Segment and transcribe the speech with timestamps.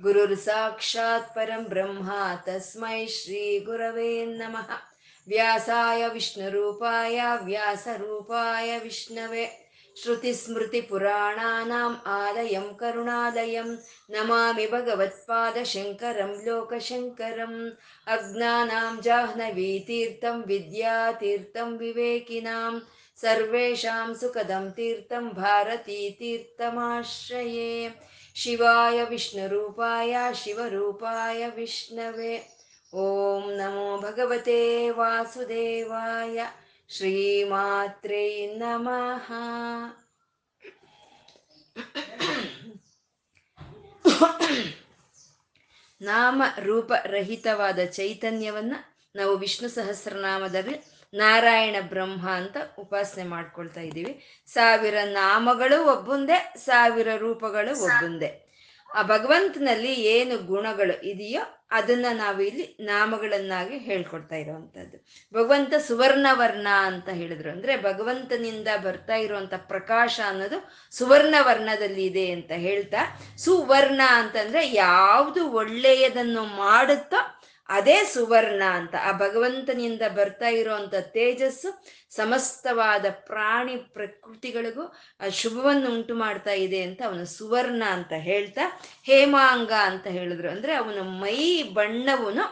[0.00, 2.10] ಗುರುರ್ ಸಾಕ್ಷಾತ್ ಪರಂ ಬ್ರಹ್ಮ
[2.46, 4.70] ತಸ್ಮೈ ಶ್ರೀ ಗುರವೇ ನಮಃ
[5.28, 9.46] ವ್ಯಾಸಾಯ ವಿಷ್ಣುರೂಪಾಯ ವ್ಯಾಸರೂಪಾಯ ವಿಷ್ಣವೇ
[9.96, 13.70] श्रुतिस्मृतिपुराणानाम् आलयं करुणालयं
[14.10, 17.56] नमामि भगवत्पादशङ्करं लोकशङ्करम्
[18.06, 22.74] अज्ञानां जाह्नवीतीर्थं विद्यातीर्थं विवेकिनां
[23.18, 27.90] सर्वेषां सुखदं तीर्थं भारतीतीर्थमाश्रये
[28.33, 32.57] ಶಿವಾಯ ವಿಷ್ಣುರೂಪಾಯ ಶಿವರೂಪಾಯ ವಿಷ್ಣವೇ.
[32.93, 36.45] ಓಂ ನಮೋ ಭಗವತೆ ವಾಸುದೇವಾಯ.
[36.89, 39.31] ಶ್ರೀಮಾತ್ರೇ ನಮಃ.
[46.01, 54.43] ನಾಮ ರೂಪರಹಿತವಾದ ಚೈತನ್ಯವನ್ನು ನಾವು ವಿಷ್ಣು ಸಹಸ್ರನಾಮದಲ್ಲಿ ನಾರಾಯಣ ಬ್ರಹ್ಮ ಅಂತ ಉಪಾಸನೆ ಮಾಡ್ಕೊಳ್ತಾ ಇದ್ದೀವಿ.
[54.47, 58.39] ಸಾವಿರ ನಾಮಗಳು ಒಬ್ಬುಂದೇ, ಸಾವಿರ ರೂಪಗಳು ಒಬ್ಬುಂದೇ.
[58.95, 64.97] ಆ ಭಗವಂತನಲ್ಲಿ ಏನು ಗುಣಗಳು ಇದೆಯೋ ಅದನ್ನ ನಾವು ಇಲ್ಲಿ ನಾಮಗಳನ್ನಾಗಿ ಹೇಳ್ಕೊಡ್ತಾ ಇರುವಂತದ್ದು
[65.33, 67.51] ಭಗವಂತ ಸುವರ್ಣವರ್ಣ ಅಂತ ಹೇಳಿದ್ರು.
[67.51, 77.42] ಅಂದ್ರೆ ಭಗವಂತನಿಂದ ಬರ್ತಾ ಇರುವಂತ ಪ್ರಕಾಶ ಅನ್ನೋದು ಸುವರ್ಣವರ್ಣದಲ್ಲಿ ಇದೆ ಅಂತ ಹೇಳ್ತಾ, ಸುವರ್ಣ ಅಂತಂದ್ರೆ ಯಾವುದು ಒಳ್ಳೆಯದನ್ನು ಮಾಡುತ್ತೋ
[77.69, 81.69] ಅದೇ ಸುವರ್ಣ ಅಂತ ಆ ಭಗವಂತನಿಂದ ಬರ್ತಾ ಇರುವಂತ ತೇಜಸ್ಸು
[82.15, 84.83] ಸಮಸ್ತವಾದ ಪ್ರಾಣಿ ಪ್ರಕೃತಿಗಳಿಗೂ
[85.29, 88.61] ಶುಭವನ್ನು ಉಂಟು ಮಾಡ್ತಾ ಇದೆ ಅಂತ ಅವನು ಸುವರ್ಣ ಅಂತ ಹೇಳ್ತಾ,
[89.03, 90.49] ಹೇಮಾಂಗ ಅಂತ ಹೇಳಿದ್ರು.
[90.49, 92.43] ಅಂದ್ರೆ ಅವನ ಮೈ ಬಣ್ಣವನು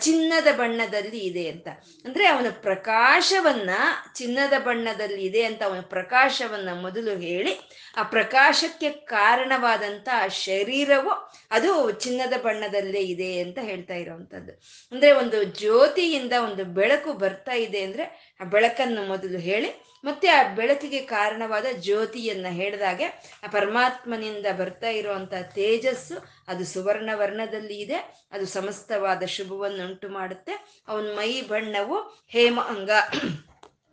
[0.00, 1.68] ಚಿನ್ನದ ಬಣ್ಣದಲ್ಲಿ ಇದೆ ಅಂತ.
[2.04, 3.70] ಅಂದ್ರೆ ಅವನ ಪ್ರಕಾಶವನ್ನ
[4.14, 7.54] ಚಿನ್ನದ ಬಣ್ಣದಲ್ಲಿ ಇದೆ ಅಂತ ಅವನ ಪ್ರಕಾಶವನ್ನ ಮೊದಲು ಹೇಳಿ,
[7.96, 11.12] ಆ ಪ್ರಕಾಶಕ್ಕೆ ಕಾರಣವಾದಂತ ಆ ಶರೀರವು
[11.50, 14.52] ಅದು ಚಿನ್ನದ ಬಣ್ಣದಲ್ಲೇ ಇದೆ ಅಂತ ಹೇಳ್ತಾ ಇರೋವಂಥದ್ದು
[14.92, 18.04] ಅಂದ್ರೆ ಒಂದು ಜ್ಯೋತಿಯಿಂದ ಒಂದು ಬೆಳಕು ಬರ್ತಾ ಇದೆ ಅಂದ್ರೆ
[18.40, 23.04] ಆ ಬೆಳಕನ್ನು ಮೊದಲು ಹೇಳಿ, ಮತ್ತೆ ಆ ಬೆಳಕಿಗೆ ಕಾರಣವಾದ ಜ್ಯೋತಿಯನ್ನ ಹೇಳಿದಾಗೆ,
[23.44, 26.16] ಆ ಪರಮಾತ್ಮನಿಂದ ಬರ್ತಾ ಇರುವಂತ ತೇಜಸ್ಸು,
[26.48, 30.84] ಅದು ಸುವರ್ಣ ವರ್ಣದಲ್ಲಿ ಇದೆ, ಅದು ಸಮಸ್ತವಾದ ಶುಭವನ್ನುಂಟು ಮಾಡುತ್ತೆ.
[30.88, 32.90] ಅವನ ಮೈ ಬಣ್ಣವು ಹೇಮ ಅಂಗ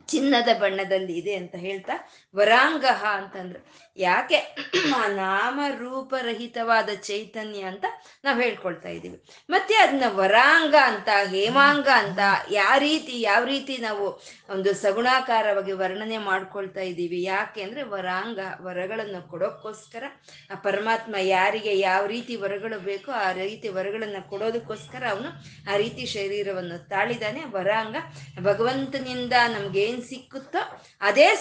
[0.09, 1.93] ಚಿನ್ನದ ಬಣ್ಣದಲ್ಲಿ ಇದೆ ಅಂತ ಹೇಳ್ತಾ
[2.35, 3.61] ವರಾಂಗಹ ಅಂತಂದ್ರು.
[3.97, 4.37] ಯಾಕೆ?
[4.95, 7.85] ಆ ನಾಮರೂಪರಹಿತವಾದ ಚೈತನ್ಯ ಅಂತ
[8.23, 9.17] ನಾವು ಹೇಳ್ಕೊಳ್ತಾ ಇದ್ದೀವಿ.
[9.49, 12.19] ಮತ್ತೆ ಅದನ್ನ ವರಾಂಗ ಅಂತ, ಹೇಮಾಂಗ ಅಂತ
[12.51, 14.05] ಯಾವ ರೀತಿ ಯಾವ ರೀತಿ ನಾವು
[14.49, 17.23] ಒಂದು ಸಗುಣಾಕಾರವಾಗಿ ವರ್ಣನೆ ಮಾಡ್ಕೊಳ್ತಾ ಇದ್ದೀವಿ?
[17.23, 20.03] ಯಾಕೆ ಅಂದ್ರೆ ವರಾಂಗ ವರಗಳನ್ನು ಕೊಡೋಕ್ಕೋಸ್ಕರ,
[20.51, 25.29] ಆ ಪರಮಾತ್ಮ ಯಾರಿಗೆ ಯಾವ ರೀತಿ ವರಗಳು ಬೇಕೋ ಆ ರೀತಿ ವರಗಳನ್ನು ಕೊಡೋದಕ್ಕೋಸ್ಕರ ಅವನು
[25.73, 27.43] ಆ ರೀತಿ ಶರೀರವನ್ನು ತಾಳಿದಾನೆ.
[27.43, 27.95] ವರಾಂಗ
[28.41, 31.35] ಭಗವಂತನಿಂದ ನಮ್ಗೇನ್ ಸಿಕ್ಕುತ್ತೋ, ಅದೇ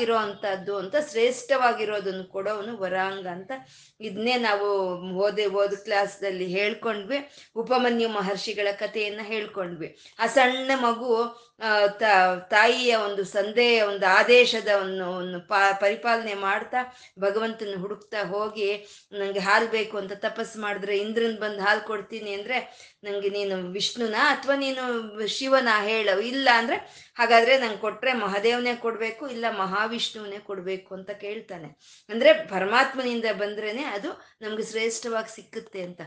[0.00, 3.52] ಶ್ರೇಷ್ಠವಾಗಿರೋ ಅಂಥದ್ದು ಅಂತ ಶ್ರೇಷ್ಠವಾಗಿರೋದನ್ನು ಕೊಡೋನು ವರಾಂಗ ಅಂತ
[4.00, 4.68] ಇದನ್ನೇ ನಾವು
[5.16, 7.18] ಓದೆ ಓದ್ ಕ್ಲಾಸ್ದಲ್ಲಿ ಹೇಳ್ಕೊಂಡ್ವಿ.
[7.56, 9.88] ಉಪಮನ್ಯು ಮಹರ್ಷಿಗಳ ಕಥೆಯನ್ನ ಹೇಳ್ಕೊಂಡ್ವಿ.
[10.18, 11.12] ಆ ಸಣ್ಣ ಮಗು
[12.50, 14.70] ತಾಯಿಯ ಒಂದು ಸಂದೇಹ, ಒಂದು ಆದೇಶದ
[15.18, 16.80] ಒಂದು ಪಾ, ಪರಿಪಾಲನೆ ಮಾಡ್ತಾ
[17.20, 18.68] ಭಗವಂತನ ಹುಡುಕ್ತಾ ಹೋಗಿ
[19.12, 22.58] ನನಗೆ ಹಾಲು ಬೇಕು ಅಂತ ತಪಸ್ ಮಾಡಿದ್ರೆ ಇಂದ್ರನ್ ಬಂದು ಹಾಲು ಕೊಡ್ತೀನಿ ಅಂದ್ರೆ
[23.04, 24.84] ನನಗೆ ನೀನು ವಿಷ್ಣುನ ಅಥವಾ ನೀನು
[25.36, 26.78] ಶಿವನ ಹೇಳು, ಇಲ್ಲ ಅಂದ್ರೆ
[27.16, 31.70] ಹಾಗಾದ್ರೆ ನಂಗೆ ಕೊಟ್ಟರೆ ಮಹಾದೇವನೇ ಕೊಡಬೇಕು, ಇಲ್ಲ ಮಹಾವಿಷ್ಣುವನೇ ಕೊಡಬೇಕು ಅಂತ ಕೇಳ್ತಾನೆ.
[32.10, 34.12] ಅಂದ್ರೆ ಪರಮಾತ್ಮನಿಂದ ಬಂದ್ರೇನೆ ಅದು
[34.42, 36.00] ನಮಗೆ ಶ್ರೇಷ್ಠವಾಗಿ ಸಿಕ್ಕುತ್ತೆ ಅಂತ.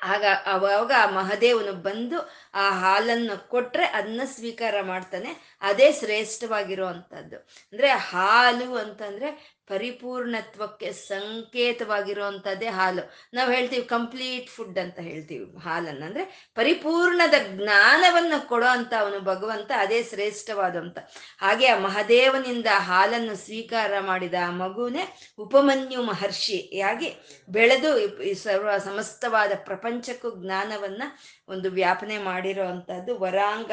[0.00, 2.18] ಆಗ ಅವಾಗ ಆ ಮಹದೇವನು ಬಂದು
[2.56, 5.30] ಆ ಹಾಲನ್ನು ಕೊಟ್ಟರೆ ಅದನ್ನ ಸ್ವೀಕಾರ ಮಾಡ್ತಾನೆ.
[5.60, 7.36] ಅದೇ ಶ್ರೇಷ್ಠವಾಗಿರುವಂಥದ್ದು.
[7.72, 13.02] ಅಂದರೆ ಹಾಲು ಅಂತಂದ್ರೆ ಪರಿಪೂರ್ಣತ್ವಕ್ಕೆ ಸಂಕೇತವಾಗಿರುವಂಥದ್ದೇ ಹಾಲು.
[13.34, 16.04] ನಾವು ಹೇಳ್ತೀವಿ ಕಂಪ್ಲೀಟ್ ಫುಡ್ ಅಂತ ಹೇಳ್ತೀವಿ ಹಾಲನ್ನು.
[16.06, 16.24] ಅಂದರೆ
[16.54, 20.98] ಪರಿಪೂರ್ಣದ ಜ್ಞಾನವನ್ನು ಕೊಡೋ ಅಂತ ಅವನು ಭಗವಂತ, ಅದೇ ಶ್ರೇಷ್ಠವಾದಂಥ.
[21.38, 25.04] ಹಾಗೆ ಆ ಮಹದೇವನಿಂದ ಹಾಲನ್ನು ಸ್ವೀಕಾರ ಮಾಡಿದ ಆ ಮಗುನೇ
[25.38, 27.10] ಉಪಮನ್ಯು ಮಹರ್ಷಿಯಾಗಿ
[27.48, 27.90] ಬೆಳೆದು
[28.34, 31.06] ಸರ್ವ ಸಮಸ್ತವಾದ ಪ್ರಪಂಚಕ್ಕೂ ಜ್ಞಾನವನ್ನು
[31.48, 33.72] ಒಂದು ವ್ಯಾಪನೆ ಮಾಡಿರೋ ಅಂಥದ್ದು ವರಾಂಗ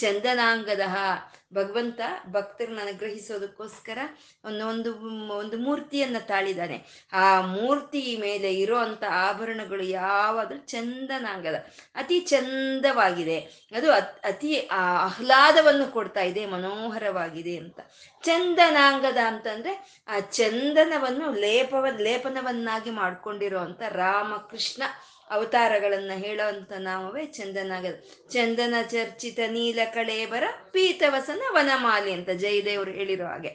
[0.00, 0.84] ಚಂದನಾಂಗದ.
[1.54, 2.00] ಭಗವಂತ
[2.32, 3.98] ಭಕ್ತರನ್ನ ಅನುಗ್ರಹಿಸೋದಕ್ಕೋಸ್ಕರ
[4.44, 4.64] ಒಂದು
[5.38, 6.76] ಒಂದು ಮೂರ್ತಿಯನ್ನ ತಾಳಿದಾನೆ.
[7.12, 7.24] ಆ
[7.54, 11.58] ಮೂರ್ತಿ ಮೇಲೆ ಇರೋ ಅಂತ ಆಭರಣಗಳು ಯಾವಾಗಲೂ ಚಂದನಾಂಗದ,
[11.94, 13.38] ಅತಿ ಚಂದವಾಗಿದೆ.
[13.76, 13.88] ಅದು
[14.30, 17.80] ಅತಿ ಆಹ್ಲಾದವನ್ನು ಕೊಡ್ತಾ ಇದೆ, ಮನೋಹರವಾಗಿದೆ ಅಂತ.
[18.24, 19.74] ಚಂದನಾಂಗದ ಅಂತಂದ್ರೆ
[20.08, 24.82] ಆ ಚಂದನವನ್ನು ಲೇಪವ ಲೇಪನವನ್ನಾಗಿ ಮಾಡ್ಕೊಂಡಿರೋ ಅಂತ ರಾಮಕೃಷ್ಣ
[25.30, 28.04] ಅವತಾರಗಳನ್ನ ಹೇಳೋವಂಥ ನಾಮವೇ ಚಂದನಾಗದ.
[28.30, 33.48] ಚಂದನ ಚರ್ಚಿತ ನೀಲ ಕಳೇಬರ ಪೀತವಸನ ವನಮಾಲಿ ಅಂತ ಜಯದೇವರು ಹೇಳಿರೋ ಹಾಗೆ.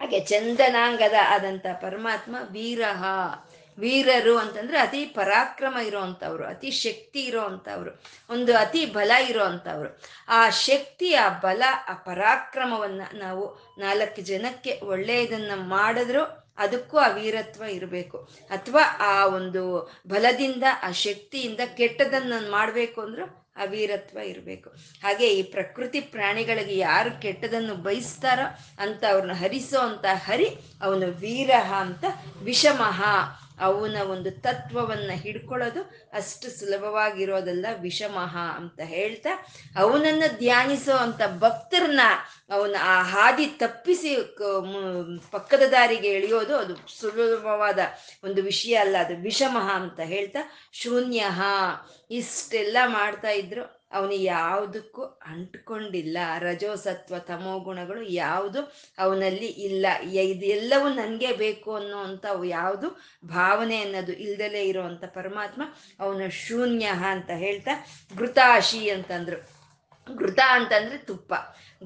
[0.00, 3.04] ಹಾಗೆ ಚಂದನಾಂಗದ ಆದಂಥ ಪರಮಾತ್ಮ ವೀರಹ.
[3.78, 11.28] ವೀರರು ಅಂತಂದ್ರೆ ಅತಿ ಪರಾಕ್ರಮ ಇರೋವಂಥವ್ರು ಅತಿ ಶಕ್ತಿ ಇರೋವಂಥವ್ರು ಒಂದು ಅತಿ ಬಲ ಇರೋವಂಥವ್ರು ಆ ಶಕ್ತಿ, ಆ
[11.28, 17.08] ಬಲ, ಆ ಪರಾಕ್ರಮವನ್ನ ನಾವು ನಾಲ್ಕು ಜನಕ್ಕೆ ಒಳ್ಳೆಯದನ್ನ ಮಾಡಿದ್ರು ಅದಕ್ಕೂ ಆ
[17.66, 18.18] ಇರಬೇಕು.
[18.50, 23.64] ಅಥವಾ ಆ ಒಂದು ಬಲದಿಂದ, ಆ ಶಕ್ತಿಯಿಂದ ಕೆಟ್ಟದನ್ನ ಮಾಡಬೇಕು ಅಂದ್ರೂ ಆ
[24.22, 24.70] ಇರಬೇಕು.
[25.02, 28.46] ಹಾಗೆ ಈ ಪ್ರಕೃತಿ ಪ್ರಾಣಿಗಳಿಗೆ ಯಾರು ಕೆಟ್ಟದನ್ನು ಬಯಸ್ತಾರೋ
[28.82, 30.48] ಅಂತ ಅವ್ರನ್ನ ಹರಿಸೋ ಅಂತ ಹರಿ
[30.82, 32.04] ಅವನು ವೀರಹ ಅಂತ
[32.42, 33.02] ವಿಷಮಹ
[33.58, 35.80] ಅವನ ಒಂದು ತತ್ವವನ್ನ ಹಿಡ್ಕೊಳ್ಳೋದು
[36.12, 39.32] ಅಷ್ಟು ಸುಲಭವಾಗಿರೋದಲ್ಲ ವಿಷಮಹ ಅಂತ ಹೇಳ್ತಾ,
[39.76, 42.00] ಅವನನ್ನ ಧ್ಯಾನಿಸೋ ಅಂತ ಭಕ್ತರನ್ನ
[42.50, 44.10] ಅವನ ಆ ಹಾದಿ ತಪ್ಪಿಸಿ
[45.30, 47.78] ಪಕ್ಕದ ದಾರಿಗೆ ಎಳೆಯೋದು ಅದು ಸುಲಭವಾದ
[48.24, 50.42] ಒಂದು ವಿಷಯ ಅಲ್ಲ, ಅದು ವಿಷಮಹ ಅಂತ ಹೇಳ್ತಾ
[50.72, 51.24] ಶೂನ್ಯ
[52.10, 53.83] ಇಷ್ಟೆಲ್ಲ ಮಾಡ್ತಾ ಇದ್ರು.
[53.94, 56.18] ಅವನು ಯಾವುದಕ್ಕೂ ಅಂಟ್ಕೊಂಡಿಲ್ಲ.
[56.38, 58.60] ರಜೋಸತ್ವ ತಮೋ ಗುಣಗಳು ಯಾವುದು
[58.98, 59.86] ಅವನಲ್ಲಿ ಇಲ್ಲ.
[60.02, 61.98] ಇದೆಲ್ಲವೂ ನನಗೆ ಬೇಕು ಅನ್ನೋ
[62.30, 62.88] ಅವು ಯಾವುದು?
[63.24, 65.62] ಭಾವನೆ ಅನ್ನೋದು ಇಲ್ದಲೇ ಇರೋವಂಥ ಪರಮಾತ್ಮ
[66.00, 67.70] ಅವನು ಶೂನ್ಯ ಅಂತ ಹೇಳ್ತಾ
[68.18, 69.63] ಘೃತಾಶಿ ಅಂತಂದ್ರು.
[70.12, 71.34] ಘೃತ ಅಂತಂದ್ರೆ ತುಪ್ಪ.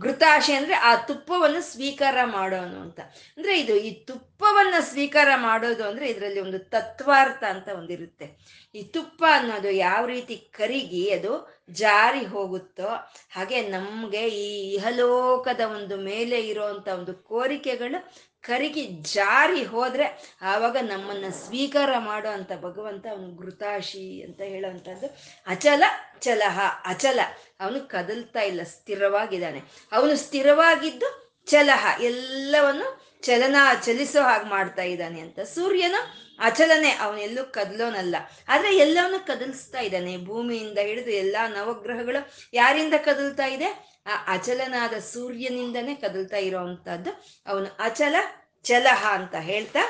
[0.00, 3.00] ಘೃತಾಶೆ ಅಂದ್ರೆ ಆ ತುಪ್ಪವನ್ನು ಸ್ವೀಕಾರ ಮಾಡೋನು ಅಂತ.
[3.36, 8.38] ಅಂದ್ರೆ ಇದು ಈ ತುಪ್ಪವನ್ನ ಸ್ವೀಕಾರ ಮಾಡೋದು ಅಂದ್ರೆ ಇದರಲ್ಲಿ ಒಂದು ತತ್ವಾರ್ಥ ಅಂತ ಒಂದಿರುತ್ತೆ.
[8.74, 12.88] ಈ ತುಪ್ಪ ಅನ್ನೋದು ಯಾವ ರೀತಿ ಕರಿಗಿ ಅದು ಜಾರಿ ಹೋಗುತ್ತೋ
[13.30, 21.90] ಹಾಗೆ ನಮ್ಗೆ ಈ ಇಹಲೋಕದ ಒಂದು ಮೇಲೆ ಇರುವಂತ ಒಂದು ಕೋರಿಕೆಗಳು ಕರಿಗಿ ಜಾರಿ ಹೋದ್ರೆ ಆವಾಗ ನಮ್ಮನ್ನ ಸ್ವೀಕಾರ
[21.98, 25.82] ಮಾಡೋ ಅಂತ ಭಗವಂತ ಅವನು ಘೃತಾಶಿ ಅಂತ ಹೇಳುವಂಥದ್ದು ಅಚಲ
[26.20, 27.20] ಚಲಹ, ಅಚಲ.
[27.60, 29.62] ಅವನು ಕದಲ್ತಾ ಇಲ್ಲ, ಸ್ಥಿರವಾಗಿದ್ದಾನೆ.
[29.92, 35.40] ಅವನು ಸ್ಥಿರವಾಗಿದ್ದು ಚಲಹ, ಎಲ್ಲವನ್ನು ಚಲನ ಚಲಿಸೋ ಹಾಗೆ ಮಾಡ್ತಾ ಇದ್ದಾನೆ ಅಂತ.
[35.40, 38.16] ಸೂರ್ಯನು ಅಚಲನೆ ಅವನೆಲ್ಲೂ ಕದಲೋನಲ್ಲ.
[38.48, 40.16] ಆದ್ರೆ ಎಲ್ಲವನ್ನೂ ಕದಲಿಸ್ತಾ ಇದ್ದಾನೆ.
[40.16, 43.97] ಭೂಮಿಯಿಂದ ಹಿಡಿದು ಎಲ್ಲಾ ನವಗ್ರಹಗಳು ಯಾರಿಂದ ಕದಲ್ತಾ ಇದೆ?
[44.08, 47.10] ಆ ಅಚಲನಾದ ಸೂರ್ಯನಿಂದನೇ ಕದಲ್ತಾ ಇರೋವಂಥದ್ದು
[47.46, 48.16] ಅವನು ಅಚಲ
[48.64, 49.82] ಚಲಹ ಅಂತ ಹೇಳ್ತಾ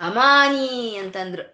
[0.00, 1.53] ಅಮಾನಿ ಅಂತಂದ್ರು.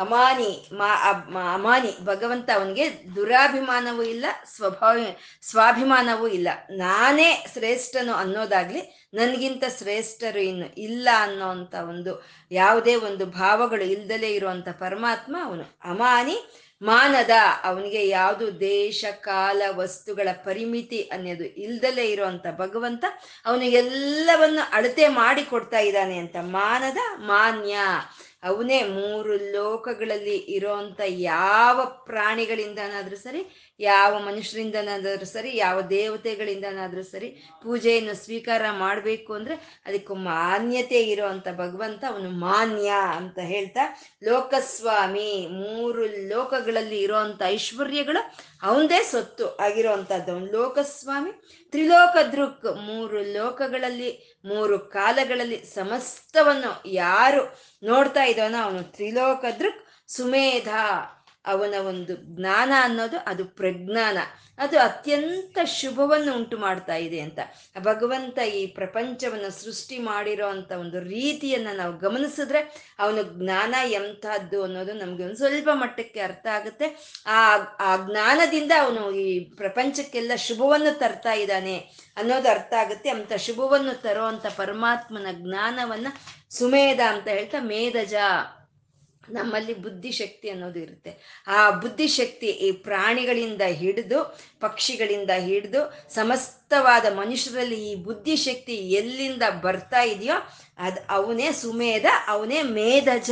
[0.00, 0.90] ಅಮಾನಿ, ಮಾ
[1.54, 2.86] ಅಮಾನಿ, ಭಗವಂತ ಅವನಿಗೆ
[3.16, 4.26] ದುರಾಭಿಮಾನವೂ ಇಲ್ಲ,
[4.56, 4.96] ಸ್ವಭಾವ,
[5.50, 6.48] ಸ್ವಾಭಿಮಾನವೂ ಇಲ್ಲ.
[6.76, 8.82] ನಾನೇ ಶ್ರೇಷ್ಠನು ಅನ್ನೋದಾಗ್ಲಿ
[9.14, 12.14] ನನಗಿಂತ ಶ್ರೇಷ್ಠರು ಇನ್ನು ಇಲ್ಲ ಅನ್ನೋಂಥ ಒಂದು,
[12.50, 15.64] ಯಾವುದೇ ಒಂದು ಭಾವಗಳು ಇಲ್ದಲೇ ಇರುವಂತ ಪರಮಾತ್ಮ ಅವನು.
[15.84, 16.38] ಅಮಾನಿ
[16.82, 23.04] ಮಾನದ, ಅವನಿಗೆ ಯಾವುದು ದೇಶ, ಕಾಲ, ವಸ್ತುಗಳ ಪರಿಮಿತಿ ಅನ್ನೋದು ಇಲ್ದಲೇ ಇರುವಂತ ಭಗವಂತ
[23.46, 27.76] ಅವನಿಗೆಲ್ಲವನ್ನು ಅಳತೆ ಮಾಡಿ ಕೊಡ್ತಾ ಇದ್ದಾನೆ ಅಂತ ಮಾನದ ಮಾನ್ಯ.
[28.42, 33.40] ಅವನೇ ಮೂರು ಲೋಕಗಳಲ್ಲಿ ಇರೋಂಥ ಯಾವ ಪ್ರಾಣಿಗಳಿಂದನಾದ್ರೂ ಸರಿ,
[33.80, 37.28] ಯಾವ ಮನುಷ್ಯರಿಂದನಾದ್ರೂ ಸರಿ, ಯಾವ ದೇವತೆಗಳಿಂದನಾದ್ರೂ ಸರಿ
[37.62, 39.56] ಪೂಜೆಯನ್ನು ಸ್ವೀಕಾರ ಮಾಡಬೇಕು ಅಂದ್ರೆ
[39.86, 43.84] ಅದಕ್ಕೂ ಮಾನ್ಯತೆ ಇರೋವಂಥ ಭಗವಂತ ಅವನು ಮಾನ್ಯ ಅಂತ ಹೇಳ್ತಾ,
[44.22, 48.22] ಲೋಕಸ್ವಾಮಿ ಮೂರು ಲೋಕಗಳಲ್ಲಿ ಇರೋವಂಥ ಐಶ್ವರ್ಯಗಳು
[48.62, 51.32] ಅವನದೇ ಸೊತ್ತು ಆಗಿರೋವಂಥದ್ದು ಲೋಕಸ್ವಾಮಿ
[51.72, 54.10] ತ್ರಿಲೋಕ ದೃಕ್ ಮೂರು ಲೋಕಗಳಲ್ಲಿ
[54.44, 57.42] ಮೂರು ಕಾಲಗಳಲ್ಲಿ ಸಮಸ್ತವನ್ನು ಯಾರು
[57.82, 60.68] ನೋಡ್ತಾ ಇದ್ದಾನೋ ಅವನು ತ್ರಿಲೋಕದೃಕ್ ಸುಮೇಧ.
[61.46, 64.18] ಅವನ ಒಂದು ಜ್ಞಾನ ಅನ್ನೋದು ಅದು ಪ್ರಜ್ಞಾನ.
[64.58, 67.38] ಅದು ಅತ್ಯಂತ ಶುಭವನ್ನು ಉಂಟು ಮಾಡ್ತಾ ಇದೆ ಅಂತ.
[67.78, 75.24] ಭಗವಂತ ಈ ಪ್ರಪಂಚವನ್ನು ಸೃಷ್ಟಿ ಮಾಡಿರೋ ಅಂತ ಒಂದು ರೀತಿಯನ್ನ ನಾವು ಗಮನಿಸಿದ್ರೆ ಅವನ ಜ್ಞಾನ ಎಂಥದ್ದು ಅನ್ನೋದು ನಮ್ಗೆ
[75.24, 77.18] ಒಂದು ಸ್ವಲ್ಪ ಮಟ್ಟಕ್ಕೆ ಅರ್ಥ ಆಗುತ್ತೆ.
[77.26, 81.78] ಆ ಆ ಜ್ಞಾನದಿಂದ ಅವನು ಈ ಪ್ರಪಂಚಕ್ಕೆಲ್ಲ ಶುಭವನ್ನು ತರ್ತಾ ಇದ್ದಾನೆ
[82.16, 83.10] ಅನ್ನೋದು ಅರ್ಥ ಆಗುತ್ತೆ.
[83.10, 86.06] ಅಂತ ಶುಭವನ್ನು ತರೋ ಅಂತ ಪರಮಾತ್ಮನ ಜ್ಞಾನವನ್ನ
[86.50, 88.14] ಸುಮೇಧ ಅಂತ ಹೇಳ್ತಾ ಮೇಧಜ.
[89.32, 91.44] ನಮ್ಮಲ್ಲಿ ಬುದ್ಧಿಶಕ್ತಿ ಅನ್ನೋದು ಇರುತ್ತೆ.
[91.46, 100.34] ಆ ಬುದ್ಧಿಶಕ್ತಿ ಈ ಪ್ರಾಣಿಗಳಿಂದ ಹಿಡಿದು, ಪಕ್ಷಿಗಳಿಂದ ಹಿಡಿದು, ಸಮಸ್ತವಾದ ಮನುಷ್ಯರಲ್ಲಿ ಈ ಬುದ್ಧಿಶಕ್ತಿ ಎಲ್ಲಿಂದ ಬರ್ತಾ ಇದೆಯೋ
[100.78, 103.30] ಅದು ಅವನೇ ಸುಮೇಧ, ಅವನೇ ಮೇಧಜ.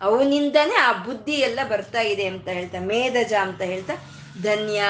[0.00, 3.94] ಅವನಿಂದನೇ ಆ ಬುದ್ಧಿ ಎಲ್ಲ ಬರ್ತಾ ಇದೆ ಅಂತ ಹೇಳ್ತಾ, ಮೇಧಜ ಅಂತ ಹೇಳ್ತಾ,
[4.42, 4.82] ಧನ್ಯ,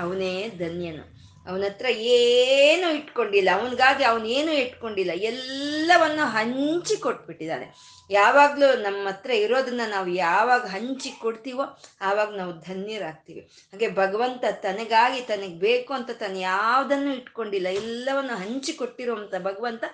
[0.00, 1.15] ಅವನೇ ಧನ್ಯನು.
[1.48, 7.68] ಅವನ ಹತ್ರ ಏನು ಇಟ್ಕೊಂಡಿಲ್ಲ, ಅವನಿಗಾಗಿ ಅವನೇನು ಇಟ್ಕೊಂಡಿಲ್ಲ, ಎಲ್ಲವನ್ನು ಹಂಚಿ ಕೊಟ್ಬಿಟ್ಟಿದ್ದಾನೆ.
[8.10, 11.64] ಯಾವಾಗಲೂ ನಮ್ಮ ಹತ್ರ ಇರೋದನ್ನ ನಾವು ಯಾವಾಗ ಹಂಚಿ ಕೊಡ್ತೀವೋ
[12.08, 13.42] ಆವಾಗ ನಾವು ಧನ್ಯರಾಗ್ತೀವಿ.
[13.72, 19.84] ಹಾಗೆ ಭಗವಂತ ತನಗಾಗಿ ತನಗೆ ಬೇಕು ಅಂತ ತಾನು ಯಾವುದನ್ನು ಇಟ್ಕೊಂಡಿಲ್ಲ, ಎಲ್ಲವನ್ನು ಹಂಚಿ ಕೊಟ್ಟಿರುವಂತ ಭಗವಂತ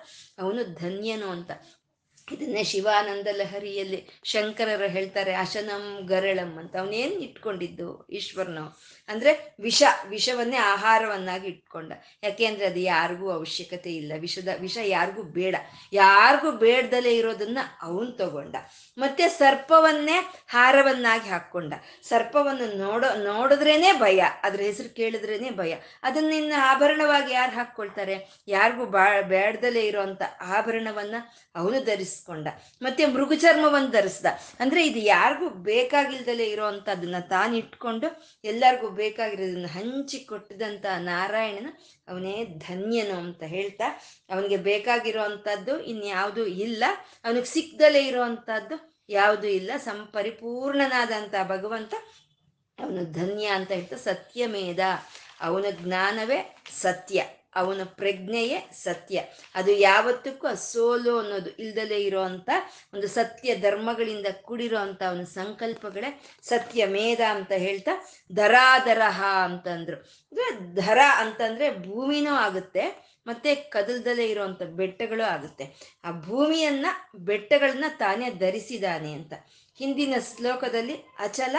[0.43, 1.51] ಅವನು ಧನ್ಯನು ಅಂತ.
[2.27, 3.97] ಇದನ್ನೇ ಶಿವಾನಂದ ಲಹರಿಯಲ್ಲಿ
[4.31, 6.73] ಶಂಕರರು ಹೇಳ್ತಾರೆ, ಅಶನಂ ಗರಳಂ ಅಂತ.
[6.81, 7.87] ಅವನೇನು ಇಟ್ಕೊಂಡಿದ್ದು
[8.19, 8.69] ಈಶ್ವರನವ್
[9.07, 11.91] ಅಂದ್ರೆ ವಿಷ, ವಿಷವನ್ನೇ ಆಹಾರವನ್ನಾಗಿ ಇಟ್ಕೊಂಡ.
[12.23, 14.11] ಯಾಕೆಂದ್ರೆ ಅದು ಯಾರಿಗೂ ಅವಶ್ಯಕತೆ ಇಲ್ಲ.
[14.19, 15.55] ವಿಷದ, ವಿಷ ಯಾರಿಗೂ ಬೇಡ.
[15.93, 18.55] ಯಾರಿಗೂ ಬೇಡ್ದಲೇ ಇರೋದನ್ನ ಅವನ್ ತಗೊಂಡ.
[18.97, 21.73] ಮತ್ತೆ ಸರ್ಪವನ್ನೇ ಹಾರವನ್ನಾಗಿ ಹಾಕೊಂಡ.
[22.03, 24.23] ಸರ್ಪವನ್ನು ನೋಡೋ, ನೋಡಿದ್ರೇನೆ ಭಯ.
[24.43, 25.75] ಅದ್ರ ಹೆಸರು ಕೇಳಿದ್ರೇನೆ ಭಯ.
[26.03, 31.15] ಅದನ್ನ ಆಭರಣವಾಗಿ ಯಾರು ಹಾಕ್ಕೊಳ್ತಾರೆ ಯಾರಿಗೂ ಬಾ ಬೇಡ್ದಲೇ ಇರೋಂಥ ಆಭರಣವನ್ನ
[31.55, 32.47] ಅವನು ಧರಿಸ್ಕೊಂಡ.
[32.81, 34.25] ಮತ್ತೆ ಮೃಗಚರ್ಮವನ್ನು ಧರಿಸ್ದ.
[34.59, 41.69] ಅಂದ್ರೆ ಇದು ಯಾರಿಗೂ ಬೇಕಾಗಿಲ್ದಲೇ ಇರೋ ಅಂಥದ್ದನ್ನ ತಾನಿಟ್ಕೊಂಡು ಎಲ್ಲರಿಗೂ ಬೇಕಾಗಿರೋದನ್ನ ಹಂಚಿ ಕೊಟ್ಟಿದಂತ ನಾರಾಯಣನ
[42.07, 43.87] ಅವನೇ ಧನ್ಯನು ಅಂತ ಹೇಳ್ತಾ,
[44.29, 46.83] ಅವನಿಗೆ ಬೇಕಾಗಿರೋ ಅಂಥದ್ದು ಇನ್ಯಾವುದೂ ಇಲ್ಲ,
[47.25, 48.23] ಅವನಿಗೆ ಸಿಕ್ಕದಲ್ಲೇ ಇರೋ
[49.09, 51.93] ಯಾವುದು ಇಲ್ಲ ಸಂಪರಿಪೂರ್ಣನಾದಂಥ ಭಗವಂತ
[52.79, 54.79] ಅವನು ಧನ್ಯ ಅಂತ ಹೇಳ್ತಾ ಸತ್ಯಮೇಧ,
[55.41, 57.23] ಅವನ ಜ್ಞಾನವೇ ಸತ್ಯ.
[57.55, 59.17] ಅವನ ಪ್ರಜ್ಞೆಯೇ ಸತ್ಯ.
[59.55, 62.49] ಅದು ಯಾವತ್ತಕ್ಕೂ ಸೋಲು ಅನ್ನೋದು ಇಲ್ದಲೇ ಇರೋವಂಥ
[62.93, 66.11] ಒಂದು ಸತ್ಯ ಧರ್ಮಗಳಿಂದ ಕೂಡಿರೋ ಅಂಥ ಅವನ ಸಂಕಲ್ಪಗಳೇ
[66.43, 67.93] ಸತ್ಯ ಮೇಧ ಅಂತ ಹೇಳ್ತಾ
[68.37, 69.97] ದರಾದರಹ ಅಂತಂದ್ರು.
[70.31, 72.85] ಅಂದ್ರೆ ಧರ ಅಂತಂದ್ರೆ ಭೂಮಿನೂ ಆಗುತ್ತೆ,
[73.27, 75.65] ಮತ್ತೆ ಕದಲ್ದಲ್ಲೇ ಇರುವಂತ ಬೆಟ್ಟಗಳು ಆಗುತ್ತೆ.
[76.05, 76.87] ಆ ಭೂಮಿಯನ್ನ,
[77.25, 79.33] ಬೆಟ್ಟಗಳನ್ನ ತಾನೇ ಧರಿಸಿದಾನೆ ಅಂತ.
[79.79, 81.55] ಹಿಂದಿನ ಶ್ಲೋಕದಲ್ಲಿ ಅಚಲ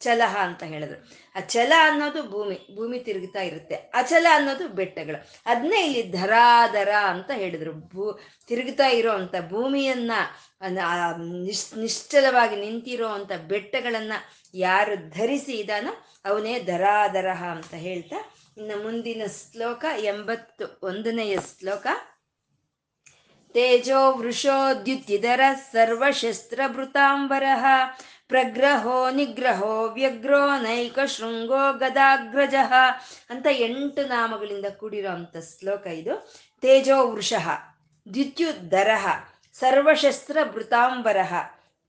[0.00, 0.98] ಚಲಹ ಅಂತ ಹೇಳಿದ್ರು.
[1.36, 3.74] ಆ ಚಲ ಅನ್ನೋದು ಭೂಮಿ ಭೂಮಿ ತಿರುಗ್ತಾ ಇರುತ್ತೆ.
[3.74, 5.18] ಅಚಲ ಅನ್ನೋದು ಬೆಟ್ಟಗಳು.
[5.46, 7.72] ಅದನ್ನೇ ಇಲ್ಲಿ ಧರಾಧರ ಅಂತ ಹೇಳಿದ್ರು.
[7.72, 9.12] ಭೂ, ತಿರುಗ್ತಾ ಇರೋ
[9.48, 10.12] ಭೂಮಿಯನ್ನ
[11.46, 14.12] ನಿಶ್, ನಿಶ್ಚಲವಾಗಿ ನಿಂತಿರೋ ಅಂತ ಬೆಟ್ಟಗಳನ್ನ
[14.54, 15.92] ಯಾರು ಧರಿಸಿ ಇದಾನೋ
[16.24, 18.16] ಅವನೇ ಧರಾಧರಹ ಅಂತ ಹೇಳ್ತಾ,
[18.56, 21.86] ಇನ್ನು ಮುಂದಿನ ಶ್ಲೋಕ ಎಂಬತ್ತು ಒಂದನೆಯ ಶ್ಲೋಕ.
[23.54, 25.40] ತೇಜೋ ವೃಷೋದ್ಯುತಿದರ
[25.72, 27.44] ಸರ್ವಶಸ್ತ್ರಭೃತಾಂಬರ.
[28.28, 32.54] ಪ್ರಗ್ರಹೋ ನಿಗ್ರಹೋ ವ್ಯಗ್ರೋ ನೈಕ ಶೃಂಗೋ ಗದಾಗ್ರಜ
[33.30, 36.32] ಅಂತ ಎಂಟು ನಾಮಗಳಿಂದ ಕೂಡಿರೋ ಶ್ಲೋಕ ಇದು.
[36.60, 37.48] ತೇಜೋ ವೃಷಃ
[38.14, 38.90] ದ್ಯುತ್ಯುದರ
[39.52, 41.16] ಸರ್ವಶಸ್ತ್ರ ಭೃತಾಂಬರ,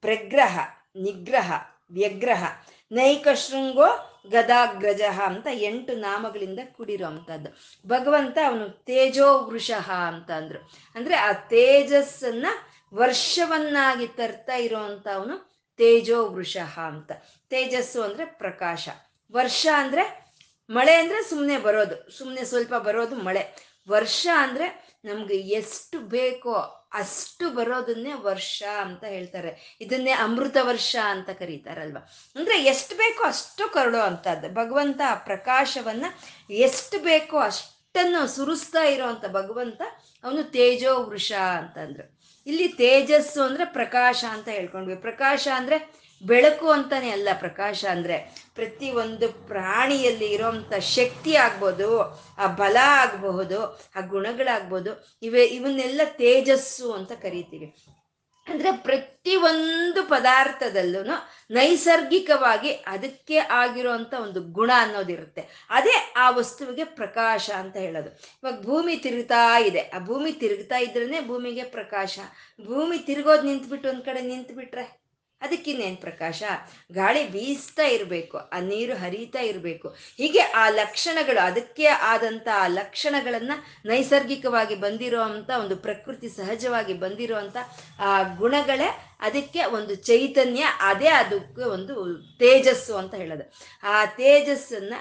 [0.01, 0.59] ಪ್ರಗ್ರಹ,
[0.95, 1.53] ನಿಗ್ರಹ,
[1.91, 2.51] ವ್ಯಗ್ರಹ,
[2.91, 10.71] ನೈಕ ಶೃಂಗೋ ಗದಾಗ್ರಜ ಅಂತ ಎಂಟು ನಾಮಗಳಿಂದ ಕೂಡಿರುವಂಥದ್ದು ಭಗವಂತ ಅವನು ತೇಜೋ ವೃಷಃ ಅಂತ ಅಂದ್ರು.
[10.95, 12.45] ಅಂದ್ರೆ ಆ ತೇಜಸ್ಸನ್ನ
[12.93, 15.48] ವರ್ಷವನ್ನಾಗಿ ತರ್ತಾ ಇರುವಂತ ಅವನು
[15.79, 17.11] ತೇಜೋ ವೃಷಃ ಅಂತ.
[17.49, 18.89] ತೇಜಸ್ಸು ಅಂದ್ರೆ ಪ್ರಕಾಶ.
[19.31, 20.33] ವರ್ಷ ಅಂದ್ರೆ
[20.69, 22.17] ಮಳೆ ಅಂದ್ರೆ ಸುಮ್ಮನೆ ಬರೋದು.
[22.17, 23.69] ಸುಮ್ಮನೆ ಸ್ವಲ್ಪ ಬರೋದು ಮಳೆ.
[23.89, 26.53] ವರ್ಷ ಅಂದ್ರೆ ನಮ್ಗೆ ಎಷ್ಟು ಬೇಕೋ
[26.93, 29.77] ಅಷ್ಟು ಬರೋದನ್ನೇ ವರ್ಷ ಅಂತ ಹೇಳ್ತಾರೆ.
[29.81, 31.97] ಇದನ್ನೇ ಅಮೃತ ವರ್ಷ ಅಂತ ಕರೀತಾರಲ್ವ.
[32.35, 34.53] ಅಂದ್ರೆ ಎಷ್ಟು ಬೇಕೋ ಅಷ್ಟು ಕರಡೋ ಅಂತದ್ದು.
[34.53, 36.05] ಭಗವಂತ ಪ್ರಕಾಶವನ್ನ
[36.49, 39.81] ಎಷ್ಟು ಬೇಕೋ ಅಷ್ಟನ್ನು ಸುರಿಸ್ತಾ ಇರೋವಂಥ ಭಗವಂತ
[40.23, 42.18] ಅವನು ತೇಜೋ ವೃಷ ಅಂತಂದ್ರು.
[42.47, 44.95] ಇಲ್ಲಿ ತೇಜಸ್ಸು ಅಂದ್ರೆ ಪ್ರಕಾಶ ಅಂತ ಹೇಳ್ಕೊಂಡ್ವಿ.
[44.95, 51.99] ಪ್ರಕಾಶ ಅಂದ್ರೆ ಬೆಳಕು ಅಂತಾನೆ ಅಲ್ಲ ಪ್ರಕಾಶ ಅಂದ್ರೆ ಪ್ರತಿ ಒಂದು ಪ್ರಾಣಿಯಲ್ಲಿ ಇರೋಂಥ ಶಕ್ತಿ ಆಗ್ಬೋದು,
[52.37, 53.59] ಆ ಬಲ ಆಗಬಹುದು,
[53.95, 57.98] ಆ ಗುಣಗಳಾಗ್ಬೋದು, ಇವೆ ಇವನ್ನೆಲ್ಲ ತೇಜಸ್ಸು ಅಂತ ಕರಿತೀವಿ.
[58.47, 61.03] ಅಂದ್ರೆ ಪ್ರತಿ ಒಂದು ಪದಾರ್ಥದಲ್ಲೂ
[61.51, 68.09] ನೈಸರ್ಗಿಕವಾಗಿ ಅದಕ್ಕೆ ಆಗಿರುವಂತ ಒಂದು ಗುಣ ಅನ್ನೋದಿರುತ್ತೆ ಅದೇ ಆ ವಸ್ತುವಿಗೆ ಪ್ರಕಾಶ ಅಂತ ಹೇಳೋದು.
[68.09, 69.79] ಇವಾಗ ಭೂಮಿ ತಿರುಗ್ತಾ ಇದೆ.
[69.79, 72.19] ಆ ಭೂಮಿ ತಿರುಗ್ತಾ ಇದ್ರೇನೆ ಭೂಮಿಗೆ ಪ್ರಕಾಶ.
[72.65, 75.08] ಭೂಮಿ ತಿರುಗೋದು ನಿಂತ್ಬಿಟ್ಟು ಒಂದ್ ಕಡೆ ನಿಂತ್ಬಿಟ್ರೆ?
[75.41, 76.43] ಅದಕ್ಕಿನ್ನೇನು ಪ್ರಕಾಶ?
[76.91, 79.87] ಗಾಳಿ ಬೀಸ್ತಾ ಇರಬೇಕು, ಆ ನೀರು ಹರಿತಾ ಇರಬೇಕು.
[80.17, 85.21] ಹೀಗೆ ಆ ಲಕ್ಷಣಗಳು, ಅದಕ್ಕೆ ಆದಂಥ ಆ ಲಕ್ಷಣಗಳನ್ನು ನೈಸರ್ಗಿಕವಾಗಿ ಬಂದಿರೋ
[85.59, 87.57] ಒಂದು ಪ್ರಕೃತಿ ಸಹಜವಾಗಿ ಬಂದಿರುವಂಥ
[87.99, 91.95] ಆ ಗುಣಗಳೇ ಅದಕ್ಕೆ ಒಂದು ಚೈತನ್ಯ, ಅದೇ ಅದಕ್ಕೆ ಒಂದು
[92.39, 93.45] ತೇಜಸ್ಸು ಅಂತ ಹೇಳೋದು.
[93.83, 94.93] ಆ ತೇಜಸ್ಸನ್ನ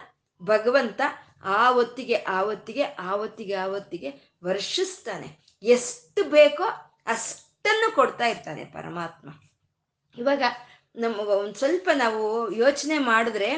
[0.42, 1.00] ಭಗವಂತ
[1.44, 4.10] ಆ ಹೊತ್ತಿಗೆ ಆ ಹೊತ್ತಿಗೆ ಆ ಹೊತ್ತಿಗೆ ಆ ಹೊತ್ತಿಗೆ
[4.44, 5.28] ವರ್ಷಿಸ್ತಾನೆ.
[5.62, 6.64] ಎಷ್ಟು ಬೇಕೋ
[7.06, 9.28] ಅಷ್ಟನ್ನು ಕೊಡ್ತಾ ಇರ್ತಾನೆ ಪರಮಾತ್ಮ.
[10.18, 10.42] ಇವಾಗ
[10.94, 12.22] ನಮ್ಮ ಒಂದು ಸ್ವಲ್ಪ ನಾವು
[12.54, 13.48] ಯೋಚನೆ ಮಾಡಿದ್ರೆ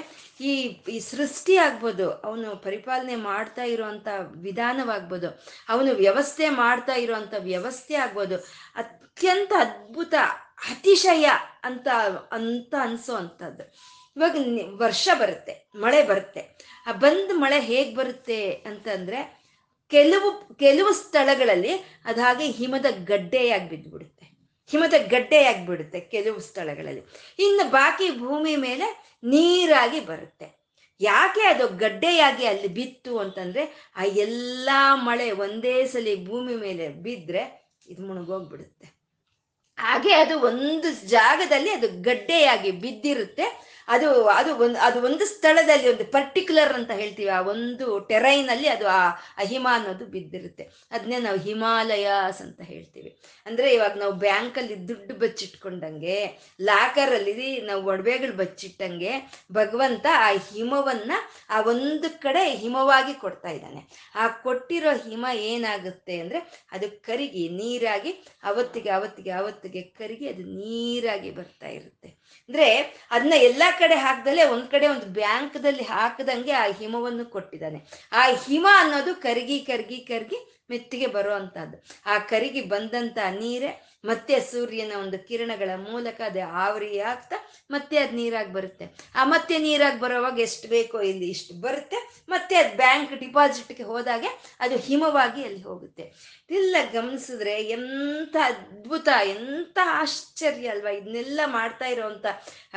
[0.41, 0.53] ಈ
[0.89, 4.09] ಈ ಸೃಷ್ಟಿ ಆಗ್ಬೋದು, ಅವನು ಪರಿಪಾಲನೆ ಮಾಡ್ತಾ ಇರುವಂಥ
[4.43, 5.29] ವಿಧಾನವಾಗ್ಬೋದು,
[5.69, 8.37] ಅವನು ವ್ಯವಸ್ಥೆ ಮಾಡ್ತಾ ಇರುವಂತ ವ್ಯವಸ್ಥೆ ಆಗ್ಬೋದು,
[8.77, 10.15] ಅತ್ಯಂತ ಅದ್ಭುತ,
[10.71, 11.27] ಅತಿಶಯ
[11.65, 11.89] ಅಂತ
[12.31, 13.65] ಅಂತ ಅನ್ಸೋ ಅಂಥದ್ದು
[14.17, 14.37] ಇವಾಗ
[14.85, 16.43] ವರ್ಷ ಬರುತ್ತೆ, ಮಳೆ ಬರುತ್ತೆ.
[16.87, 19.21] ಆ ಬಂದ ಮಳೆ ಹೇಗೆ ಬರುತ್ತೆ ಅಂತಂದ್ರೆ,
[19.93, 21.75] ಕೆಲವು ಕೆಲವು ಸ್ಥಳಗಳಲ್ಲಿ
[22.05, 24.20] ಅದಾಗೆ ಹಿಮದ ಗಡ್ಡೆಯಾಗಿ ಬಿದ್ದುಬಿಡುತ್ತೆ
[24.71, 27.03] ಹಿಮದ ಗಡ್ಡೆಯಾಗಿ ಬಿಡುತ್ತೆ ಕೆಲವು ಸ್ಥಳಗಳಲ್ಲಿ.
[27.39, 30.61] ಇನ್ನು ಬಾಕಿ ಭೂಮಿ ಮೇಲೆ ನೀರಾಗಿ ಬರುತ್ತೆ.
[31.01, 38.03] ಯಾಕೆ ಅದು ಗಡ್ಡೆಯಾಗಿ ಅಲ್ಲಿ ಬಿತ್ತು ಅಂತಂದ್ರೆ ಆ ಎಲ್ಲ ಮಳೆ ಒಂದೇ ಸಲ ಭೂಮಿ ಮೇಲೆ ಬಿದ್ದರೆ ಇದು
[38.03, 39.01] ಮುಳುಗೋಗ್ಬಿಡುತ್ತೆ.
[39.79, 43.71] ಹಾಗೆ ಅದು ಒಂದು ಜಾಗದಲ್ಲಿ ಅದು ಗಡ್ಡೆಯಾಗಿ ಬಿದ್ದಿರುತ್ತೆ.
[43.91, 47.29] ಅದು ಅದು ಒಂದು ಅದು ಒಂದು ಸ್ಥಳದಲ್ಲಿ ಒಂದು ಪರ್ಟಿಕ್ಯುಲರ್ ಅಂತ ಹೇಳ್ತೀವಿ.
[47.29, 49.01] ಆ ಒಂದು ಟೆರೈನಲ್ಲಿ ಅದು ಆ
[49.43, 50.65] ಹಿಮ ಅನ್ನೋದು ಬಿದ್ದಿರುತ್ತೆ.
[50.91, 53.11] ಅದನ್ನೇ ನಾವು ಹಿಮಾಲಯಾಸ್ ಅಂತ ಹೇಳ್ತೀವಿ.
[53.47, 56.17] ಅಂದ್ರೆ ಇವಾಗ ನಾವು ಬ್ಯಾಂಕಲ್ಲಿ ದುಡ್ಡು ಬಚ್ಚಿಟ್ಕೊಂಡಂಗೆ
[56.61, 59.13] ಲಾಕರಲ್ಲಿ ನಾವು ಒಡವೆಗಳು ಬಚ್ಚಿಟ್ಟಂಗೆ
[59.53, 61.13] ಭಗವಂತ ಆ ಹಿಮವನ್ನ
[61.51, 64.13] ಆ ಒಂದು ಕಡೆ ಹಿಮವಾಗಿ ಕೊಡ್ತಾ ಇದ್ದಾನೆ.
[64.15, 66.41] ಆ ಕೊಟ್ಟಿರೋ ಹಿಮ ಏನಾಗುತ್ತೆ ಅಂದ್ರೆ
[66.73, 68.13] ಅದು ಕರಿಗಿ, ನೀರಾಗಿ,
[68.45, 72.20] ಅವತ್ತಿಗೆ ಅವತ್ತಿಗೆ ಅವತ್ತಿಗೆ ಕರಿಗಿ ಅದು ನೀರಾಗಿ ಬರ್ತಾ ಇರುತ್ತೆ.
[72.51, 72.69] ಅಂದ್ರೆ
[73.11, 77.79] ಅದನ್ನ ಎಲ್ಲಾ ಕಡೆ ಹಾಕ್ದಲ್ಲೇ ಒಂದ್ ಕಡೆ ಒಂದು ಬ್ಯಾಂಕ್ದಲ್ಲಿ ಹಾಕದಂಗೆ ಆ ಹಿಮವನ್ನು ಕೊಟ್ಟಿದ್ದಾನೆ.
[78.13, 80.39] ಆ ಹಿಮ ಅನ್ನೋದು ಕರಗಿ ಕರಗಿ ಕರಗಿ
[80.71, 81.77] ಮೆತ್ತಿಗೆ ಬರೋ ಅಂಥದ್ದು
[82.07, 83.71] ಆ ಕರಗಿ ಬಂದಂತ ನೀರೇ
[84.05, 87.37] ಮತ್ತೆ ಸೂರ್ಯನ ಒಂದು ಕಿರಣಗಳ ಮೂಲಕ ಅದೇ ಆವರಿ ಆಗ್ತಾ
[87.71, 88.87] ಮತ್ತೆ ಅದು ನೀರಾಗಿ ಬರುತ್ತೆ.
[89.15, 92.25] ಆ ಮತ್ತೆ ನೀರಾಗಿ ಬರೋವಾಗ ಎಷ್ಟು ಬೇಕೋ ಇಲ್ಲಿ ಇಷ್ಟು ಬರುತ್ತೆ.
[92.29, 96.03] ಮತ್ತೆ ಅದು ಬ್ಯಾಂಕ್ ಡಿಪಾಸಿಟ್ಗೆ ಹೋದಾಗೆ ಅದು ಹಿಮವಾಗಿ ಅಲ್ಲಿ ಹೋಗುತ್ತೆ.
[96.51, 100.91] ಇದೆಲ್ಲ ಗಮನಿಸಿದ್ರೆ ಎಂಥ ಅದ್ಭುತ, ಎಂಥ ಆಶ್ಚರ್ಯ ಅಲ್ವಾ.
[100.91, 102.27] ಇದನ್ನೆಲ್ಲ ಮಾಡ್ತಾ ಇರೋವಂಥ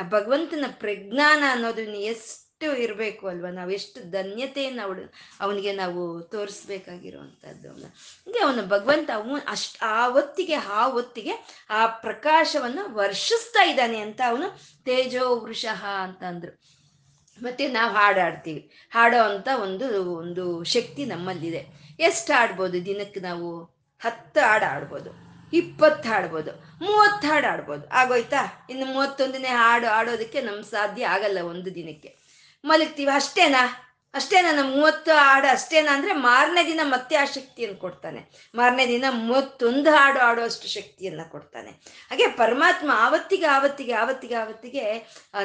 [0.08, 3.50] ಭಗವಂತನ ಪ್ರಜ್ಞಾನ ಅನ್ನೋದನ್ನ ಎಷ್ಟು ಇರಬೇಕು ಅಲ್ವಾ?
[3.50, 7.84] ನಾವು ಎಷ್ಟು ಧನ್ಯತೆಯನ್ನು ಅವಳು ಅವನಿಗೆ ನಾವು ತೋರಿಸ್ಬೇಕಾಗಿರುವಂಥದ್ದು ಅವನ.
[8.26, 11.32] ಹಂಗೆ ಅವನು ಭಗವಂತ ಅವನು ಅಷ್ಟು, ಆ ಹೊತ್ತಿಗೆ ಆ ಹೊತ್ತಿಗೆ
[11.70, 16.60] ಆ ಪ್ರಕಾಶವನ್ನು ವರ್ಷಿಸ್ತಾ ಇದ್ದಾನೆ ಅಂತ ಅವನು ತೇಜೋ ವೃಷಃ ಅಂತ ಅಂದರು.
[17.42, 18.70] ಮತ್ತೆ ನಾವು ಹಾಡಾಡ್ತೀವಿ.
[18.90, 21.66] ಹಾಡೋ ಅಂತ ಒಂದು ಒಂದು ಶಕ್ತಿ ನಮ್ಮಲ್ಲಿದೆ.
[22.00, 23.64] ಎಷ್ಟು ಆಡ್ಬೋದು ದಿನಕ್ಕೆ ನಾವು
[24.00, 25.10] ಹತ್ತು ಹಾಡು ಆಡ್ಬೋದು
[25.52, 26.52] ಇಪ್ಪತ್ತು ಹಾಡ್ಬೋದು.
[26.84, 28.66] ಮೂವತ್ತು ಹಾಡು ಆಡ್ಬೋದು ಆಗೋಯ್ತಾ?
[28.70, 32.23] ಇನ್ನು ಮೂವತ್ತೊಂದನೇ ಹಾಡು ಆಡೋದಕ್ಕೆ ನಮ್ಗೆ ಸಾಧ್ಯ ಆಗಲ್ಲ ಒಂದು ದಿನಕ್ಕೆ.
[32.64, 33.12] ಮಲಗ್ತೀವಿ.
[33.14, 33.62] ಅಷ್ಟೇನಾ?
[34.14, 34.50] ಅಷ್ಟೇನಾ?
[34.52, 38.20] ನಮ್ಮ ಮೂವತ್ತು ಹಾಡು ಅಷ್ಟೇನಾ ಅಂದರೆ ಮಾರನೇ ದಿನ ಮತ್ತೆ ಆ ಶಕ್ತಿಯನ್ನು ಕೊಡ್ತಾನೆ.
[38.54, 41.70] ಮಾರನೇ ದಿನ ಮೂವತ್ತೊಂದು ಹಾಡು ಆಡೋಷ್ಟು ಶಕ್ತಿಯನ್ನು ಕೊಡ್ತಾನೆ.
[42.10, 44.84] ಹಾಗೆ ಪರಮಾತ್ಮ ಆವತ್ತಿಗೆ ಆವತ್ತಿಗೆ ಆವತ್ತಿಗೆ ಆವತ್ತಿಗೆ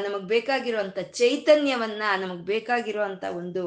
[0.04, 3.64] ನಮಗೆ ಬೇಕಾಗಿರುವಂಥ ಚೈತನ್ಯವನ್ನ, ನಮಗೆ ಬೇಕಾಗಿರುವಂಥ ಒಂದು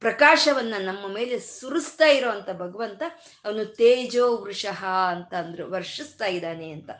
[0.00, 3.02] ಪ್ರಕಾಶವನ್ನ ನಮ್ಮ ಮೇಲೆ ಸುರಿಸ್ತಾ ಇರೋವಂಥ ಭಗವಂತ
[3.44, 4.82] ಅವನು ತೇಜೋ ವೃಷಃ
[5.14, 6.90] ಅಂತ ಅಂದರು, ವರ್ಷಿಸ್ತಾ ಇದ್ದಾನೆ ಅಂತ.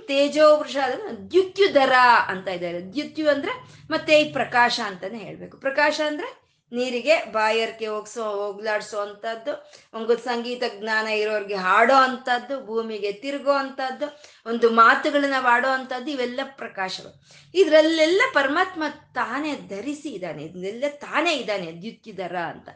[0.00, 1.92] ತೇಜೋ ವೃಷ ಅದನ್ನು ದ್ಯುತ್ಯುದರ
[2.26, 2.92] ಅಂತ ಇದ್ದಾರೆ.
[2.92, 3.52] ದ್ಯುತ್ಯು ಅಂದ್ರೆ
[3.90, 5.56] ಮತ್ತೆ ಈ ಪ್ರಕಾಶ ಅಂತಾನೆ ಹೇಳ್ಬೇಕು.
[5.56, 13.52] ಪ್ರಕಾಶ ಅಂದ್ರೆ ನೀರಿಗೆ ಬಾಯರ್ಕೆ ಹೋಗ್ಸೋ, ಹೋಗ್ಲಾಡ್ಸೋ ಅಂಥದ್ದು, ಒಂದು ಸಂಗೀತ ಜ್ಞಾನ ಇರೋರಿಗೆ ಹಾಡೋ ಅಂಥದ್ದು, ಭೂಮಿಗೆ ತಿರುಗೋ
[13.52, 17.26] ಅಂಥದ್ದು, ಒಂದು ಮಾತುಗಳನ್ನ ಆಡೋ ಅಂಥದ್ದು, ಇವೆಲ್ಲ ಪ್ರಕಾಶಗಳು.
[17.54, 18.82] ಇದರಲ್ಲೆಲ್ಲ ಪರಮಾತ್ಮ
[19.14, 20.42] ತಾನೇ ಧರಿಸಿ ಇದ್ದಾನೆ.
[20.44, 22.68] ಇದನ್ನೆಲ್ಲ ತಾನೇ ಇದ್ದಾನೆ ದ್ಯುತ್ಯುದರ ಅಂತ.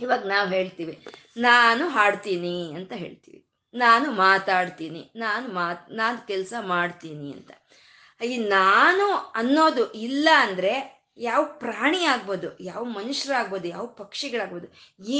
[0.00, 3.49] ಇವಾಗ ನಾವು ಹೇಳ್ತೀವಿ, ನಾನು ಹಾಡ್ತೀನಿ ಅಂತ ಹೇಳ್ತೀವಿ.
[3.74, 7.50] ನಾನು ಮಾತಾಡ್ತೀನಿ, ನಾನು ಮಾತ್ ನಾನು ಕೆಲಸ ಮಾಡ್ತೀನಿ ಅಂತ.
[8.20, 9.06] ಈ ನಾನು
[9.40, 10.72] ಅನ್ನೋದು ಇಲ್ಲ ಅಂದರೆ
[11.18, 14.66] ಯಾವ ಪ್ರಾಣಿ ಆಗ್ಬೋದು, ಯಾವ ಮನುಷ್ಯರಾಗ್ಬೋದು, ಯಾವ ಪಕ್ಷಿಗಳಾಗ್ಬೋದು,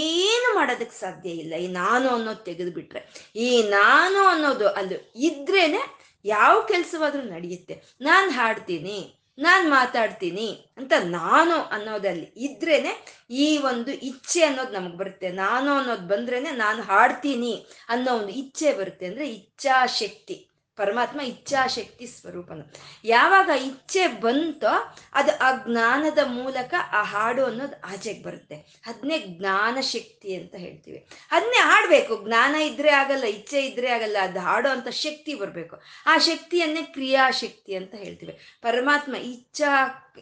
[0.04, 1.54] ಏನು ಮಾಡೋದಕ್ಕೆ ಸಾಧ್ಯ ಇಲ್ಲ.
[1.54, 3.00] ಈ ನಾನು ಅನ್ನೋದು ತೆಗೆದುಬಿಟ್ರೆ,
[3.37, 5.83] ಈ ನಾನು ಅನ್ನೋದು ಅಲ್ಲಿ ಇದ್ರೇನೆ
[6.25, 7.75] ಯಾವ ಕೆಲಸವಾದ್ರೂ ನಡೆಯುತ್ತೆ.
[8.00, 9.19] ನಾನು ಹಾಡ್ತೀನಿ.
[9.40, 12.92] ನಾನು ಮಾತಾಡ್ತೀನಿ ಅಂತ ನಾನು ಅನ್ನೋದಲ್ಲಿ ಇದ್ರೇನೆ
[13.30, 15.30] ಈ ಒಂದು ಇಚ್ಛೆ ಅನ್ನೋದು ನಮಗೆ ಬರುತ್ತೆ.
[15.30, 20.50] ನಾನು ಅನ್ನೋದು ಬಂದ್ರೇನೆ ನಾನು ಹಾಡ್ತೀನಿ ಅನ್ನೋ ಒಂದು ಇಚ್ಛೆ ಬರುತ್ತೆ ಅಂದ್ರೆ ಇಚ್ಛಾಶಕ್ತಿ.
[20.80, 22.64] ಪರಮಾತ್ಮ ಇಚ್ಛಾಶಕ್ತಿ ಸ್ವರೂಪನು.
[23.04, 24.75] ಯಾವಾಗ ಇಚ್ಛೆ ಬಂತೋ
[25.14, 28.56] ಅದು ಆ ಜ್ಞಾನದ ಮೂಲಕ ಆ ಹಾಡು ಅನ್ನೋದು ಆಚೆಗೆ ಬರುತ್ತೆ.
[28.86, 30.99] ಅದನ್ನೇ ಜ್ಞಾನ ಶಕ್ತಿ ಅಂತ ಹೇಳ್ತೀವಿ.
[31.30, 32.14] ಅದನ್ನೇ ಹಾಡಬೇಕು.
[32.26, 35.76] ಜ್ಞಾನ ಇದ್ರೆ ಆಗಲ್ಲ, ಇಚ್ಛೆ ಇದ್ರೆ ಆಗಲ್ಲ, ಅದು ಹಾಡೋ ಅಂತ ಶಕ್ತಿ ಬರಬೇಕು.
[36.06, 38.34] ಆ ಶಕ್ತಿಯನ್ನೇ ಕ್ರಿಯಾಶಕ್ತಿ ಅಂತ ಹೇಳ್ತೀವಿ.
[38.62, 39.73] ಪರಮಾತ್ಮ ಇಚ್ಛಾ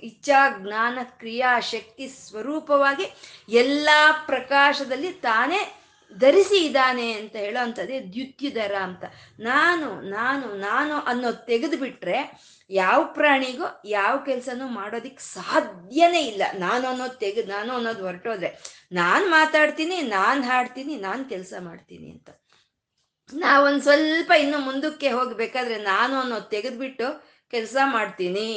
[0.03, 3.07] ಇಚ್ಛಾ, ಜ್ಞಾನ, ಕ್ರಿಯಾಶಕ್ತಿ ಸ್ವರೂಪವಾಗಿ
[3.49, 3.89] ಎಲ್ಲ
[4.27, 5.61] ಪ್ರಕಾಶದಲ್ಲಿ ತಾನೇ
[6.17, 9.05] ಧರಿಸಿ ಇದ್ದಾನೆ ಅಂತ ಹೇಳೋ ಅಂಥದ್ದೇ ದ್ಯುತ್ಯುದರ ಅಂತ.
[9.39, 12.19] ನಾನು ನಾನು ನಾನು ಅನ್ನೋದು ತೆಗೆದು ಬಿಟ್ರೆ
[12.71, 16.43] ಯಾವ ಪ್ರಾಣಿಗೂ ಯಾವ ಕೆಲಸನೂ ಮಾಡೋದಿಕ್ ಸಾಧ್ಯನೇ ಇಲ್ಲ.
[16.55, 18.51] ನಾನು ಅನ್ನೋದು ತೆಗೆ ನಾನು ಅನ್ನೋದು ಹೊರಟೋದ್ರೆ
[18.93, 22.29] ನಾನು ಮಾತಾಡ್ತೀನಿ, ನಾನು ಹಾಡ್ತೀನಿ, ನಾನು ಕೆಲಸ ಮಾಡ್ತೀನಿ ಅಂತ.
[23.33, 27.09] ನಾವೊಂದು ಸ್ವಲ್ಪ ಇನ್ನು ಮುಂದಕ್ಕೆ ಹೋಗ್ಬೇಕಾದ್ರೆ ನಾನು ಅನ್ನೋದು ತೆಗೆದ್ಬಿಟ್ಟು
[27.53, 28.49] ಕೆಲಸ ಮಾಡ್ತೀನಿ,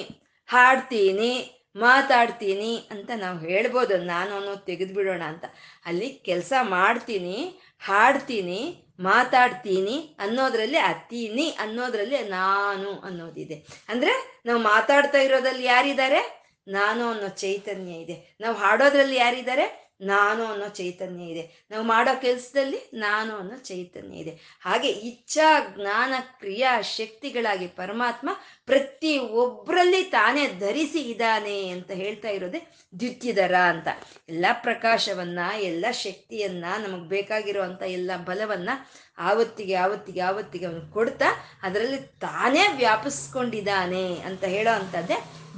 [0.50, 1.34] ಹಾಡ್ತೀನಿ
[1.76, 3.98] ಮಾತಾಡ್ತೀನಿ ಅಂತ ನಾವು ಹೇಳ್ಬೋದು.
[3.98, 5.46] ನಾನು ಅನ್ನೋದು ತೆಗೆದುಬಿಡೋಣ ಅಂತ.
[5.86, 13.86] ಅಲ್ಲಿ ಕೆಲಸ ಮಾಡ್ತೀನಿ, ಹಾಡ್ತೀನಿ, ಮಾತಾಡ್ತೀನಿ ಅನ್ನೋದ್ರಲ್ಲಿ ಅತೀನಿ ಅನ್ನೋದ್ರಲ್ಲಿ ನಾನು ಅನ್ನೋದಿದೆ.
[13.90, 16.42] ಅಂದ್ರೆ ನಾವು ಮಾತಾಡ್ತಾ ಇರೋದ್ರಲ್ಲಿ ಯಾರಿದ್ದಾರೆ?
[16.68, 18.38] ನಾನು ಅನ್ನೋ ಚೈತನ್ಯ ಇದೆ.
[18.42, 19.91] ನಾವು ಹಾಡೋದ್ರಲ್ಲಿ ಯಾರಿದ್ದಾರೆ?
[20.02, 21.68] ನಾನು ಅನ್ನೋ ಚೈತನ್ಯ ಇದೆ.
[21.72, 24.60] ನಾವು ಮಾಡೋ ಕೆಲಸದಲ್ಲಿ ನಾನು ಅನ್ನೋ ಚೈತನ್ಯ ಇದೆ.
[24.62, 28.30] ಹಾಗೆ ಇಚ್ಛಾ, ಜ್ಞಾನ, ಕ್ರಿಯಾ, ಶಕ್ತಿಗಳಾಗಿ ಪರಮಾತ್ಮ
[28.66, 32.68] ಪ್ರತಿ ಒಬ್ಬರಲ್ಲಿ ತಾನೇ ಧರಿಸಿ ಇದ್ದಾನೆ ಅಂತ ಹೇಳ್ತಾ ಇರೋದೇ
[33.00, 33.88] ದ್ಯುತ್ಯದರ ಅಂತ.
[34.30, 38.70] ಎಲ್ಲ ಪ್ರಕಾಶವನ್ನ, ಎಲ್ಲ ಶಕ್ತಿಯನ್ನ, ನಮಗೆ ಬೇಕಾಗಿರುವಂಥ ಎಲ್ಲ ಬಲವನ್ನ
[39.18, 41.26] ಆವತ್ತಿಗೆ ಆವತ್ತಿಗೆ ಆವತ್ತಿಗೆ ಅವನು ಕೊಡ್ತಾ
[41.64, 44.94] ಅದರಲ್ಲಿ ತಾನೇ ವ್ಯಾಪಿಸ್ಕೊಂಡಿದ್ದಾನೆ ಅಂತ ಹೇಳೋ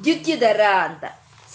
[0.04, 1.04] ದ್ಯುತ್ಯದರ ಅಂತ.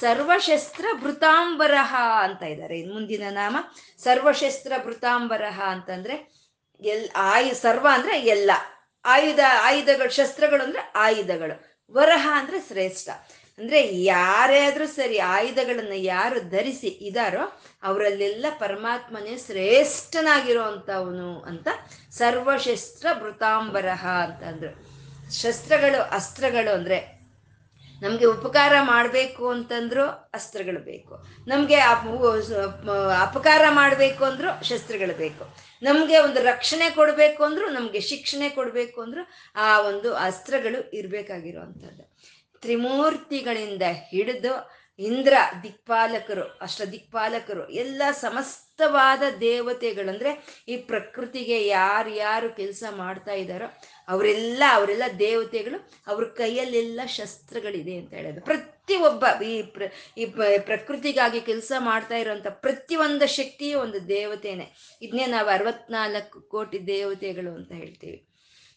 [0.01, 2.79] ಸರ್ವಶಸ್ತ್ರ ಭೃತಾಂಬರಹ ಅಂತ ಇದ್ದಾರೆ.
[2.79, 3.57] ಇನ್ನು ಮುಂದಿನ ನಾಮ
[3.99, 6.49] ಸರ್ವಶಸ್ತ್ರ ಭೃತಾಂಬರಹ ಅಂತಂದ್ರೆ
[6.81, 8.51] ಎಲ್, ಆಯು, ಸರ್ವ ಅಂದ್ರೆ ಎಲ್ಲ.
[9.05, 11.79] ಆಯುಧ, ಆಯುಧಗಳು, ಶಸ್ತ್ರಗಳು ಅಂದ್ರೆ ಆಯುಧಗಳು.
[11.93, 13.09] ವರಹ ಅಂದ್ರೆ ಶ್ರೇಷ್ಠ.
[13.59, 21.69] ಅಂದ್ರೆ ಯಾರೇ ಆದ್ರೂ ಸರಿ ಆಯುಧಗಳನ್ನ ಯಾರು ಧರಿಸಿ ಇದಾರೋ ಅವರಲ್ಲೆಲ್ಲ ಪರಮಾತ್ಮನೇ ಶ್ರೇಷ್ಠನಾಗಿರುವಂತವನು ಅಂತ
[22.11, 24.99] ಸರ್ವಶಸ್ತ್ರ ಭೃತಾಂಬರಹ ಅಂತಂದ್ರು
[25.33, 27.18] ಶಸ್ತ್ರಗಳು, ಅಸ್ತ್ರಗಳು ಅಂದ್ರೆ
[28.03, 31.15] ನಮಗೆ ಉಪಕಾರ ಮಾಡಬೇಕು ಅಂತಂದ್ರು ಅಸ್ತ್ರಗಳು ಬೇಕು.
[31.49, 31.77] ನಮಗೆ
[33.21, 35.45] ಅಪಕಾರ ಮಾಡಬೇಕು ಅಂದ್ರೂ ಶಸ್ತ್ರಗಳು ಬೇಕು.
[35.83, 42.17] ನಮಗೆ ಒಂದು ರಕ್ಷಣೆ ಕೊಡಬೇಕು ಅಂದ್ರು ನಮಗೆ ಶಿಕ್ಷಣೆ ಕೊಡಬೇಕು ಅಂದ್ರು ಆ ಒಂದು ಅಸ್ತ್ರಗಳು ಇರಬೇಕಾಗಿರುವಂಥದ್ದು.
[42.61, 53.33] ತ್ರಿಮೂರ್ತಿಗಳಿಂದ ಹಿಡಿದು ಇಂದ್ರ ದಿಕ್ಪಾಲಕರು, ಅಷ್ಟ ದಿಕ್ಪಾಲಕರು, ಎಲ್ಲ ಸಮಸ್ತವಾದ ದೇವತೆಗಳಂದ್ರೆ ಈ ಪ್ರಕೃತಿಗೆ ಯಾರು ಯಾರು ಕೆಲಸ ಮಾಡ್ತಾ
[53.33, 53.69] ಇದ್ದಾರೋ
[54.09, 58.41] ಅವರೆಲ್ಲ ಅವರೆಲ್ಲ ದೇವತೆಗಳು ಅವ್ರ ಕೈಯಲ್ಲೆಲ್ಲ ಶಸ್ತ್ರಗಳಿದೆ ಅಂತ ಹೇಳೋದು.
[58.41, 59.83] ಪ್ರತಿಯೊಬ್ಬ ಈ ಪ್ರ,
[60.19, 60.25] ಈ
[60.59, 64.99] ಪ್ರಕೃತಿಗಾಗಿ ಕೆಲಸ ಮಾಡ್ತಾ ಇರೋಂಥ ಪ್ರತಿಯೊಂದು ಶಕ್ತಿಯೂ ಒಂದು ದೇವತೆನೆ.
[65.03, 68.25] ಇದನ್ನೇ ನಾವು ಅರವತ್ನಾಲ್ಕು ಕೋಟಿ ದೇವತೆಗಳು ಅಂತ ಹೇಳ್ತೀವಿ.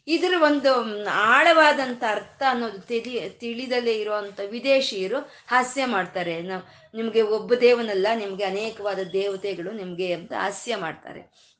[0.08, 0.72] ಇದರ ಒಂದು
[1.10, 6.41] ಆಳವಾದಂಥ ಅರ್ಥ ಅನ್ನೋದು ತಿಳಿ ತಿಳಿದಲೇ ಇರುವಂಥ ವಿದೇಶಿಯರು ಹಾಸ್ಯ ಮಾಡ್ತಾರೆ.
[6.41, 6.63] ನಾವು,
[6.98, 11.52] ನಿಮಗೆ ಒಬ್ಬ ದೇವನಲ್ಲ, ನಿಮಗೆ ಅನೇಕವಾದ ದೇವತೆಗಳು ನಿಮಗೆ ಅಂತ ಹಾಸ್ಯ ಮಾಡ್ತಾರೆ.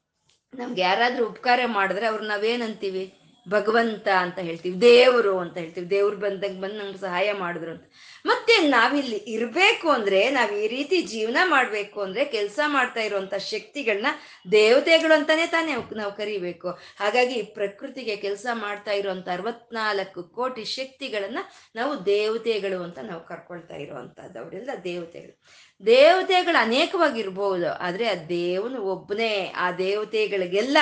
[0.54, 3.21] ನಮ್ಗೆ ಯಾರಾದರೂ ಉಪಕಾರ ಮಾಡಿದ್ರೆ ಅವ್ರು ನಾವೇನಂತೀವಿ?
[3.50, 5.90] ಭಗವಂತ ಅಂತ ಹೇಳ್ತೀವಿ, ದೇವರು ಅಂತ ಹೇಳ್ತೀವಿ.
[5.90, 7.92] ದೇವ್ರು ಬಂದಂಗೆ ಬಂದು ನಮ್ಗೆ ಸಹಾಯ ಮಾಡಿದ್ರು ಅಂತ.
[8.26, 14.08] ಮತ್ತೆ ನಾವಿಲ್ಲಿ ಇರಬೇಕು ಅಂದ್ರೆ, ನಾವು ಈ ರೀತಿ ಜೀವನ ಮಾಡಬೇಕು ಅಂದ್ರೆ, ಕೆಲಸ ಮಾಡ್ತಾ ಇರುವಂತ ಶಕ್ತಿಗಳನ್ನ
[14.52, 16.70] ದೇವತೆಗಳು ಅಂತಾನೆ ತಾನೇ ನಾವು ಕರಿಬೇಕು.
[16.70, 21.38] ಹಾಗಾಗಿ ಪ್ರಕೃತಿಗೆ ಕೆಲಸ ಮಾಡ್ತಾ ಇರುವಂತ ಅರವತ್ನಾಲ್ಕು ಕೋಟಿ ಶಕ್ತಿಗಳನ್ನ
[21.76, 24.40] ನಾವು ದೇವತೆಗಳು ಅಂತ ನಾವು ಕರ್ಕೊಳ್ತಾ ಇರುವಂತಹದ್ದು.
[24.40, 25.44] ಅವರೆಲ್ಲ ದೇವತೆಗಳು.
[25.86, 29.54] ದೇವತೆಗಳು ಅನೇಕವಾಗಿರ್ಬೋದು, ಆದ್ರೆ ಆ ದೇವನು ಒಬ್ಬನೇ.
[29.58, 30.78] ಆ ದೇವತೆಗಳಿಗೆಲ್ಲ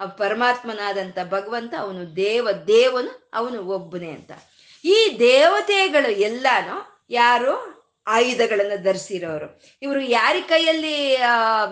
[0.00, 4.32] ಆ ಪರಮಾತ್ಮನಾದಂಥ ಭಗವಂತ ಅವನು ದೇವ, ದೇವನು ಅವನು ಒಬ್ಬನೇ ಅಂತ.
[4.84, 7.82] ಈ ದೇವತೆಗಳು ಎಲ್ಲಾನು ಯಾರು?
[8.06, 9.62] ಆಯುಧಗಳನ್ನು ಧರಿಸಿರೋರು.
[9.82, 11.16] ಇವರು ಯಾರ ಕೈಯಲ್ಲಿ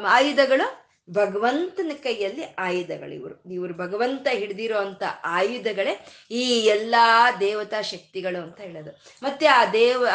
[0.07, 0.80] ಆಯುಧಗಳು?
[1.13, 3.53] ಭಗವಂತನ ಕೈಯಲ್ಲಿ ಆಯುಧಗಳು ಇವರು.
[3.53, 8.91] ಇವರು ಭಗವಂತ ಹಿಡ್ದಿರೋ ಅಂತ ಆಯುಧಗಳೇ ಈ ಎಲ್ಲಾ ದೇವತಾ ಶಕ್ತಿಗಳು ಅಂತ ಹೇಳೋದು.
[9.23, 10.07] ಮತ್ತೆ ಆ ದೇವ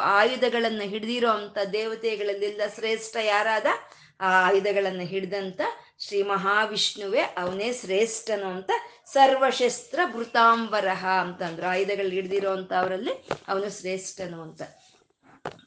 [0.00, 3.66] ಆಯುಧಗಳನ್ನ ಹಿಡ್ದಿರೋ ಅಂತ ದೇವತೆಗಳಲ್ಲೆಲ್ಲ ಶ್ರೇಷ್ಠ ಯಾರಾದ?
[4.20, 5.60] ಆ ಆಯುಧಗಳನ್ನ ಹಿಡಿದಂತ
[5.98, 8.70] ಶ್ರೀ ಮಹಾವಿಷ್ಣುವೆ ಅವನೇ ಶ್ರೇಷ್ಠನು ಅಂತ
[9.06, 14.62] ಸರ್ವಶಸ್ತ್ರ ಭೃತಾಂಬರಹ ಅಂತಂದ್ರು ಆಯುಧಗಳು ಹಿಡ್ದಿರೋ ಅಂತ ಅವರಲ್ಲಿ ಅವನು ಶ್ರೇಷ್ಠನು ಅಂತ.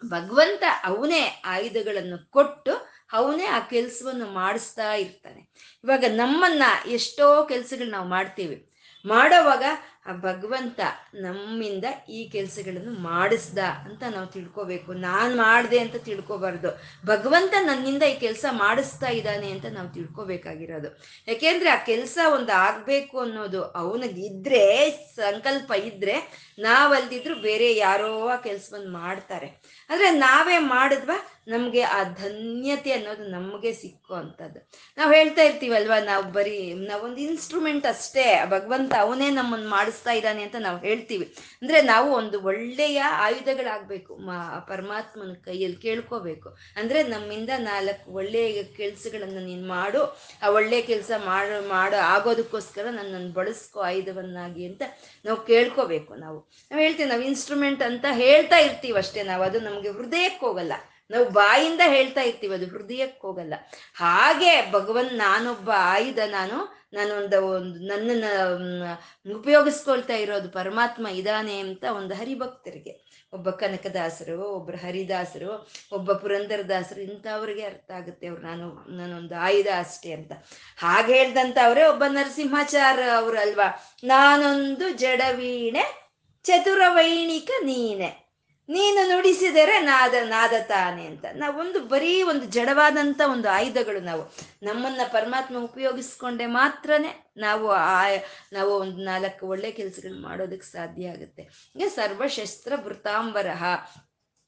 [0.05, 5.49] ಭಗವಂತ ಅವನೇ ಆಯುಧಗಳನ್ನು ಕೊಟ್ಟು ಅವನೇ ಆ ಕೆಲಸವನ್ನು ಮಾಡಿಸ್ತಾ ಇರ್ತಾನೆ.
[5.83, 8.71] ಇವಾಗ ನಮ್ಮನ್ನ ಎಷ್ಟೋ ಕೆಲಸಗಳು ನಾವು ಮಾಡ್ತೀವಿ.
[9.05, 9.63] ಮಾಡೋವಾಗ
[10.05, 10.79] ಆ ಭಗವಂತ
[11.13, 14.93] ನಮ್ಮಿಂದ ಈ ಕೆಲಸಗಳನ್ನು ಮಾಡಿಸ್ದ ಅಂತ ನಾವು ತಿಳ್ಕೊಬೇಕು.
[14.93, 16.81] ನಾನು ಮಾಡಿದೆ ಅಂತ ತಿಳ್ಕೊಬಾರ್ದು.
[17.05, 20.99] ಭಗವಂತ ನನ್ನಿಂದ ಈ ಕೆಲಸ ಮಾಡಿಸ್ತಾ ಇದ್ದಾನೆ ಅಂತ ನಾವು ತಿಳ್ಕೊಬೇಕಾಗಿರೋದು.
[21.27, 28.91] ಯಾಕೆಂದ್ರೆ ಆ ಕೆಲಸ ಒಂದು ಆಗಬೇಕು ಅನ್ನೋದು ಅವನಿಗೆ ಇದ್ರೆ ಸಂಕಲ್ಪ ಇದ್ರೆ ನಾವಲ್ದಿದ್ರು ಬೇರೆ ಯಾರೋ ಆ ಕೆಲ್ಸವನ್ನು
[28.91, 29.49] ಮಾಡ್ತಾರೆ.
[29.89, 31.33] ಆದರೆ ನಾವೇ ಮಾಡಿದ್ವಾ?
[31.47, 34.69] ನಮಗೆ ಆ ಧನ್ಯತೆ ಅನ್ನೋದು ನಮಗೆ ಸಿಕ್ಕುವಂಥದ್ದು.
[34.97, 40.79] ನಾವು ಹೇಳ್ತಾ ಇರ್ತೀವಲ್ವ, ನಾವು ಬರೀ ನಾವೊಂದು ಇನ್ಸ್ಟ್ರೂಮೆಂಟ್ ಅಷ್ಟೇ, ಭಗವಂತ ಅವನೇ ನಮ್ಮನ್ನು ಮಾಡಿಸ್ತಾ ಇದ್ದಾನೆ ಅಂತ ನಾವು
[40.79, 41.35] ಹೇಳ್ತೀವಿ.
[41.61, 44.19] ಅಂದ್ರೆ ನಾವು ಒಂದು ಒಳ್ಳೆಯ ಆಯುಧಗಳಾಗಬೇಕು
[44.67, 46.49] ಪರಮಾತ್ಮನ ಕೈಯಲ್ಲಿ ಕೇಳ್ಕೋಬೇಕು.
[46.77, 53.79] ಅಂದ್ರೆ ನಮ್ಮಿಂದ ನಾಲ್ಕು ಒಳ್ಳೆಯ ಕೆಲಸಗಳನ್ನು ನೀನು ಮಾಡು, ಆ ಒಳ್ಳೆಯ ಕೆಲಸ ಮಾಡೋ ಮಾಡೋ, ಆಗೋದಕ್ಕೋಸ್ಕರ ನನ್ನನ್ನು ಬಳಸ್ಕೋ
[53.79, 54.83] ಆಯುಧವನ್ನಾಗಿ ಅಂತ
[55.25, 56.46] ನಾವು ಕೇಳ್ಕೋಬೇಕು ನಾವು.
[56.71, 60.73] ನಾವು ಹೇಳ್ತೀವಿ, ನಾವು ಇನ್ಸ್ಟ್ರೂಮೆಂಟ್ ಅಂತ ಹೇಳ್ತಾ ಇರ್ತೀವಿ ಅಷ್ಟೇ, ನಾವು ಅದು ನಮಗೆ ಹೃದಯಕ್ಕೆ ಹೋಗಲ್ಲ.
[61.11, 63.53] ನಾವು ಬಾಯಿಂದ ಹೇಳ್ತಾ ಇರ್ತೀವಿ, ಅದು ಹೃದಯಕ್ಕೆ ಹೋಗಲ್ಲ.
[63.95, 73.07] ಹಾಗೆ ಭಗವನ್ ನಾನೊಬ್ಬ ಆಯುಧ, ನಾನು, ನಾನೊಂದು ಒಂದು, ನನ್ನನ್ನು ಉಪಯೋಗಿಸ್ಕೊಳ್ತಾ ಇರೋದು ಪರಮಾತ್ಮ ಇದಾನೆ ಅಂತ ಒಂದು ಹರಿಭಕ್ತರಿಗೆ.
[73.33, 80.31] ಒಬ್ಬ ಕನಕದಾಸರು ಒಬ್ಬರು ಹರಿದಾಸರು, ಒಬ್ಬ ಪುರಂದರದಾಸರು, ಇಂಥವ್ರಿಗೆ ಅರ್ಥ ಆಗುತ್ತೆ ಅವ್ರು ನಾನು, ನಾನೊಂದು ಆಯುಧ ಅಷ್ಟೇ ಅಂತ.
[80.77, 83.83] ಹಾಗೆ ಹೇಳ್ದಂಥವ್ರೆ ಒಬ್ಬ ನರಸಿಂಹಾಚಾರ ಅವರು ಅಲ್ವಾ?
[84.03, 86.06] ನಾನೊಂದು ಜಡವೀಣೆ
[86.47, 88.09] ಚತುರವೈಣಿಕ ನೀನೆ.
[88.69, 91.25] ನೀನು ನುಡಿಸಿದರೆ ನಾದ ನಾದ ತಾನೆ ಅಂತ.
[91.33, 94.23] ನಾವೊಂದು ಬರೀ ಒಂದು ಜಡವಾದಂಥ ಒಂದು ಆಯುಧಗಳು ನಾವು.
[94.63, 98.03] ನಮ್ಮನ್ನ ಪರಮಾತ್ಮ ಉಪಯೋಗಿಸ್ಕೊಂಡೆ ಮಾತ್ರನೇ ನಾವು ಆ
[98.53, 101.43] ನಾವು ಒಂದು ನಾಲ್ಕು ಒಳ್ಳೆ ಕೆಲಸಗಳು ಮಾಡೋದಕ್ಕೆ ಸಾಧ್ಯ ಆಗುತ್ತೆ.
[101.75, 103.63] ಈಗ ಸರ್ವಶಸ್ತ್ರ ಭೃತಾಂಬರಹ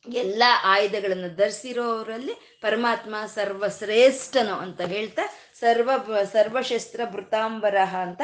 [0.08, 5.22] ಎಲ್ಲ ಆಯುಧಗಳನ್ನು ಧರಿಸಿರೋರಲ್ಲಿ ಪರಮಾತ್ಮ ಸರ್ವಶ್ರೇಷ್ಠನು ಅಂತ ಹೇಳ್ತಾ,
[5.60, 5.90] ಸರ್ವ
[6.34, 8.22] ಸರ್ವಶಸ್ತ್ರ ವೃತಾಂಬರಹ ಅಂತ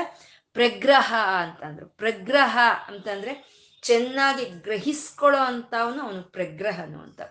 [0.53, 2.57] ಪ್ರಗ್ರಹ ಅಂತಂದ್ರು ಪ್ರಗ್ರಹ
[2.87, 3.54] ಅಂತಂದ್ರೆ
[3.85, 7.21] ಚೆನ್ನಾಗಿ ಗ್ರಹಿಸ್ಕೊಳ್ಳೋ ಅಂತವನು ಅವನು ಪ್ರಗ್ರಹನು ಅಂತ.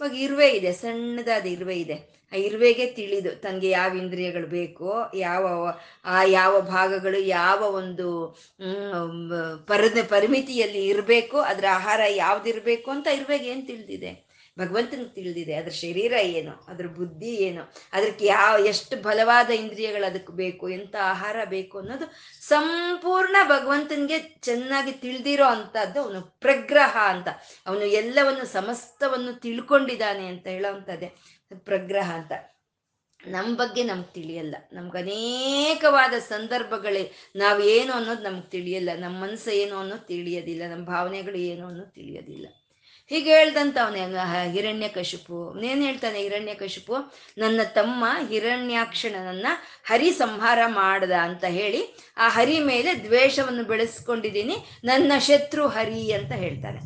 [0.00, 1.96] ಇವಾಗ ಇರುವೆ ಇದೆ, ಸಣ್ಣದಾದ ಇರುವೆ ಇದೆ.
[2.32, 5.44] ಆ ಇರುವೆಗೆ ತಿಳಿದು ತನಗೆ ಯಾವ ಇಂದ್ರಿಯಗಳು ಬೇಕೋ, ಯಾವ
[6.04, 8.08] ಆ ಯಾವ ಭಾಗಗಳು, ಯಾವ ಒಂದು
[9.66, 14.27] ಪರದ ಪರಿಮಿತಿಯಲ್ಲಿ ಇರಬೇಕು, ಅದರ ಆಹಾರ ಯಾವ್ದಿರ್ಬೇಕು ಅಂತ ಇರುವೆಗೆ ಏನು ತಿಳಿದಿದೆ?
[14.58, 20.68] ಭಗವಂತನಿಗೆ ತಿಳಿದಿದೆ, ಅದ್ರ ಶರೀರ ಏನು, ಅದ್ರ ಬುದ್ಧಿ ಏನು, ಅದಕ್ಕೆ ಯಾವ, ಎಷ್ಟು ಬಲವಾದ ಇಂದ್ರಿಯಗಳು ಅದಕ್ಕೆ ಬೇಕು
[20.68, 27.28] ಎಂಥ ಆಹಾರ ಬೇಕು ಅನ್ನೋದು ಸಂಪೂರ್ಣ ಭಗವಂತನಿಗೆ ಚೆನ್ನಾಗಿ ತಿಳಿದಿರೋ ಅಂಥದ್ದು ಅವನು ಪ್ರಗ್ರಹ ಅಂತ.
[27.66, 31.12] ಅವನು ಎಲ್ಲವನ್ನು, ಸಮಸ್ತವನ್ನು ತಿಳ್ಕೊಂಡಿದ್ದಾನೆ ಅಂತ ಹೇಳೋವಂಥದ್ದೇ
[31.58, 32.32] ಪ್ರಗ್ರಹ ಅಂತ.
[33.26, 34.56] ನಮ್ಮ ಬಗ್ಗೆ ನಮ್ಗೆ ತಿಳಿಯಲ್ಲ.
[34.72, 38.90] ನಮ್ಗೆ ಅನೇಕವಾದ ಸಂದರ್ಭಗಳೇ ನಾವು ಏನು ಅನ್ನೋದು ನಮ್ಗೆ ತಿಳಿಯಲ್ಲ.
[38.98, 40.62] ನಮ್ಮ ಮನಸ್ಸು ಏನು ಅನ್ನೋದು ತಿಳಿಯೋದಿಲ್ಲ.
[40.68, 42.48] ನಮ್ಮ ಭಾವನೆಗಳು ಏನು ಅನ್ನೋದು ತಿಳಿಯೋದಿಲ್ಲ.
[43.10, 44.02] ಹೀಗೆ ಹೇಳ್ದಂತ ಅವನೇ
[44.52, 46.94] ಹಿರಣ್ಯ ಕಶಿಪು ಅವನೇನು ಹೇಳ್ತಾನೆ ಹಿರಣ್ಯ ಕಶಿಪು
[47.38, 49.46] ನನ್ನ ತಮ್ಮ ಹಿರಣ್ಯಾಕ್ಷಣನನ್ನ
[49.84, 54.56] ಹರಿ ಸಂಹಾರ ಮಾಡ್ದ ಅಂತ ಹೇಳಿ, ಆ ಹರಿ ಮೇಲೆ ದ್ವೇಷವನ್ನು ಬೆಳೆಸ್ಕೊಂಡಿದ್ದೀನಿ.
[54.84, 56.80] ನನ್ನ ಶತ್ರು ಹರಿ ಅಂತ ಹೇಳ್ತಾನೆ.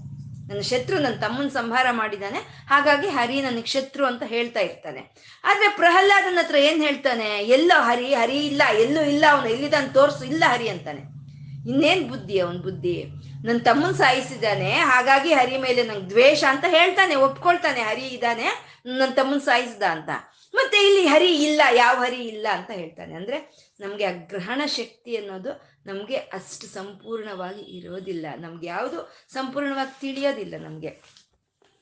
[0.49, 2.39] ನನ್ನ ಶತ್ರು ನನ್ನ ತಮ್ಮನ ಸಂಹಾರ ಮಾಡಿದ್ದಾನೆ.
[2.69, 5.03] ಹಾಗಾಗಿ ಹರಿ ನನಗೆ ಶತ್ರು ಅಂತ ಹೇಳ್ತಾ ಇರ್ತಾನೆ.
[5.45, 7.29] ಆದ್ರೆ ಪ್ರಹ್ಲಾದನ ಹತ್ರ ಏನ್ ಹೇಳ್ತಾನೆ?
[7.39, 11.22] ಎಲ್ಲೋ ಹರಿ ಹರಿ ಇಲ್ಲ, ಎಲ್ಲೂ ಇಲ್ಲ, ಅವನು ಎಲ್ಲಿದ್ದಾನೆ ತೋರಿಸು, ಇಲ್ಲ ಹರಿ ಅಂತಾನೆ.
[11.69, 13.05] ಇನ್ನೇನ್ ಬುದ್ಧಿ, ಅವನ್ ಬುದ್ಧಿ?
[13.45, 18.45] ನನ್ನ ತಮ್ಮನ್ ಸಾಯಿಸಿದಾನೆ ಹಾಗಾಗಿ ಹರಿ ಮೇಲೆ ನಂಗೆ ದ್ವೇಷ ಅಂತ ಹೇಳ್ತಾನೆ, ಒಪ್ಕೊಳ್ತಾನೆ, ಹರಿ ಇದ್ದಾನೆ
[18.87, 20.09] ನನ್ನ ತಮ್ಮನ್ ಸಾಯಿಸಿದ ಅಂತ.
[20.55, 23.15] ಮತ್ತೆ ಇಲ್ಲಿ ಹರಿ ಇಲ್ಲ, ಯಾವ ಹರಿ ಇಲ್ಲ ಅಂತ ಹೇಳ್ತಾನೆ.
[23.15, 28.27] ಅಂದ್ರೆ ನಮ್ಗೆ ಆ ಗ್ರಹಣ ಶಕ್ತಿ ಅನ್ನೋದು ನಮ್ಗೆ ಅಷ್ಟು ಸಂಪೂರ್ಣವಾಗಿ ಇರೋದಿಲ್ಲ.
[28.39, 31.23] ನಮ್ಗೆ ಯಾವುದು ಸಂಪೂರ್ಣವಾಗಿ ತಿಳಿಯೋದಿಲ್ಲ ನಮ್ಗೆ.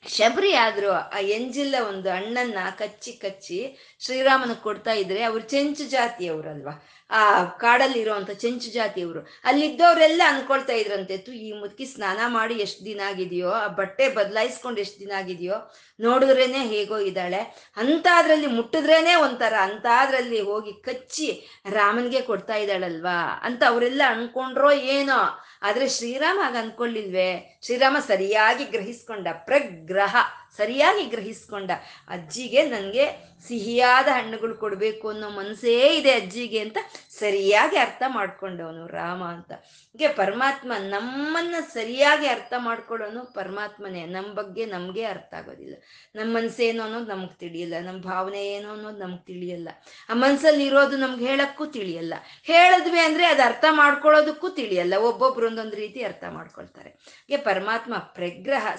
[0.07, 7.43] ಶಬರಿ ಆದ್ರೂ ಆ ಎಂಜಿಲ್ಲ ಒಂದು ಅಣ್ಣನ್ನ ಕಚ್ಚಿ ಕಚ್ಚಿ ಶ್ರೀರಾಮನ ಕೊಡ್ತಾ ಇದ್ರೆ ಅವ್ರು ಚೆಂಚು ಜಾತಿಯವ್ರಲ್ವಾ ಆ
[7.43, 9.19] ಕಾಡಲ್ಲಿ ಇರುವಂತ ಚೆಂಚು ಜಾತಿಯವರು.
[9.43, 14.99] ಅಲ್ಲಿದ್ದವರೆಲ್ಲ ಅನ್ಕೊಳ್ತಾ ಇದ್ರಂತೆ, ತು ಈ ಮುದುಕಿ ಸ್ನಾನ ಮಾಡಿ ಎಷ್ಟು ದಿನ ಆಗಿದೆಯೋ, ಆ ಬಟ್ಟೆ ಬದಲಾಯಿಸ್ಕೊಂಡು ಎಷ್ಟು
[14.99, 17.71] ದಿನ ಆಗಿದೆಯೋ, ನೋಡಿದ್ರೇನೆ ಹೇಗೋ ಇದ್ದಾಳೆ.
[17.77, 23.41] ಅಂತ ಅದ್ರಲ್ಲಿ ಮುಟ್ಟಿದ್ರೇನೆ ಒಂಥರ, ಅಂತಾದ್ರಲ್ಲಿ ಹೋಗಿ ಕಚ್ಚಿ ರಾಮನ್ಗೆ ಕೊಡ್ತಾ ಇದ್ದಾಳಲ್ವಾ?
[23.43, 25.45] ಅಂತ ಅವರೆಲ್ಲ ಅನ್ಕೊಂಡ್ರೋ ಏನೋ.
[25.61, 30.15] ಆದ್ರೆ ಶ್ರೀರಾಮ ಹಾಗೆ ಅನ್ಕೊಳ್ಳಿಲ್ವೇ ಶ್ರೀರಾಮ ಸರಿಯಾಗಿ ಗ್ರಹಿಸ್ಕೊಂಡ ಪ್ರಗ್ರಹ.
[30.57, 31.71] ಸರಿಯಾಗಿ ಗ್ರಹಿಸ್ಕೊಂಡ
[32.07, 36.77] ಅಜ್ಜಿಗೆ ನನಗೆ ಸಿಹಿಯಾದ ಹಣ್ಣುಗಳು ಕೊಡಬೇಕು ಅನ್ನೋ ಮನಸ್ಸೇ ಇದೆ ಅಜ್ಜಿಗೆ ಅಂತ
[37.19, 39.51] ಸರಿಯಾಗಿ ಅರ್ಥ ಮಾಡ್ಕೊಂಡವನು ರಾಮ ಅಂತ.
[39.53, 44.05] ಹೀಗೆ ಪರಮಾತ್ಮ ನಮ್ಮನ್ನ ಸರಿಯಾಗಿ ಅರ್ಥ ಮಾಡ್ಕೊಳ್ಳೋನು ಪರಮಾತ್ಮನೇ.
[44.05, 45.75] ನಮ್ಮ ಬಗ್ಗೆ ನಮಗೆ ಅರ್ಥ ಆಗೋದಿಲ್ಲ.
[46.15, 47.73] ನಮ್ಮ ಮನಸ್ಸೇನು ಅನ್ನೋದು ನಮ್ಗೆ ತಿಳಿಯಲ್ಲ.
[47.81, 49.69] ನಮ್ಮ ಭಾವನೆ ಏನೋ ಅನ್ನೋದು ನಮ್ಗೆ ತಿಳಿಯಲ್ಲ.
[50.09, 52.13] ಆ ಮನಸ್ಸಲ್ಲಿ ಇರೋದು ನಮ್ಗೆ ಹೇಳಕ್ಕೂ ತಿಳಿಯಲ್ಲ.
[52.43, 54.93] ಹೇಳಿದ್ವಿ ಅಂದರೆ ಅದು ಅರ್ಥ ಮಾಡ್ಕೊಳ್ಳೋದಕ್ಕೂ ತಿಳಿಯಲ್ಲ.
[54.95, 56.89] ಒಬ್ಬೊಬ್ರು ಒಂದೊಂದು ರೀತಿ ಅರ್ಥ ಮಾಡ್ಕೊಳ್ತಾರೆ.
[56.89, 58.75] ಹೀಗೆ ಪರಮಾತ್ಮ ಪ್ರಗ್ರಹ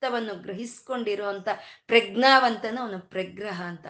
[0.00, 1.48] ಸಮಸ್ತವನ್ನು ಗ್ರಹಿಸ್ಕೊಂಡಿರುವಂತ
[1.86, 3.86] ಪ್ರಜ್ಞಾವಂತನ ಅವನು ಪ್ರಗ್ರಹ ಅಂತ.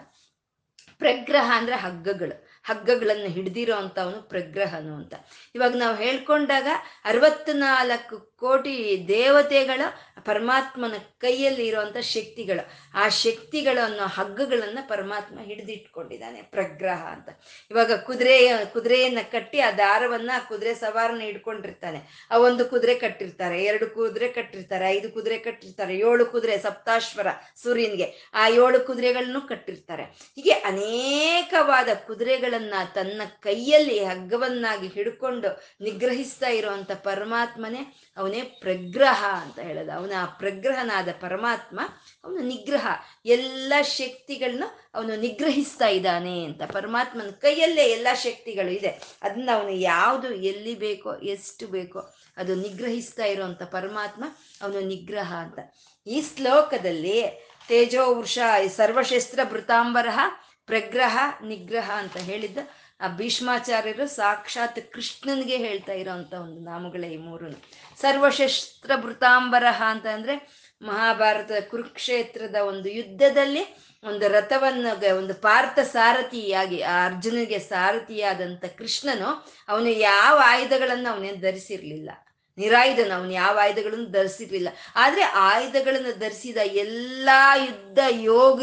[0.99, 2.49] ಪ್ರಗ್ರಹ ಅಂದ್ರೆ ಹಗ್ಗಗಳು.
[2.65, 5.15] ಹಗ್ಗಗಳನ್ನು ಹಿಡ್ದಿರೋ ಅಂತವನು ಪ್ರಗ್ರಹನು ಅಂತ.
[5.55, 6.67] ಇವಾಗ ನಾವು ಹೇಳ್ಕೊಂಡಾಗ
[7.05, 9.81] ಅರವತ್ನಾಲ್ಕು ಕೋಟಿ ದೇವತೆಗಳ
[10.21, 12.65] ಪರಮಾತ್ಮನ ಕೈಯಲ್ಲಿ ಇರುವಂತ ಶಕ್ತಿಗಳು.
[12.95, 17.29] ಆ ಶಕ್ತಿಗಳನ್ನು, ಹಗ್ಗಗಳನ್ನು ಪರಮಾತ್ಮ ಹಿಡಿದಿಟ್ಕೊಂಡಿದ್ದಾನೆ, ಪ್ರಗ್ರಹ ಅಂತ.
[17.71, 22.29] ಇವಾಗ ಕುದುರೆ, ಕುದುರೆಯನ್ನು ಕಟ್ಟಿ ಆ ದಾರವನ್ನ ಕುದುರೆ ಸವಾರನ ಹಿಡ್ಕೊಂಡಿರ್ತಾನೆ.
[22.31, 27.27] ಆ ಒಂದು ಕುದುರೆ ಕಟ್ಟಿರ್ತಾರೆ, ಎರಡು ಕುದುರೆ ಕಟ್ಟಿರ್ತಾರೆ, ಐದು ಕುದುರೆ ಕಟ್ಟಿರ್ತಾರೆ, ಏಳು ಕುದುರೆ ಸಪ್ತಾಶ್ವರ
[27.63, 28.31] ಸೂರ್ಯನಿಗೆ.
[28.35, 30.03] ಆ ಏಳು ಕುದುರೆಗಳನ್ನು ಕಟ್ಟಿರ್ತಾರೆ.
[30.37, 39.93] ಹೀಗೆ ಅನೇಕವಾದ ಕುದುರೆಗಳನ್ನ ತನ್ನ ಕೈಯಲ್ಲಿ ಹಗ್ಗವನ್ನಾಗಿ ಹಿಡ್ಕೊಂಡು ನಿಗ್ರಹಿಸ್ತಾ ಇರುವಂತ ಪರಮಾತ್ಮನೇ ಅವನೇ ಪ್ರಗ್ರಹ ಅಂತ ಹೇಳೋದು.
[39.93, 41.81] ಅವನ ಆ ಪ್ರಗ್ರಹನಾದ ಪರಮಾತ್ಮ
[42.25, 42.87] ಅವನು ನಿಗ್ರಹ.
[43.27, 46.63] ಎಲ್ಲ ಶಕ್ತಿಗಳನ್ನ ಅವನು ನಿಗ್ರಹಿಸ್ತಾ ಇದ್ದಾನೆ ಅಂತ.
[46.63, 49.19] ಪರಮಾತ್ಮನ ಕೈಯಲ್ಲೇ ಎಲ್ಲ ಶಕ್ತಿಗಳು ಇದೆ.
[49.23, 54.25] ಅದನ್ನ ಅವನು ಯಾವುದು ಎಲ್ಲಿ ಬೇಕೋ, ಎಷ್ಟು ಬೇಕೋ ಅದು ನಿಗ್ರಹಿಸ್ತಾ ಇರುವಂತ ಪರಮಾತ್ಮ
[54.63, 55.59] ಅವನು ನಿಗ್ರಹ ಅಂತ.
[56.07, 57.23] ಈ ಶ್ಲೋಕದಲ್ಲಿ
[57.69, 58.39] ತೇಜೋ ವೃಷ
[58.77, 60.21] ಸರ್ವಶಸ್ತ್ರ ಭೃತಾಂಬರಹ
[60.67, 62.59] ಪ್ರಗ್ರಹ, ನಿಗ್ರಹ ಅಂತ ಹೇಳಿದ್ದ
[63.01, 67.53] ಆ ಭೀಷ್ಮಾಚಾರ್ಯರು ಸಾಕ್ಷಾತ್ ಕೃಷ್ಣನ್ಗೆ ಹೇಳ್ತಾ ಇರೋಂತ ಒಂದು ನಾಮಗಳೇ ಈ ಮೂರು
[68.01, 77.59] ಸರ್ವಶಸ್ತ್ರ ಭೃತಾಂಬರಹ ಅಂತ ಅಂದ್ರೆ ಮಹಾಭಾರತ ಕುರುಕ್ಷೇತ್ರದ ಒಂದು ಯುದ್ಧದಲ್ಲಿ ಒಂದು ರಥವನ್ನ ಒಂದು ಪಾರ್ಥ ಸಾರಥಿಯಾಗಿ, ಆ ಅರ್ಜುನಿಗೆ
[77.59, 82.11] ಸಾರಥಿಯಾದಂಥ ಕೃಷ್ಣನು ಅವನು ಯಾವ ಆಯುಧಗಳನ್ನು ಅವನೇ ಧರಿಸಿರ್ಲಿಲ್ಲ.
[82.59, 84.69] ನಿರಾಯುಧನ ಅವನು ಯಾವ ಆಯುಧಗಳನ್ನು ಧರಿಸಿರ್ಲಿಲ್ಲ.
[84.97, 88.63] ಆದ್ರೆ ಆಯುಧಗಳನ್ನು ಧರಿಸಿದ ಎಲ್ಲಾ ಯುದ್ಧ ಯೋಗ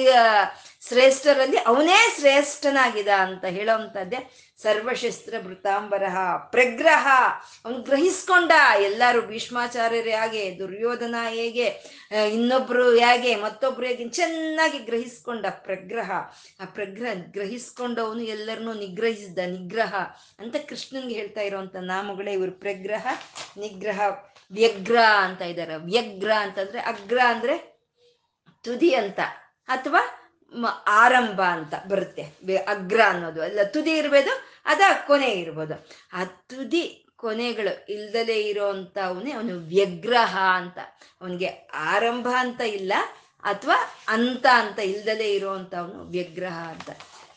[0.88, 7.08] ಶ್ರೇಷ್ಠರಲ್ಲಿ ಅವನೇ ಶ್ರೇಷ್ಠನಾಗಿದ ಅಂತ ಹೇಳೋವಂಥದ್ದೇ ಸರ್ವಶಸ್ತ್ರ ಭೃತಾಂಬರಹ ಪ್ರಗ್ರಹ.
[7.66, 8.52] ಅವನು ಗ್ರಹಿಸ್ಕೊಂಡ.
[8.80, 11.66] ಎಲ್ಲರೂ ಭೀಷ್ಮಾಚಾರ್ಯರು ಹೇಗೆ, ದುರ್ಯೋಧನ ಹೇಗೆ
[12.30, 16.12] ಇನ್ನೊಬ್ರು ಹೇಗೆ, ಮತ್ತೊಬ್ರು ಹೇಗೆ ಚೆನ್ನಾಗಿ ಗ್ರಹಿಸ್ಕೊಂಡ ಪ್ರಗ್ರಹ.
[16.60, 19.94] ಆ ಪ್ರಗ್ರಹ ಗ್ರಹಿಸ್ಕೊಂಡವನು ಎಲ್ಲರನ್ನೂ ನಿಗ್ರಹಿಸಿದ ನಿಗ್ರಹ
[20.40, 22.52] ಅಂತ ಕೃಷ್ಣನ್ಗೆ ಹೇಳ್ತಾ ಇರುವಂತ ನಾಮಗಳೇ ಇವರು.
[22.52, 23.08] ಪ್ರಗ್ರಹ,
[23.58, 24.02] ನಿಗ್ರಹ,
[24.52, 25.76] ವ್ಯಗ್ರ ಅಂತ ಇದ್ದಾರೆ.
[25.76, 27.58] ವ್ಯಗ್ರ ಅಂತಂದ್ರೆ ಅಗ್ರ ಅಂದ್ರೆ
[28.64, 29.20] ತುದಿ ಅಂತ.
[29.68, 30.25] ಅಥವಾ
[30.88, 32.24] ಆರಂಭ ಅಂತ ಬರುತ್ತೆ.
[32.68, 33.42] ಅಗ್ರ ಅನ್ನೋದು.
[33.42, 34.34] ಅಲ್ಲ, ತುದಿ ಇರ್ಬೋದು,
[34.66, 35.76] ಅದ ಕೊನೆ ಇರ್ಬೋದು.
[36.14, 36.84] ಆ ತುದಿ
[37.18, 40.78] ಕೊನೆಗಳು ಇಲ್ದಲೇ ಇರೋ ಅಂತ ಅವನೇ ಅವನು ವ್ಯಗ್ರಹ ಅಂತ.
[41.22, 41.50] ಅವನಿಗೆ
[41.94, 42.94] ಆರಂಭ ಅಂತ ಇಲ್ಲ,
[43.44, 45.52] ಅಥವಾ ಅಂತ ಅಂತ ಇಲ್ದಲೇ ಇರೋ
[46.16, 46.90] ವ್ಯಗ್ರಹ ಅಂತ.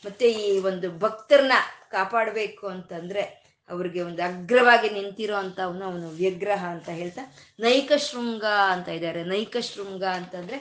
[0.04, 1.52] ಮತ್ತೆ ಈ ಒಂದು ಭಕ್ತರನ್ನ
[1.90, 3.22] ಕಾಪಾಡಬೇಕು ಅಂತಂದ್ರೆ
[3.70, 7.22] ಅವ್ರಿಗೆ ಒಂದು ಅಗ್ರವಾಗಿ ನಿಂತಿರೋ ಅಂತ ಅವನು ಅವನು ವ್ಯಗ್ರಹ ಅಂತ ಹೇಳ್ತಾ,
[7.60, 9.22] ನೈಕ ಶೃಂಗ ಅಂತ ಇದ್ದಾರೆ.
[9.24, 10.58] ನೈಕ ಶೃಂಗ ಅಂತಂದ್ರೆ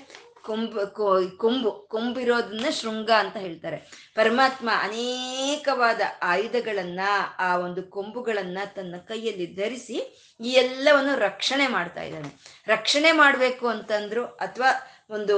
[0.47, 3.77] ಕೊಂಬು ಕೊಂಬು, ಕೊಂಬಿರೋದನ್ನ ಶೃಂಗ ಅಂತ ಹೇಳ್ತಾರೆ.
[4.15, 6.99] ಪರಮಾತ್ಮ ಅನೇಕವಾದ ಆಯುಧಗಳನ್ನ,
[7.39, 9.97] ಆ ಒಂದು ಕೊಂಬುಗಳನ್ನ ತನ್ನ ಕೈಯಲ್ಲಿ ಧರಿಸಿ
[10.45, 12.29] ಈ ಎಲ್ಲವನ್ನು ರಕ್ಷಣೆ ಮಾಡ್ತಾ ಇದ್ದಾನೆ.
[12.67, 14.71] ರಕ್ಷಣೆ ಮಾಡಬೇಕು ಅಂತಂದ್ರು ಅಥವಾ
[15.09, 15.37] ಒಂದು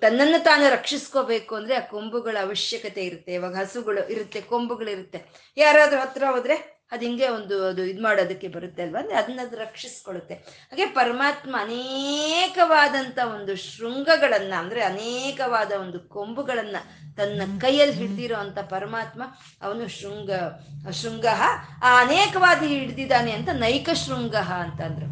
[0.00, 3.32] ತನ್ನನ್ನು ತಾನು ರಕ್ಷಿಸ್ಕೋಬೇಕು ಅಂದ್ರೆ ಆ ಕೊಂಬುಗಳ ಅವಶ್ಯಕತೆ ಇರುತ್ತೆ.
[3.32, 5.20] ಇವಾಗ ಹಸುಗಳು ಇರುತ್ತೆ, ಕೊಂಬುಗಳಿರುತ್ತೆ.
[5.56, 9.00] ಯಾರಾದ್ರೂ ಹತ್ರ ಹೋದ್ರೆ ಅದು ಹಿಂಗೆ ಒಂದು ಅದು ಇದು ಮಾಡೋದಕ್ಕೆ ಬರುತ್ತೆ ಅಲ್ವಾ?
[9.00, 10.34] ಅಂದ್ರೆ ಅದನ್ನ ಅದು ರಕ್ಷಿಸ್ಕೊಳುತ್ತೆ
[10.70, 16.80] ಹಾಗೆ ಪರಮಾತ್ಮ ಅನೇಕವಾದಂತ ಒಂದು ಶೃಂಗಗಳನ್ನು ಅಂದ್ರೆ ಅನೇಕವಾದ ಒಂದು ಕೊಂಬುಗಳನ್ನು
[17.16, 19.22] ತನ್ನ ಕೈಯಲ್ಲಿ ಹಿಡ್ದಿರೋ ಅಂತ ಪರಮಾತ್ಮ
[19.62, 20.30] ಅವನು ಶೃಂಗ
[20.90, 21.26] ಶೃಂಗ
[21.82, 25.08] ಆ ಅನೇಕವಾದ ಹಿಡ್ದಿದ್ದಾನೆ ಅಂತ ನೈಕ ಶೃಂಗ ಅಂತಂದ್ರು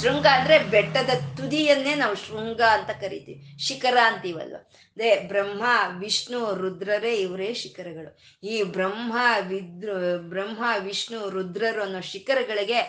[0.00, 3.58] ಶೃಂಗ ಅಂದ್ರೆ ಬೆಟ್ಟದ ತುದಿಯನ್ನೇ ನಾವು ಶೃಂಗ ಅಂತ ಕರಿತೀವಿ.
[3.58, 4.56] ಶಿಖರ ಅಂತೀವಲ್ವ?
[5.00, 5.62] ಅದೇ ಬ್ರಹ್ಮ,
[5.98, 8.10] ವಿಷ್ಣು, ರುದ್ರರೇ ಇವರೇ ಶಿಖರಗಳು.
[8.46, 9.12] ಈ ಬ್ರಹ್ಮ,
[9.48, 9.94] ವಿದ್ರು,
[10.28, 12.80] ಬ್ರಹ್ಮ, ವಿಷ್ಣು, ರುದ್ರರು ಅನ್ನೋ ಶಿಖರಗಳಿಗೆ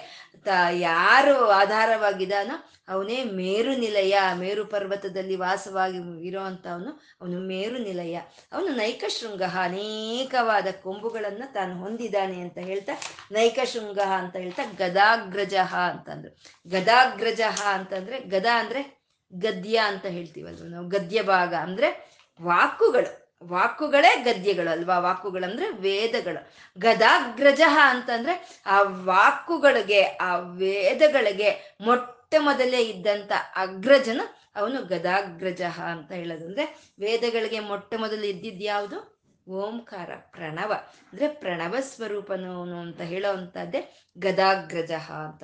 [0.45, 0.47] ತ
[0.79, 2.55] ಯಾರು ಆಧಾರವಾಗಿದ್ದಾನೋ
[2.87, 5.97] ಅವನೇ ಮೇರು ನಿಲಯ ಮೇರು ಪರ್ವತದಲ್ಲಿ ವಾಸವಾಗಿ
[6.27, 8.15] ಇರೋವಂಥವನು ಅವನು ಮೇರು ನಿಲಯ
[8.51, 12.91] ಅವನು ನೈಕ ಶೃಂಗ, ಅನೇಕವಾದ ಕೊಂಬುಗಳನ್ನು ತಾನು ಹೊಂದಿದ್ದಾನೆ ಅಂತ ಹೇಳ್ತಾ,
[13.31, 16.31] ನೈಕ ಶೃಂಗ ಅಂತ ಹೇಳ್ತಾ ಗದಾಗ್ರಜಃ ಅಂತಂದ್ರು.
[16.67, 19.00] ಗದಾಗ್ರಜಃ ಅಂತಂದ್ರೆ ಗದಾ ಅಂದ್ರೆ
[19.33, 20.87] ಗದ್ಯ ಅಂತ ಹೇಳ್ತೀವಲ್ವ ನಾವು.
[20.87, 23.21] ಗದ್ಯ ಭಾಗ ಅಂದ್ರೆ ವಾಕುಗಳು.
[23.43, 24.99] ವಾಕುಗಳೇ ಗದ್ಯಗಳು ಅಲ್ವಾ?
[24.99, 26.51] ವಾಕುಗಳಂದ್ರೆ ವೇದಗಳು.
[26.77, 34.21] ಗದಾಗ್ರಜ ಅಂತಂದ್ರೆ ಆ ವಾಕುಗಳಿಗೆ, ಆ ವೇದಗಳಿಗೆ ಮೊಟ್ಟ ಮೊದಲೇ ಇದ್ದಂತ ಅಗ್ರಜನ
[34.55, 36.55] ಅವನು ಗದಾಗ್ರಜ ಅಂತ ಹೇಳೋದು.
[36.99, 39.21] ವೇದಗಳಿಗೆ ಮೊಟ್ಟ ಮೊದಲು ಇದ್ದಿದ್ದು ಯಾವುದು?
[39.49, 40.73] ಓಂಕಾರ, ಪ್ರಣವ.
[41.11, 45.43] ಅಂದ್ರೆ ಪ್ರಣವ ಸ್ವರೂಪನವನು ಅಂತ ಹೇಳೋವಂಥದ್ದೇ ಗದಾಗ್ರಜ ಅಂತ.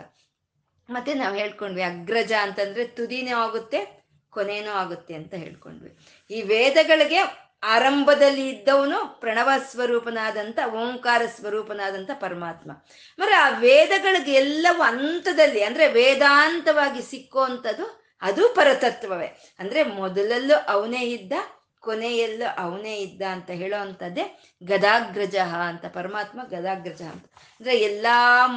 [0.90, 3.80] ಮತ್ತೆ ನಾವು ಹೇಳ್ಕೊಂಡ್ವಿ ಅಗ್ರಜ ಅಂತಂದ್ರೆ ತುದಿನೂ ಆಗುತ್ತೆ,
[4.34, 5.92] ಕೊನೆನೂ ಆಗುತ್ತೆ ಅಂತ ಹೇಳ್ಕೊಂಡ್ವಿ.
[6.32, 7.20] ಈ ವೇದಗಳಿಗೆ
[7.64, 12.72] ಆರಂಭದಲ್ಲಿ ಇದ್ದವನು ಪ್ರಣವ ಸ್ವರೂಪನಾದಂಥ ಓಂಕಾರ ಸ್ವರೂಪನಾದಂಥ ಪರಮಾತ್ಮ.
[13.20, 17.88] ಮರ ಆ ವೇದಗಳಿಗೆ ಎಲ್ಲವೂ ಹಂತದಲ್ಲಿ, ಅಂದ್ರೆ ವೇದಾಂತವಾಗಿ ಸಿಕ್ಕುವಂಥದ್ದು
[18.22, 19.30] ಅದು ಪರತತ್ವವೇ.
[19.60, 21.34] ಅಂದ್ರೆ ಮೊದಲಲ್ಲೂ ಅವನೇ ಇದ್ದ
[21.88, 24.26] ಕೊನೆಯಲ್ಲೂ ಅವನೇ ಇದ್ದ ಅಂತ ಹೇಳೋ ಅಂಥದ್ದೇ
[24.64, 27.26] ಗದಾಗ್ರಜ ಅಂತ, ಪರಮಾತ್ಮ ಗದಾಗ್ರಜ ಅಂತ.
[27.60, 28.08] ಅಂದರೆ ಎಲ್ಲ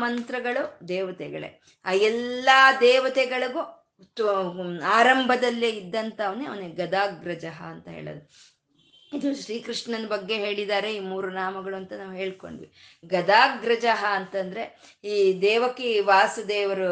[0.04, 1.50] ಮಂತ್ರಗಳು ದೇವತೆಗಳೇ.
[1.84, 2.48] ಆ ಎಲ್ಲ
[2.80, 3.64] ದೇವತೆಗಳಿಗೂ
[4.98, 8.22] ಆರಂಭದಲ್ಲೇ ಇದ್ದಂಥ ಅವನೇ ಅವನೇ ಗದಾಗ್ರಜ ಅಂತ ಹೇಳೋದು.
[9.12, 12.68] ಇದು ಶ್ರೀಕೃಷ್ಣನ ಬಗ್ಗೆ ಹೇಳಿದ್ದಾರೆ, ಈ ಮೂರು ನಾಮಗಳು ಅಂತ ನಾವು ಹೇಳ್ಕೊಂಡ್ವಿ.
[13.04, 14.64] ಗದಾಗ್ರಜ ಅಂತಂದ್ರೆ
[15.04, 16.90] ಈ ದೇವಕಿ ವಾಸುದೇವರು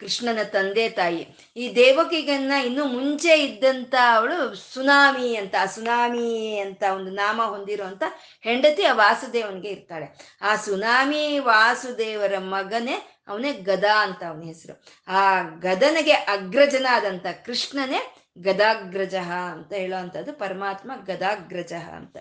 [0.00, 1.28] ಕೃಷ್ಣನ ತಂದೆ ತಾಯಿ.
[1.56, 8.02] ಈ ದೇವಕಿಗನ್ನ ಇನ್ನು ಮುಂಚೆ ಇದ್ದಂತ ಅವಳು ಸುನಾಮಿ ಅಂತ ಸುನಾಮಿ ಅಂತ ಒಂದು ನಾಮ ಹೊಂದಿರುವಂತ
[8.40, 10.38] ಹೆಂಡತಿ ಆ ವಾಸುದೇವನಿಗೆ ಇರ್ತಾಳೆ.
[10.42, 14.82] ಆ ಸುನಾಮಿ ವಾಸುದೇವರ ಮಗನೇ ಅವನೇ ಗದಾ ಅಂತ ಅವನ ಹೆಸರು.
[15.08, 19.14] ಆ ಗದನಿಗೆ ಅಗ್ರಜನಾದಂಥ ಕೃಷ್ಣನೇ ಗದಾಗ್ರಜ
[19.50, 22.16] ಅಂತ ಹೇಳುವಂಥದ್ದು ಪರಮಾತ್ಮ ಗದಾಗ್ರಜ ಅಂತ.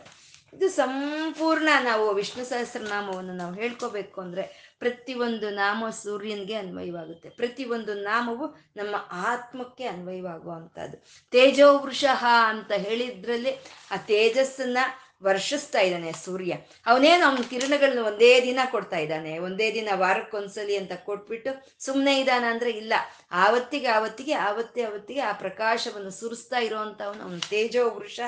[0.53, 7.29] ಇದು ಸಂಪೂರ್ಣ ನಾವು ವಿಷ್ಣು ಸಹಸ್ರನಾಮವನ್ನು ನಾವು ಹೇಳ್ಕೋಬೇಕು ಅಂದ್ರೆ ಪ್ರತಿಯೊಂದು ನಾಮ ಸೂರ್ಯನ್ಗೆ ಅನ್ವಯವಾಗುತ್ತೆ.
[7.29, 8.95] ಪ್ರತಿಯೊಂದು ನಾಮವು ನಮ್ಮ
[9.27, 10.97] ಆತ್ಮಕ್ಕೆ ಅನ್ವಯವಾಗುವಂಥದ್ದು.
[11.31, 13.53] ತೇಜೋ ವೃಷಃ ಅಂತ ಹೇಳಿದ್ರಲ್ಲಿ
[13.91, 14.77] ಆ ತೇಜಸ್ಸನ್ನ
[15.23, 16.53] ವರ್ಷಿಸ್ತಾ ಇದ್ದಾನೆ ಸೂರ್ಯ.
[16.85, 19.31] ಅವನೇನು ಅವನ ಕಿರಣಗಳನ್ನ ಒಂದೇ ದಿನ ಕೊಡ್ತಾ ಇದ್ದಾನೆ.
[19.37, 21.51] ಒಂದೇ ದಿನ ವಾರಕ್ಕೊಂದ್ಸಲಿ ಅಂತ ಕೊಟ್ಬಿಟ್ಟು
[21.85, 22.93] ಸುಮ್ಮನೆ ಇದ್ದಾನ ಅಂದ್ರೆ ಇಲ್ಲ.
[23.31, 28.19] ಆವತ್ತಿಗೆ ಆವತ್ತಿಗೆ ಆವತ್ತೇ ಆವತ್ತಿಗೆ ಆ ಪ್ರಕಾಶವನ್ನು ಸುರಿಸ್ತಾ ಇರುವಂತವನು ಅವನು ತೇಜೋ ವೃಷ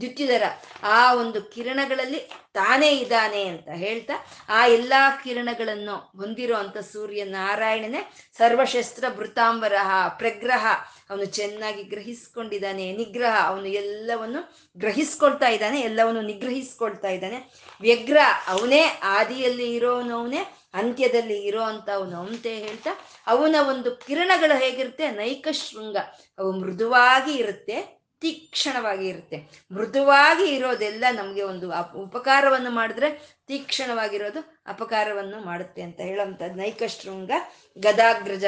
[0.00, 0.42] ದ್ಯುತಿಧರ.
[0.82, 2.20] ಆ ಒಂದು ಕಿರಣಗಳಲ್ಲಿ
[2.52, 9.72] ತಾನೇ ಇದ್ದಾನೆ ಅಂತ ಹೇಳ್ತಾ ಆ ಎಲ್ಲಾ ಕಿರಣಗಳನ್ನು ಹೊಂದಿರುವಂತ ಸೂರ್ಯ ನಾರಾಯಣನೇ ಸರ್ವಶಸ್ತ್ರ ಭೃತಾಂಬರ
[10.18, 10.66] ಪ್ರಗ್ರಹ.
[11.10, 13.48] ಅವನು ಚೆನ್ನಾಗಿ ಗ್ರಹಿಸ್ಕೊಂಡಿದ್ದಾನೆ, ನಿಗ್ರಹ.
[13.48, 17.54] ಅವನು ಎಲ್ಲವನ್ನು ಗ್ರಹಿಸ್ಕೊಳ್ತಾ ಇದ್ದಾನೆ, ಎಲ್ಲವನ್ನು ನಿಗ್ರಹಿಸ್ಕೊಳ್ತಾ ಇದ್ದಾನೆ.
[17.80, 18.16] ವ್ಯಗ್ರ.
[18.48, 22.90] ಅವನೇ ಆದಿಯಲ್ಲಿ ಇರೋನು ಅವನೇ ಅಂತ್ಯದಲ್ಲಿ ಇರೋ ಅಂತ ಅವನು ಅಂತೆ ಹೇಳ್ತಾ
[23.26, 25.10] ಅವನ ಒಂದು ಕಿರಣಗಳು ಹೇಗಿರುತ್ತೆ?
[25.12, 25.96] ನೈಕ ಶೃಂಗ.
[26.38, 27.76] ಅವು ಮೃದುವಾಗಿ ಇರುತ್ತೆ,
[28.22, 29.36] ತೀಕ್ಷಣವಾಗಿ ಇರುತ್ತೆ.
[29.72, 31.66] ಮೃದುವಾಗಿ ಇರೋದೆಲ್ಲ ನಮಗೆ ಒಂದು
[32.02, 33.08] ಉಪಕಾರವನ್ನು ಮಾಡಿದ್ರೆ
[33.46, 37.32] ತೀಕ್ಷಣವಾಗಿರೋದು ಅಪಕಾರವನ್ನು ಮಾಡುತ್ತೆ ಅಂತ ಹೇಳೋಂಥದ್ದು ನೈಕ ಶೃಂಗ
[37.78, 38.44] ಗದಾಗ್ರಜ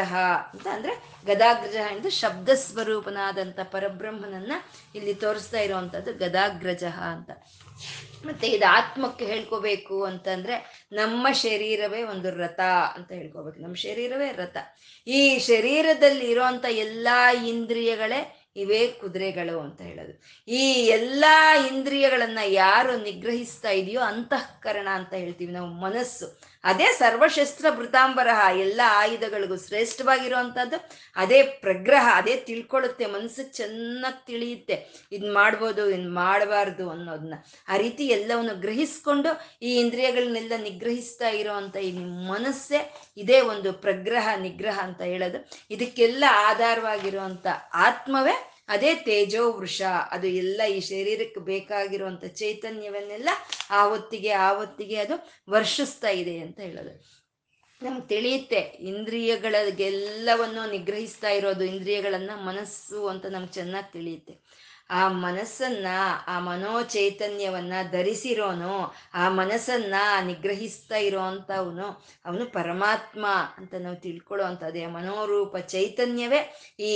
[0.52, 0.94] ಅಂತ ಅಂದ್ರೆ
[1.26, 4.52] ಗದಾಗ್ರಜ ಎಂದು ಶಬ್ದ ಸ್ವರೂಪನಾದಂಥ ಪರಬ್ರಹ್ಮನನ್ನ
[4.94, 7.30] ಇಲ್ಲಿ ತೋರಿಸ್ತಾ ಇರುವಂಥದ್ದು ಗದಾಗ್ರಜ ಅಂತ.
[8.26, 12.60] ಮತ್ತೆ ಇದು ಆತ್ಮಕ್ಕೆ ಹೇಳ್ಕೋಬೇಕು ಅಂತಂದ್ರೆ ನಮ್ಮ ಶರೀರವೇ ಒಂದು ರಥ
[12.94, 13.60] ಅಂತ ಹೇಳ್ಕೋಬೇಕು.
[13.60, 14.56] ನಮ್ಮ ಶರೀರವೇ ರಥ.
[15.06, 20.22] ಈ ಶರೀರದಲ್ಲಿ ಇರೋಂಥ ಎಲ್ಲಾ ಇಂದ್ರಿಯಗಳೇ ಇವೇ ಕುದುರೆಗಳು ಅಂತ ಹೇಳೋದು.
[20.50, 26.40] ಈ ಎಲ್ಲಾ ಇಂದ್ರಿಯಗಳನ್ನ ಯಾರು ನಿಗ್ರಹಿಸ್ತಾ ಇದೆಯೋ ಅಂತಃಕರಣ ಅಂತ ಹೇಳ್ತೀವಿ ನಾವು ಮನಸ್ಸು.
[26.64, 30.76] ಅದೇ ಸರ್ವಶಸ್ತ್ರ ಭೃತಾಂಬರಹ ಎಲ್ಲ ಆಯುಧಗಳಿಗೂ ಶ್ರೇಷ್ಠವಾಗಿರುವಂಥದ್ದು
[31.16, 34.76] ಅದೇ ಪ್ರಗ್ರಹ, ಅದೇ ತಿಳ್ಕೊಳ್ಳುತ್ತೆ ಮನಸ್ಸು ಚೆನ್ನಾಗಿ ತಿಳಿಯುತ್ತೆ.
[35.12, 37.34] ಇದ್ ಮಾಡ್ಬೋದು ಇನ್ ಮಾಡಬಾರ್ದು ಅನ್ನೋದನ್ನ
[37.68, 39.28] ಆ ರೀತಿ ಎಲ್ಲವನ್ನು ಗ್ರಹಿಸ್ಕೊಂಡು,
[39.62, 41.92] ಈ ಇಂದ್ರಿಯಗಳನ್ನೆಲ್ಲ ನಿಗ್ರಹಿಸ್ತಾ ಇರುವಂತ ಈ
[42.28, 42.80] ಮನಸ್ಸೇ
[43.16, 45.50] ಇದೇ ಒಂದು ಪ್ರಗ್ರಹ, ನಿಗ್ರಹ ಅಂತ ಹೇಳೋದು.
[45.70, 49.82] ಇದಕ್ಕೆಲ್ಲ ಆಧಾರವಾಗಿರುವಂಥ ಆತ್ಮವೇ ಅದೇ ತೇಜೋ ವೃಷ.
[50.10, 53.28] ಅದು ಎಲ್ಲ ಈ ಶರೀರಕ್ಕೆ ಬೇಕಾಗಿರುವಂತ ಚೈತನ್ಯವನ್ನೆಲ್ಲ
[53.70, 57.24] ಆ ಹೊತ್ತಿಗೆ ಆ ಹೊತ್ತಿಗೆ ಅದು ವರ್ಷಿಸ್ತಾ ಇದೆ ಅಂತ ಹೇಳೋದು.
[57.82, 64.43] ನಮ್ಗೆ ತಿಳಿಯುತ್ತೆ, ಇಂದ್ರಿಯಗಳಿಗೆಲ್ಲವನ್ನು ನಿಗ್ರಹಿಸ್ತಾ ಇರೋದು, ಇಂದ್ರಿಯಗಳನ್ನ ಮನಸ್ಸು ಅಂತ ನಮ್ಗೆ ಚೆನ್ನಾಗಿ ತಿಳಿಯುತ್ತೆ.
[64.90, 65.86] ಆ ಮನಸ್ಸನ್ನ,
[66.26, 69.94] ಆ ಮನೋಚೈತನ್ಯವನ್ನ ಧರಿಸಿರೋನು, ಆ ಮನಸ್ಸನ್ನ
[70.26, 71.86] ನಿಗ್ರಹಿಸ್ತಾ ಇರೋವಂಥವನು
[72.24, 73.26] ಅವನು ಪರಮಾತ್ಮ
[73.58, 76.40] ಅಂತ ನಾವು ತಿಳ್ಕೊಳ್ಳೋ ಅಂಥದ್ದೇ ಮನೋರೂಪ ಚೈತನ್ಯವೇ
[76.80, 76.92] ಈ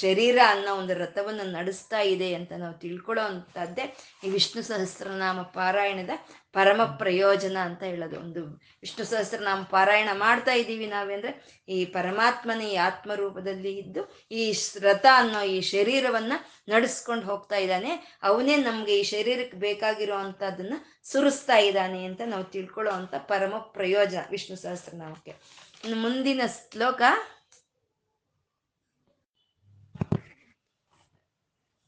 [0.00, 6.10] ಶರೀರ ಅನ್ನೋ ಒಂದು ರಥವನ್ನು ನಡೆಸ್ತಾ ಇದೆ ಅಂತ ನಾವು ತಿಳ್ಕೊಳ್ಳೋ ಅಂಥದ್ದೇ ಈ ವಿಷ್ಣು ಸಹಸ್ರನಾಮ ಪಾರಾಯಣದ
[6.54, 8.16] ಪರಮ ಪ್ರಯೋಜನ ಅಂತ ಹೇಳೋದು.
[8.20, 8.42] ಒಂದು
[8.82, 11.32] ವಿಷ್ಣು ಸಹಸ್ರನಾಮ ಪಾರಾಯಣ ಮಾಡ್ತಾ ಇದ್ದೀವಿ ನಾವೇಂದ್ರೆ
[11.68, 14.42] ಈ ಪರಮಾತ್ಮನ ಈ ಆತ್ಮರೂಪದಲ್ಲಿ ಇದ್ದು, ಈ
[14.80, 16.32] ರಥ ಅನ್ನೋ ಈ ಶರೀರವನ್ನ
[16.68, 17.92] ನಡೆಸ್ಕೊಂಡು ಹೋಗ್ತಾ ಇದ್ದಾನೆ.
[18.22, 20.78] ಅವನೇ ನಮ್ಗೆ ಈ ಶರೀರಕ್ಕೆ ಬೇಕಾಗಿರೋ ಅಂಥದ್ದನ್ನ
[21.12, 25.32] ಸುರಿಸ್ತಾ ಇದ್ದಾನೆ ಅಂತ ನಾವು ತಿಳ್ಕೊಳ್ಳೋ ಅಂತ ಪರಮ ಪ್ರಯೋಜನ ವಿಷ್ಣು ಸಹಸ್ರನಾಮಕ್ಕೆ.
[25.32, 27.02] ನಾಮಕ್ಕೆ ಮುಂದಿನ ಶ್ಲೋಕ.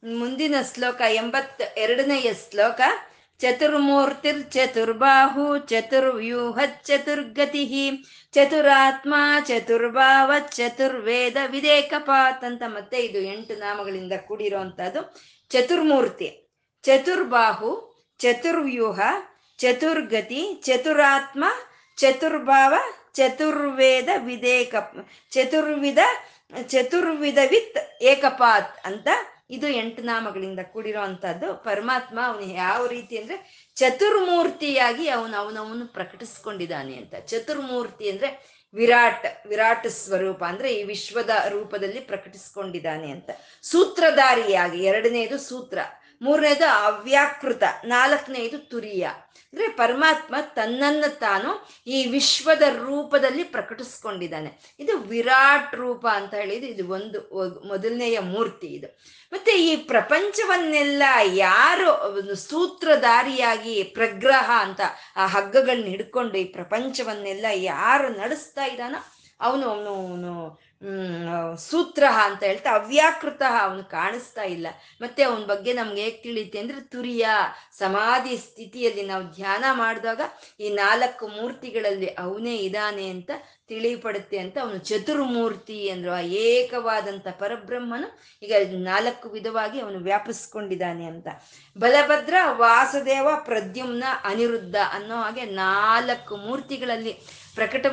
[0.03, 2.81] ಮುಂದಿನ ಶ್ಲೋಕ ಎಂಬತ್ತ ಎರಡನೆಯ ಶ್ಲೋಕ.
[3.41, 7.65] ಚತುರ್ಮೂರ್ತಿರ್ ಚತುರ್ಬಾಹು ಚತುರ್ವ್ಯೂಹ ಚತುರ್ಗತಿ
[8.35, 9.15] ಚತುರಾತ್ಮ
[9.47, 15.03] ಚತುರ್ಭಾವ ಚತುರ್ವೇದ ವಿದೇಕಪಾತ್ ಅಂತ ಮತ್ತೆ ಇದು ಎಂಟು ನಾಮಗಳಿಂದ ಕೂಡಿರುವಂತಹದ್ದು
[15.51, 16.29] ಚತುರ್ಮೂರ್ತಿ,
[16.85, 17.71] ಚತುರ್ಬಾಹು,
[18.21, 19.01] ಚತುರ್ವ್ಯೂಹ,
[19.59, 21.45] ಚತುರ್ಗತಿ, ಚತುರಾತ್ಮ,
[21.99, 22.75] ಚತುರ್ಭಾವ,
[23.15, 24.75] ಚತುರ್ವೇದ ವಿದೇಕ,
[25.33, 25.99] ಚತುರ್ವಿಧ
[26.69, 29.09] ಚತುರ್ವಿಧ ವಿತ್ ಏಕಪಾತ್ ಅಂತ
[29.51, 31.01] ಇದು ಎಂಟು ನಾಮಗಳಿಂದ ಕೂಡಿರೋ
[31.55, 37.15] ಪರಮಾತ್ಮ ಅವನು ಯಾವ ರೀತಿ ಅಂದ್ರೆ ಚತುರ್ಮೂರ್ತಿಯಾಗಿ ಅವನು ಅವನವನು ಪ್ರಕಟಿಸ್ಕೊಂಡಿದ್ದಾನೆ ಅಂತ.
[37.15, 43.31] ಚತುರ್ಮೂರ್ತಿ ಅಂದ್ರೆ ವಿರಾಟ್ ವಿರಾಟ್ ಸ್ವರೂಪ ಅಂದ್ರೆ ಈ ವಿಶ್ವದ ರೂಪದಲ್ಲಿ ಪ್ರಕಟಿಸ್ಕೊಂಡಿದ್ದಾನೆ ಅಂತ.
[43.63, 45.79] ಸೂತ್ರಧಾರಿಯಾಗಿ, ಎರಡನೇದು ಸೂತ್ರ.
[46.23, 49.09] ಮೂರನೇದು ಅವ್ಯಾಕೃತ, ನಾಲ್ಕನೇದು ತುರಿಯ.
[49.53, 54.77] ಅಂದ್ರೆ ಪರಮಾತ್ಮ ತನ್ನನ್ನು ತಾನು ಈ ವಿಶ್ವದ ರೂಪದಲ್ಲಿ ಪ್ರಕಟಿಸ್ಕೊಂಡಿದ್ದಾನೆ.
[54.79, 57.21] ಇದು ವಿರಾಟ್ ರೂಪ ಅಂತ ಹೇಳಿದ್ದು ಇದು ಒಂದು
[57.69, 58.99] ಮೊದಲನೆಯ ಮೂರ್ತಿ ಇದು.
[59.33, 64.81] ಮತ್ತೆ ಈ ಪ್ರಪಂಚವನ್ನೆಲ್ಲ ಯಾರು ಸೂತ್ರಧಾರಿಯಾಗಿ ಪ್ರಗ್ರಹ ಅಂತ
[65.17, 68.99] ಆ ಹಗ್ಗಗಳನ್ನ ಹಿಡ್ಕೊಂಡು ಈ ಪ್ರಪಂಚವನ್ನೆಲ್ಲ ಯಾರು ನಡೆಸ್ತಾ ಇದ್ದಾನೋ
[69.41, 70.61] ಅವನು ಅವನು
[71.59, 74.67] ಸೂತ್ರ ಅಂತ ಹೇಳ್ತಾ ಅವ್ಯಾಕೃತ ಅವನು ಕಾಣಿಸ್ತಾ ಇಲ್ಲ.
[75.01, 77.27] ಮತ್ತೆ ಅವನ ಬಗ್ಗೆ ನಮ್ಗೆ ಹೇಗೆ ತಿಳಿಯುತ್ತೆ ಅಂದ್ರೆ ತುರಿಯ
[77.79, 80.21] ಸಮಾಧಿ ಸ್ಥಿತಿಯಲ್ಲಿ ನಾವು ಧ್ಯಾನ ಮಾಡಿದಾಗ
[80.61, 83.31] ಈ ನಾಲ್ಕು ಮೂರ್ತಿಗಳಲ್ಲಿ ಅವನೇ ಇದ್ದಾನೆ ಅಂತ
[83.69, 88.09] ತಿಳಿಪಡುತ್ತೆ ಅಂತ ಅವನು ಚತುರ್ಮೂರ್ತಿ ಅಂದ್ರು ಆ ಏಕವಾದಂಥ ಪರಬ್ರಹ್ಮನು
[88.43, 91.29] ಈಗ ನಾಲ್ಕು ವಿಧವಾಗಿ ಅವನು ವ್ಯಾಪಿಸ್ಕೊಂಡಿದ್ದಾನೆ ಅಂತ.
[91.79, 97.13] ಬಲಭದ್ರ ವಾಸುದೇವ ಪ್ರದ್ಯುಮ್ನ ಅನಿರುದ್ಧ ಅನ್ನೋ ಹಾಗೆ ನಾಲ್ಕು ಮೂರ್ತಿಗಳಲ್ಲಿ
[97.57, 97.87] ಪ್ರಕಟ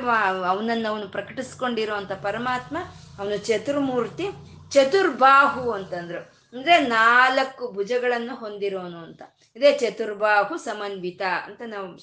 [0.48, 2.78] ಅವನನ್ನು ಅವನು ಪ್ರಕಟಿಸ್ಕೊಂಡಿರೋ ಅಂತ ಪರಮಾತ್ಮ
[3.20, 4.28] ಅವನು ಚತುರ್ಮೂರ್ತಿ,
[4.70, 6.20] ಚತುರ್ಬಾಹು ಅಂತಂದ್ರು.
[6.58, 9.22] ಅಂದ್ರೆ ನಾಲ್ಕು ಭುಜಗಳನ್ನು ಹೊಂದಿರೋನು ಅಂತ.
[9.56, 11.98] ಇದೇ ಚತುರ್ಬಾಹು ಸಮನ್ವಿತ ಅಂತ ನಾವು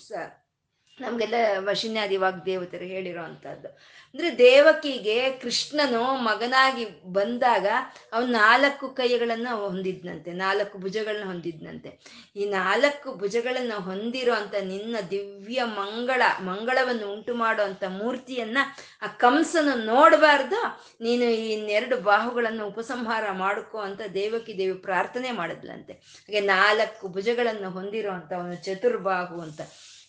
[1.00, 7.66] ನಮಗೆಲ್ಲ ವಶಿನ್ಯಾದಿ ವಾಗ್ದೇವತರು ಹೇಳಿರೋ ಅಂಥದ್ದು ಅಂದ್ರೆ ದೇವಕಿಗೆ ಕೃಷ್ಣನು ಮಗನಾಗಿ ಬಂದಾಗ
[8.12, 11.90] ಅವನು ನಾಲ್ಕು ಕೈಗಳನ್ನು ಹೊಂದಿದ್ನಂತೆ, ನಾಲ್ಕು ಭುಜಗಳನ್ನ ಹೊಂದಿದ್ನಂತೆ.
[12.36, 18.62] ಈ ನಾಲ್ಕು ಭುಜಗಳನ್ನು ಹೊಂದಿರೋ ಅಂಥ ನಿನ್ನ ದಿವ್ಯ ಮಂಗಳ, ಮಂಗಳವನ್ನು ಉಂಟು ಮಾಡೋ ಮೂರ್ತಿಯನ್ನು
[19.02, 20.60] ಆ ಕಂಸನು ನೋಡಬಾರ್ದು,
[21.00, 25.92] ನೀನು ಈ ಇನ್ನೆರಡು ಬಾಹುಗಳನ್ನು ಉಪಸಂಹಾರ ಮಾಡ್ಕೋ ಅಂತ ದೇವಕಿ ದೇವಿ ಪ್ರಾರ್ಥನೆ ಮಾಡಿದ್ಲಂತೆ.
[25.92, 29.60] ಹಾಗೆ ನಾಲ್ಕು ಭುಜಗಳನ್ನು ಹೊಂದಿರೋ ಒಂದು ಚತುರ್ಬಾಹು ಅಂತ.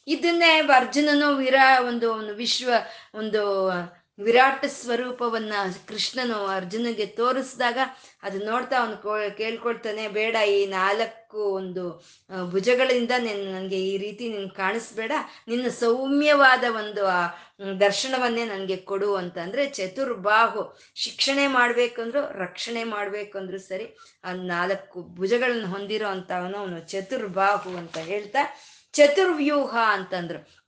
[0.07, 2.71] ಇದನ್ನೇ ಅರ್ಜುನನು ವಿರಾ ಒಂದು ಒಂದು ವಿಶ್ವ
[3.15, 3.41] ಒಂದು
[4.19, 5.53] ವಿರಾಟ ಸ್ವರೂಪವನ್ನ
[5.87, 7.77] ಕೃಷ್ಣನು ಅರ್ಜುನಿಗೆ ತೋರಿಸಿದಾಗ
[8.23, 8.97] ಅದು ನೋಡ್ತಾ ಅವನು
[9.37, 11.83] ಕೇಳ್ಕೊಳ್ತಾನೆ, ಬೇಡ, ಈ ನಾಲ್ಕು ಒಂದು
[12.51, 15.11] ಭುಜಗಳಿಂದ ನಿನ್, ನನಗೆ ಈ ರೀತಿ ನೀನು ಕಾಣಿಸ್ಬೇಡ.
[15.47, 17.27] ನಿನ್ನ ಸೌಮ್ಯವಾದ ಒಂದು, ಆ
[17.79, 20.79] ದರ್ಶನವನ್ನೇ ನನಗೆ ಕೊಡು ಅಂತ ಅಂದ್ರೆ ಚತುರ್ಬಾಹು.
[20.95, 23.97] ಶಿಕ್ಷಣೆ ಮಾಡ್ಬೇಕಂದ್ರು, ರಕ್ಷಣೆ ಮಾಡ್ಬೇಕಂದ್ರು ಸರಿ.
[24.23, 28.39] ಆ ನಾಲ್ಕು ಭುಜಗಳನ್ನು ಹೊಂದಿರೋ ಅವನು ಚತುರ್ಬಾಹು ಅಂತ ಹೇಳ್ತಾ
[28.93, 30.61] ಚತುರ್ವ್ಯೂಹ ಅಂತಂದ್ರು.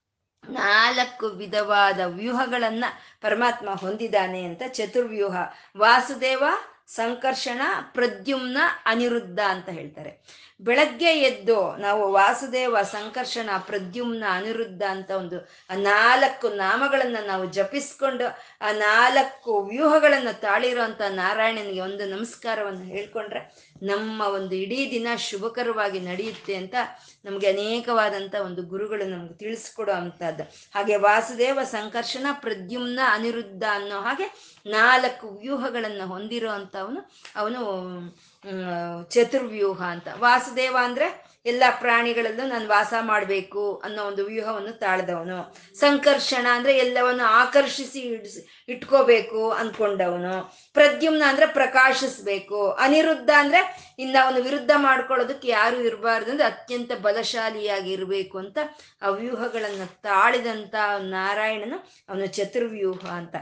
[0.49, 2.85] ನಾಲ್ಕು ವಿಧವಾದ ವ್ಯೂಹಗಳನ್ನ
[3.21, 5.35] ಪರಮಾತ್ಮ ಹೊಂದಿದ್ದಾನೆ ಅಂತ ಚತುರ್ವ್ಯೂಹ.
[5.77, 6.43] ವಾಸುದೇವ,
[6.87, 7.61] ಸಂಕರ್ಷಣ,
[7.93, 10.23] ಪ್ರದ್ಯುಮ್ನ, ಅನಿರುದ್ಧ ಅಂತ ಹೇಳ್ತಾರೆ.
[10.63, 15.37] ಬೆಳಗ್ಗೆ ಎದ್ದು ನಾವು ವಾಸುದೇವ, ಸಂಕರ್ಷಣ, ಪ್ರದ್ಯುಮ್ನ, ಅನಿರುದ್ಧ ಅಂತ ಒಂದು
[15.69, 18.25] ಆ ನಾಲ್ಕು ನಾಮಗಳನ್ನು ನಾವು ಜಪಿಸ್ಕೊಂಡು
[18.61, 23.41] ಆ ನಾಲ್ಕು ವ್ಯೂಹಗಳನ್ನು ತಾಳಿರೋ ಅಂತ ನಾರಾಯಣನಿಗೆ ಒಂದು ನಮಸ್ಕಾರವನ್ನು ಹೇಳ್ಕೊಂಡ್ರೆ
[23.83, 26.75] ನಮ್ಮ ಒಂದು ಇಡೀ ದಿನ ಶುಭಕರವಾಗಿ ನಡೆಯುತ್ತೆ ಅಂತ
[27.25, 30.43] ನಮಗೆ ಅನೇಕವಾದಂಥ ಒಂದು ಗುರುಗಳು ನಮ್ಗೆ ತಿಳಿಸ್ಕೊಡೋ ಅಂಥದ್ದು
[30.75, 34.27] ಹಾಗೆ ವಾಸುದೇವ, ಸಂಕರ್ಷಣ, ಪ್ರದ್ಯುಮ್ನ, ಅನಿರುದ್ಧ ಅನ್ನೋ ಹಾಗೆ
[34.69, 37.01] ನಾಲ್ಕು ವ್ಯೂಹಗಳನ್ನು ಹೊಂದಿರೋ ಅಂಥವನು
[37.35, 37.61] ಅವನು
[39.09, 40.07] ಚತುರ್ವ್ಯೂಹ ಅಂತ.
[40.17, 45.55] ವಾಸುದೇವ ಅಂದ್ರೆ ಎಲ್ಲ ಪ್ರಾಣಿಗಳಲ್ಲೂ ನಾನು ವಾಸ ಮಾಡಬೇಕು ಅನ್ನೋ ಒಂದು ವ್ಯೂಹವನ್ನು ತಾಳ್ದವನು.
[45.75, 50.53] ಸಂಕರ್ಷಣ ಅಂದ್ರೆ ಎಲ್ಲವನ್ನು ಆಕರ್ಷಿಸಿ ಇಡ್ಸಿ, ಇಟ್ಕೋಬೇಕು ಅನ್ಕೊಂಡವನು.
[50.73, 52.71] ಪ್ರದ್ಯುಮ್ನ ಅಂದ್ರೆ ಪ್ರಕಾಶಿಸ್ಬೇಕು.
[52.71, 58.57] ಅನಿರುದ್ಧ ಅಂದ್ರೆ ಇನ್ನು ಅವನು ವಿರುದ್ಧ ಮಾಡ್ಕೊಳ್ಳೋದಕ್ಕೆ ಯಾರು ಇರಬಾರ್ದು ಅಂದ್ರೆ ಅತ್ಯಂತ ಬಲಶಾಲಿಯಾಗಿ ಇರಬೇಕು ಅಂತ
[59.01, 61.77] ಆ ವ್ಯೂಹಗಳನ್ನ ತಾಳಿದಂತ ನಾರಾಯಣನು
[62.09, 63.35] ಅವನು ಚತುರ್ವ್ಯೂಹ ಅಂತ.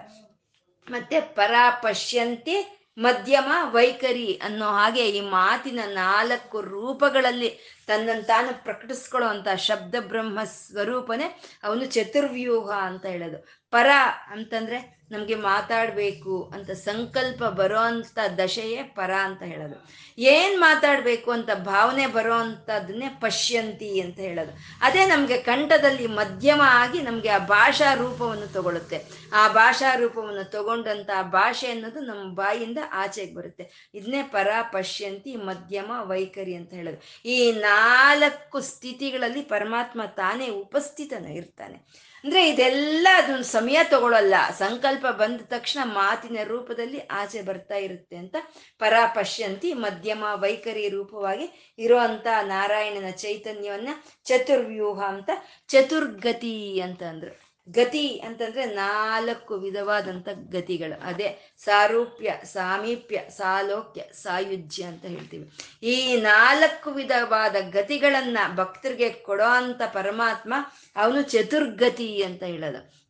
[0.92, 7.50] ಮತ್ತೆ ಪರ ಪಶ್ಯಂತಿ ಮಧ್ಯಮ ವೈಖರಿ ಅನ್ನೋ ಹಾಗೆ ಈ ಮಾತಿನ ನಾಲ್ಕು ರೂಪಗಳಲ್ಲಿ
[7.92, 11.28] ತನ್ನನ್ನು ತಾನು ಪ್ರಕಟಿಸ್ಕೊಳ್ಳೋ ಅಂತ ಶಬ್ದ ಬ್ರಹ್ಮ ಸ್ವರೂಪನೇ
[11.64, 13.40] ಅವನು ಚತುರ್ವ್ಯೂಹ ಅಂತ ಹೇಳೋದು.
[13.72, 13.90] ಪರ
[14.32, 14.80] ಅಂತಂದ್ರೆ
[15.12, 19.78] ನಮಗೆ ಮಾತಾಡಬೇಕು ಅಂತ ಸಂಕಲ್ಪ ಬರೋ ಅಂತ ದಶೆಯೇ ಪರ ಅಂತ ಹೇಳೋದು.
[20.18, 24.54] ಏನು ಮಾತಾಡಬೇಕು ಅಂತ ಭಾವನೆ ಬರೋ ಅಂಥದ್ದನ್ನೇ ಪಶ್ಯಂತಿ ಅಂತ ಹೇಳೋದು.
[24.82, 29.00] ಅದೇ ನಮಗೆ ಕಂಠದಲ್ಲಿ ಮಧ್ಯಮ ಆಗಿ ನಮಗೆ ಆ ಭಾಷಾ ರೂಪವನ್ನು ತಗೊಳುತ್ತೆ
[29.34, 33.92] ಆ ಭಾಷಾ ರೂಪವನ್ನು ತಗೊಂಡಂತ ಭಾಷೆ ಅನ್ನೋದು ನಮ್ಮ ಬಾಯಿಂದ ಆಚೆಗೆ ಬರುತ್ತೆ.
[33.94, 37.30] ಇದನ್ನೇ ಪರ, ಪಶ್ಯಂತಿ, ಮಧ್ಯಮ, ವೈಖರಿ ಅಂತ ಹೇಳೋದು.
[37.30, 37.38] ಈ
[37.82, 41.78] ನಾಲ್ಕು ಸ್ಥಿತಿಗಳಲ್ಲಿ ಪರಮಾತ್ಮ ತಾನೇ ಉಪಸ್ಥಿತನ ಇರ್ತಾನೆ
[42.24, 48.36] ಅಂದ್ರೆ ಇದೆಲ್ಲ ಅದೊಂದು ಸಮಯ ತಗೊಳ್ಳಲ್ಲ ಸಂಕಲ್ಪ ಬಂದ ತಕ್ಷಣ ಮಾತಿನ ರೂಪದಲ್ಲಿ ಆಚೆ ಬರ್ತಾ ಇರುತ್ತೆ ಅಂತ
[48.82, 51.48] ಪರಾಪಶ್ಯಂತಿ ಮಧ್ಯಮ ವೈಖರಿ ರೂಪವಾಗಿ
[51.80, 53.94] ಇರುವಂತ ನಾರಾಯಣನ ಚೈತನ್ಯವನ್ನ
[54.26, 55.32] ಚತುರ್ವ್ಯೂಹ ಅಂತ
[55.70, 57.34] ಚತುರ್ಗತಿ ಅಂತ ಅಂದ್ರು.
[57.70, 61.02] ಗತಿ ಅಂತಂದ್ರೆ ನಾಲ್ಕು ವಿಧವಾದಂಥ ಗತಿಗಳು.
[61.02, 65.52] ಅದೇ ಸಾರೂಪ್ಯ, ಸಾಮೀಪ್ಯ, ಸಾಲೋಕ್ಯ, ಸಾಯುಜ್ಯ ಅಂತ ಹೇಳ್ತೀವಿ.
[65.84, 70.54] ಈ ನಾಲ್ಕು ವಿಧವಾದ ಗತಿಗಳನ್ನ ಭಕ್ತರಿಗೆ ಕೊಡೋ ಅಂತ ಪರಮಾತ್ಮ
[70.96, 73.01] ಅವನು ಚತುರ್ಗತಿ ಅಂತ ಹೇಳೋದು.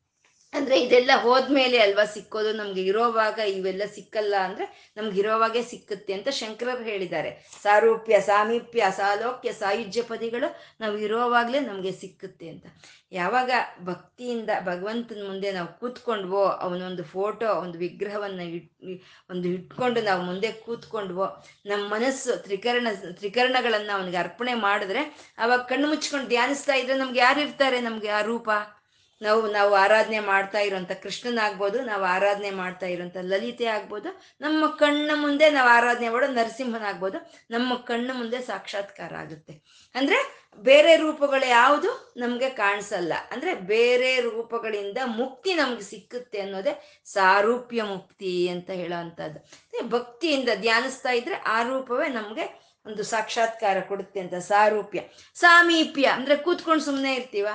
[0.53, 2.53] ಅಂದ್ರೆ ಇದೆಲ್ಲ ಹೋದ್ಮೇಲೆ ಅಲ್ವಾ ಸಿಕ್ಕೋದು?
[2.53, 7.49] ನಮ್ಗೆ ಇರೋವಾಗ ಇವೆಲ್ಲ ಸಿಕ್ಕಲ್ಲ ಅಂದ್ರೆ ನಮ್ಗೆ ಇರೋವಾಗೆ ಸಿಕ್ಕುತ್ತೆ ಅಂತ ಶಂಕರರು ಹೇಳಿದ್ದಾರೆ.
[7.63, 12.65] ಸಾರೂಪ್ಯ, ಸಾಮೀಪ್ಯ, ಸಾಲೋಕ್ಯ, ಸಾಯುಜ್ಯ ಪದಿಗಳು ನಾವು ಇರೋವಾಗ್ಲೇ ನಮ್ಗೆ ಸಿಕ್ಕುತ್ತೆ ಅಂತ.
[13.11, 13.51] ಯಾವಾಗ
[13.83, 21.45] ಭಕ್ತಿಯಿಂದ ಭಗವಂತನ ಮುಂದೆ ನಾವು ಕೂತ್ಕೊಂಡ್ವೋ, ಅವನೊಂದು ಫೋಟೋ, ಒಂದು ವಿಗ್ರಹವನ್ನ ಇಟ್, ಒಂದು ಇಟ್ಕೊಂಡು ನಾವು ಮುಂದೆ ಕೂತ್ಕೊಂಡ್ವೋ,
[21.65, 27.79] ನಮ್ಮ ಮನಸ್ಸು ತ್ರಿಕರಣ, ತ್ರಿಕರಣಗಳನ್ನ ಅವನಿಗೆ ಅರ್ಪಣೆ ಮಾಡಿದ್ರೆ, ಅವಾಗ ಕಣ್ಣು ಮುಚ್ಕೊಂಡು ಧ್ಯಾನಿಸ್ತಾ ಇದ್ರೆ ನಮ್ಗೆ ಯಾರು ಇರ್ತಾರೆ
[27.79, 28.49] ನಮ್ಗೆ ಆ ರೂಪ?
[29.21, 35.49] ನಾವು ನಾವು ಆರಾಧನೆ ಮಾಡ್ತಾ ಇರೋಂಥ ಕೃಷ್ಣನಾಗ್ಬೋದು, ನಾವು ಆರಾಧನೆ ಮಾಡ್ತಾ ಇರೋಂಥ ಲಲಿತೆ ಆಗ್ಬೋದು, ನಮ್ಮ ಕಣ್ಣ ಮುಂದೆ
[35.49, 39.53] ನಾವು ಆರಾಧನೆ ಮಾಡೋ ನರಸಿಂಹನಾಗ್ಬೋದು, ನಮ್ಮ ಕಣ್ಣ ಮುಂದೆ ಸಾಕ್ಷಾತ್ಕಾರ ಆಗುತ್ತೆ.
[39.95, 43.13] ಅಂದ್ರೆ ಬೇರೆ ರೂಪಗಳು ಯಾವುದು ನಮಗೆ ಕಾಣಿಸಲ್ಲ.
[43.31, 49.39] ಅಂದ್ರೆ ಬೇರೆ ರೂಪಗಳಿಂದ ಮುಕ್ತಿ ನಮ್ಗೆ ಸಿಕ್ಕುತ್ತೆ ಅನ್ನೋದೇ ಸಾರೂಪ್ಯ ಮುಕ್ತಿ ಅಂತ ಹೇಳೋವಂಥದ್ದು
[49.89, 52.45] ಭಕ್ತಿಯಿಂದ ಧ್ಯಾನಿಸ್ತಾ ಇದ್ರೆ ಆ ರೂಪವೇ ನಮಗೆ
[52.85, 55.01] ಒಂದು ಸಾಕ್ಷಾತ್ಕಾರ ಕೊಡುತ್ತೆ ಅಂತ ಸಾರೂಪ್ಯ.
[55.35, 56.05] ಸಾಮೀಪ್ಯ.
[56.05, 57.47] ಅಂದ್ರೆ ಕೂತ್ಕೊಂಡು ಸುಮ್ಮನೆ ಇರ್ತೀವ?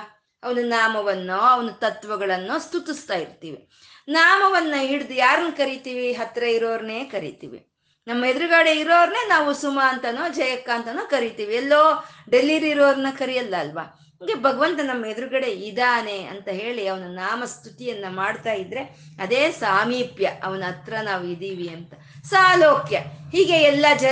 [0.43, 3.69] ಅವನ ನಾಮವನ್ನೋ, ಅವನ ತತ್ವಗಳನ್ನೋ ಸ್ತುತಿಸ್ತಾ ಇರ್ತೀವಿ.
[4.07, 6.13] ನಾಮವನ್ನ ಹಿಡ್ದು ಯಾರನ್ನ ಕರಿತೀವಿ?
[6.13, 7.67] ಹತ್ರ ಇರೋರ್ನೇ ಕರಿತೀವಿ.
[8.07, 11.55] ನಮ್ಮ ಎದುರುಗಡೆ ಇರೋರ್ನೇ ನಾವು ಸುಮ ಅಂತನೋ, ಜಯಕ್ಕ ಅಂತನೋ ಕರಿತೀವಿ.
[11.55, 13.99] ಎಲ್ಲೋ ಡೆಲ್ಲಿಲಿ ಇರೋರ್ನ ಕರಿಯಲ್ಲ ಅಲ್ವಾ?
[14.19, 18.81] ಹೀಗೆ ಭಗವಂತ ನಮ್ಮ ಎದುರುಗಡೆ ಇದಾನೆ ಅಂತ ಹೇಳಿ ಅವನ ನಾಮ ಸ್ತುತಿಯನ್ನ ಮಾಡ್ತಾ ಇದ್ರೆ,
[19.21, 20.31] ಅದೇ ಸಾಮೀಪ್ಯ.
[20.43, 21.93] ಅವನ ಹತ್ರ ನಾವು ಇದ್ದೀವಿ ಅಂತ.
[22.29, 22.97] ಸಾಲೋಕ್ಯ.
[23.31, 24.05] ಹೀಗೆ ಎಲ್ಲ ಜ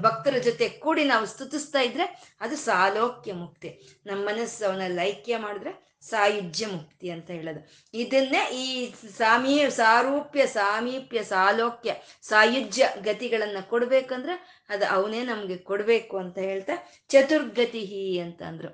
[0.00, 3.70] ಭಕ್ತರ ಜೊತೆ ಕೂಡಿ ನಾವು ಸ್ತುತಿಸ್ತಾ ಇದ್ರೆ ಅದು ಸಾಲೋಕ್ಯ ಮುಕ್ತಿ.
[4.06, 7.60] ನಮ್ಮ ಮನಸ್ಸು ಅವನ ಲೈಕ್ಯ ಮಾಡಿದ್ರೆ ಸಾಯುಜ್ಯ ಮುಕ್ತಿ ಅಂತ ಹೇಳೋದು.
[7.94, 16.72] ಇದನ್ನೇ ಈ ಸಾಮೀ, ಸಾರೂಪ್ಯ, ಸಾಮೀಪ್ಯ, ಸಾಲೋಕ್ಯ, ಸಾಯುಜ್ಯ ಗತಿಗಳನ್ನ ಕೊಡ್ಬೇಕಂದ್ರೆ ಅದು ಅವನೇ ನಮಗೆ ಕೊಡಬೇಕು ಅಂತ ಹೇಳ್ತಾ
[17.08, 17.84] ಚತುರ್ಗತಿ
[18.18, 18.70] ಅಂತ ಅಂದ್ರು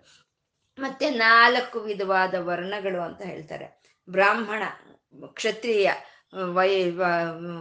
[0.78, 3.66] ಮತ್ತೆ ನಾಲ್ಕು ವಿಧವಾದ ವರ್ಣಗಳು ಅಂತ ಹೇಳ್ತಾರೆ.
[4.10, 4.62] ಬ್ರಾಹ್ಮಣ,
[5.26, 5.90] ಕ್ಷತ್ರಿಯ
[6.34, 6.90] ವೈ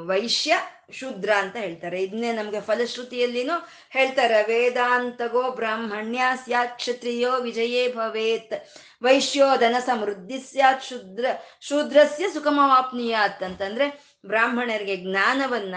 [0.05, 0.57] ವೈಶ್ಯ
[0.91, 2.03] ಶೂದ್ರ ಅಂತ ಹೇಳ್ತಾರೆ.
[2.03, 3.53] ಇದನ್ನೇ ನಮ್ಗೆ ಫಲಶ್ರುತಿಯಲ್ಲಿನೂ
[3.89, 8.53] ಹೇಳ್ತಾರೆ, ವೇದಾಂತಗೋ ಬ್ರಾಹ್ಮಣ್ಯ ಸ್ಯಾತ್ ಕ್ಷತ್ರಿಯೋ ವಿಜಯೇ ಭವೇತ್.
[9.03, 11.25] ವೈಶ್ಯೋ ಧನ ಸಮೃದ್ಧಿ ಸ್ಯಾತ್ ಶೂದ್ರ,
[11.61, 13.43] ಶೂದ್ರಸ್ಯ ಸುಖಮವಾಪ್ನೀಯಾತ್.
[13.43, 15.75] ಅಂತಂದ್ರೆ ಬ್ರಾಹ್ಮಣರಿಗೆ ಜ್ಞಾನವನ್ನ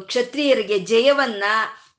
[0.00, 1.44] ಕ್ಷತ್ರಿಯರಿಗೆ ಜಯವನ್ನ,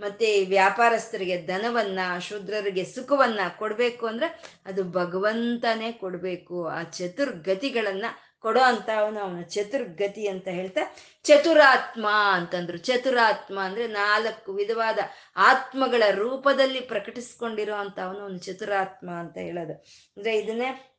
[0.01, 4.28] ಮತ್ತೆ ವ್ಯಾಪಾರಸ್ಥರಿಗೆ ಧನವನ್ನ, ಶೂದ್ರರಿಗೆ ಸುಖವನ್ನ ಕೊಡ್ಬೇಕು ಅಂದ್ರೆ
[4.65, 6.68] ಅದು ಭಗವಂತನೇ ಕೊಡ್ಬೇಕು.
[6.68, 8.05] ಆ ಚತುರ್ಗತಿಗಳನ್ನ
[8.39, 12.77] ಕೊಡೋ ಅಂತ ಅವನು ಅವನ ಚತುರ್ಗತಿ ಅಂತ ಹೇಳ್ತಾ, ಚತುರಾತ್ಮ ಅಂತಂದ್ರು.
[12.77, 14.99] ಚತುರಾತ್ಮ ಅಂದ್ರೆ ನಾಲ್ಕು ವಿಧವಾದ
[15.35, 19.73] ಆತ್ಮಗಳ ರೂಪದಲ್ಲಿ ಪ್ರಕಟಿಸ್ಕೊಂಡಿರೋ ಅಂತ ಅವನು ಅವನು ಚತುರಾತ್ಮ ಅಂತ ಹೇಳೋದು.
[20.17, 20.93] ಅಂದ್ರೆ ಇದನ್ನೇ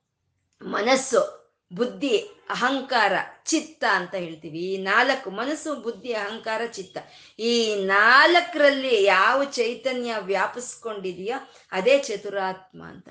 [0.62, 1.38] ಮನಸ್ಸು,
[1.72, 2.18] ಬುದ್ಧಿ,
[2.50, 3.12] ಅಹಂಕಾರ,
[3.44, 4.58] ಚಿತ್ತ ಅಂತ ಹೇಳ್ತೀವಿ.
[4.58, 6.98] ಈ ನಾಲ್ಕು ಮನಸ್ಸು, ಬುದ್ಧಿ, ಅಹಂಕಾರ, ಚಿತ್ತ.
[7.38, 13.08] ಈ ನಾಲ್ಕರಲ್ಲಿ ಯಾವ ಚೈತನ್ಯ ವ್ಯಾಪಿಸ್ಕೊಂಡಿದೆಯೋ ಅದೇ ಚತುರಾತ್ಮ ಅಂತ.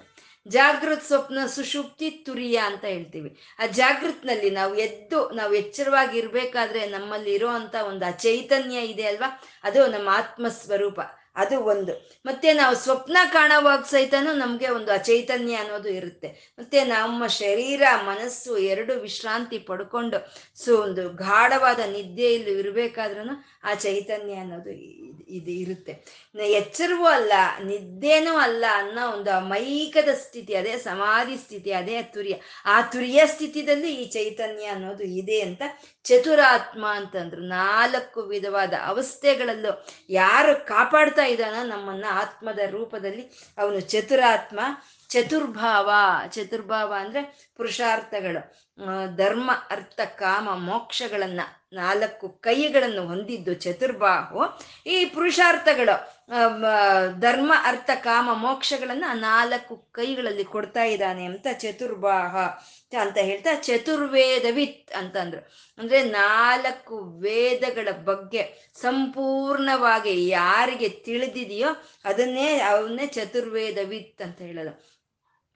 [0.47, 3.39] ಜಾಗೃತ್ ಸ್ವಪ್ನ ಸುಷುಪ್ತಿ ತುರಿಯ ಅಂತ ಹೇಳ್ತೀವಿ.
[3.59, 7.49] ಆ ಜಾಗೃತ್ನಲ್ಲಿ ನಾವು ಎದ್ದು, ನಾವು ಎಚ್ಚರವಾಗಿ ಇರ್ಬೇಕಾದ್ರೆ ನಮ್ಮಲ್ಲಿ ಇರೋ
[7.87, 9.43] ಒಂದು ಆ ಚೈತನ್ಯ ಇದೆ ಅಲ್ವಾ?
[9.63, 10.99] ಅದು ನಮ್ಮ ಆತ್ಮ ಸ್ವರೂಪ
[11.35, 12.19] ಅದು ಒಂದು.
[12.25, 16.55] ಮತ್ತೆ ನಾವು ಸ್ವಪ್ನ ಕಾಣುವಾಗ ಸಹಿತನೂ ನಮಗೆ ಒಂದು ಅಚೈತನ್ಯ ಅನ್ನೋದು ಇರುತ್ತೆ.
[16.59, 24.71] ಮತ್ತೆ ನಮ್ಮ ಶರೀರ, ಮನಸ್ಸು ಎರಡು ವಿಶ್ರಾಂತಿ ಪಡ್ಕೊಂಡು ಸೊ ಒಂದು ಗಾಢವಾದ ನಿದ್ದೆಯಲ್ಲಿ ಇರಬೇಕಾದ್ರೂ ಆ ಚೈತನ್ಯ ಅನ್ನೋದು
[25.29, 25.93] ಇದು ಇರುತ್ತೆ.
[26.57, 32.35] ಎಚ್ಚರವೂ ಅಲ್ಲ, ನಿದ್ದೆನೂ ಅಲ್ಲ ಅನ್ನೋ ಒಂದು ಮೈಕದ ಸ್ಥಿತಿ, ಅದೇ ಸಮಾಧಿ ಸ್ಥಿತಿ, ಅದೇ ತುರಿಯ.
[32.65, 35.63] ಆ ತುರಿಯ ಸ್ಥಿತಿದಲ್ಲಿ ಈ ಚೈತನ್ಯ ಅನ್ನೋದು ಇದೆ ಅಂತ
[36.03, 37.41] ಚತುರಾತ್ಮ ಅಂತಂದ್ರು.
[37.41, 39.73] ನಾಲ್ಕು ವಿಧವಾದ ಅವಸ್ಥೆಗಳಲ್ಲೂ
[40.09, 43.25] ಯಾರು ಕಾಪಾಡ್ತಾ ಇದ್ದಾನೋ ನಮ್ಮನ್ನ ಆತ್ಮದ ರೂಪದಲ್ಲಿ
[43.57, 44.59] ಅವನು ಚತುರಾತ್ಮ,
[45.09, 45.89] ಚತುರ್ಭಾವ.
[46.29, 48.41] ಚತುರ್ಭಾವ ಅಂದ್ರೆ ಪುರುಷಾರ್ಥಗಳು.
[49.15, 51.39] ಧರ್ಮ, ಅರ್ಥ, ಕಾಮ, ಮೋಕ್ಷಗಳನ್ನ
[51.73, 54.59] ನಾಲ್ಕು ಕೈಗಳನ್ನು ಹೊಂದಿದ್ದು ಚತುರ್ಬಾಹು.
[54.85, 56.17] ಈ ಪುರುಷಾರ್ಥಗಳು
[57.19, 62.37] ಧರ್ಮ, ಅರ್ಥ, ಕಾಮ, ಮೋಕ್ಷಗಳನ್ನ ನಾಲ್ಕು ಕೈಗಳಲ್ಲಿ ಕೊಡ್ತಾ ಇದ್ದಾನೆ ಅಂತ ಚತುರ್ಬಾಹ
[63.01, 65.51] ಅಂತ ಹೇಳ್ತಾ ಚತುರ್ವೇದವಿತ್ ಅಂತಂದ್ರು.
[65.77, 71.69] ಅಂದ್ರೆ ನಾಲ್ಕು ವೇದಗಳ ಬಗ್ಗೆ ಸಂಪೂರ್ಣವಾಗಿ ಯಾರಿಗೆ ತಿಳಿದಿದೆಯೋ
[72.05, 74.96] ಅದನ್ನೇ ಅವನ್ನೇ ಚತುರ್ವೇದವಿತ್ ಅಂತ ಹೇಳೋದು.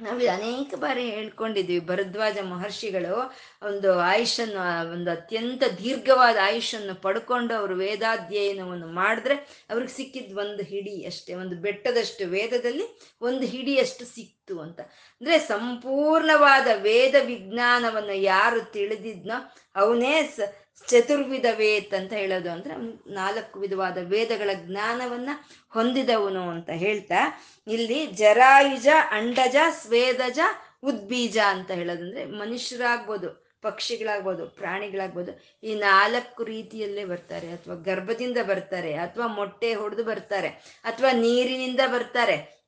[0.02, 3.16] ನಾವು ಅನೇಕ ಬಾರಿ ಹೇಳ್ಕೊಂಡಿದ್ವಿ, ಭರದ್ವಾಜ ಮಹರ್ಷಿಗಳು
[3.64, 9.36] ಒಂದು ಆಯುಷನ್ನು ಒಂದು ಅತ್ಯಂತ ದೀರ್ಘವಾದ ಆಯುಷನ್ನು ಪಡ್ಕೊಂಡು ಅವರು ವೇದಾಧ್ಯಯನವನ್ನು ಮಾಡಿದ್ರೆ
[9.70, 12.86] ಅವ್ರಿಗೆ ಸಿಕ್ಕಿದ್ದು ಒಂದು ಹಿಡಿ ಅಷ್ಟೇ, ಒಂದು ಬೆಟ್ಟದಷ್ಟು ವೇದದಲ್ಲಿ
[13.22, 14.80] ಒಂದು ಹಿಡಿಯಷ್ಟು ಸಿಕ್ತು ಅಂತ.
[15.22, 19.38] ಅಂದ್ರೆ ಸಂಪೂರ್ಣವಾದ ವೇದ ವಿಜ್ಞಾನವನ್ನು ಯಾರು ತಿಳಿದಿದ್ನೋ
[19.76, 20.40] ಅವನೇ ಸ
[20.88, 22.76] ಚತುರ್ವಿಧ ವೇತ್ ಅಂತ ಹೇಳೋದು ಅಂದ್ರೆ
[23.14, 25.30] ನಾಲ್ಕು ವಿಧವಾದ ವೇದಗಳ ಜ್ಞಾನವನ್ನ
[25.70, 30.40] ಹೊಂದಿದವನು ಅಂತ ಹೇಳ್ತಾ, ಇಲ್ಲಿ ಜರಾಯುಜ, ಅಂಡಜ, ಸ್ವೇದಜ,
[30.84, 39.74] ಉದ್ಬೀಜ ಅಂತ ಹೇಳೋದಂದ್ರೆ ಮನುಷ್ಯರಾಗ್ಬೋದು, ಪಕ್ಷಿಗಳಾಗ್ಬೋದು, ಪ್ರಾಣಿಗಳಾಗ್ಬೋದು, ಈ ನಾಲ್ಕು ರೀತಿಯಲ್ಲೇ ಬರ್ತಾರೆ, ಅಥವಾ ಗರ್ಭದಿಂದ ಬರ್ತಾರೆ, ಅಥವಾ ಮೊಟ್ಟೆ
[39.74, 40.48] ಹೊಡೆದು ಬರ್ತಾರೆ,
[40.84, 42.61] ಅಥವಾ ನೀರಿನಿಂದ ಬರ್ತಾರೆ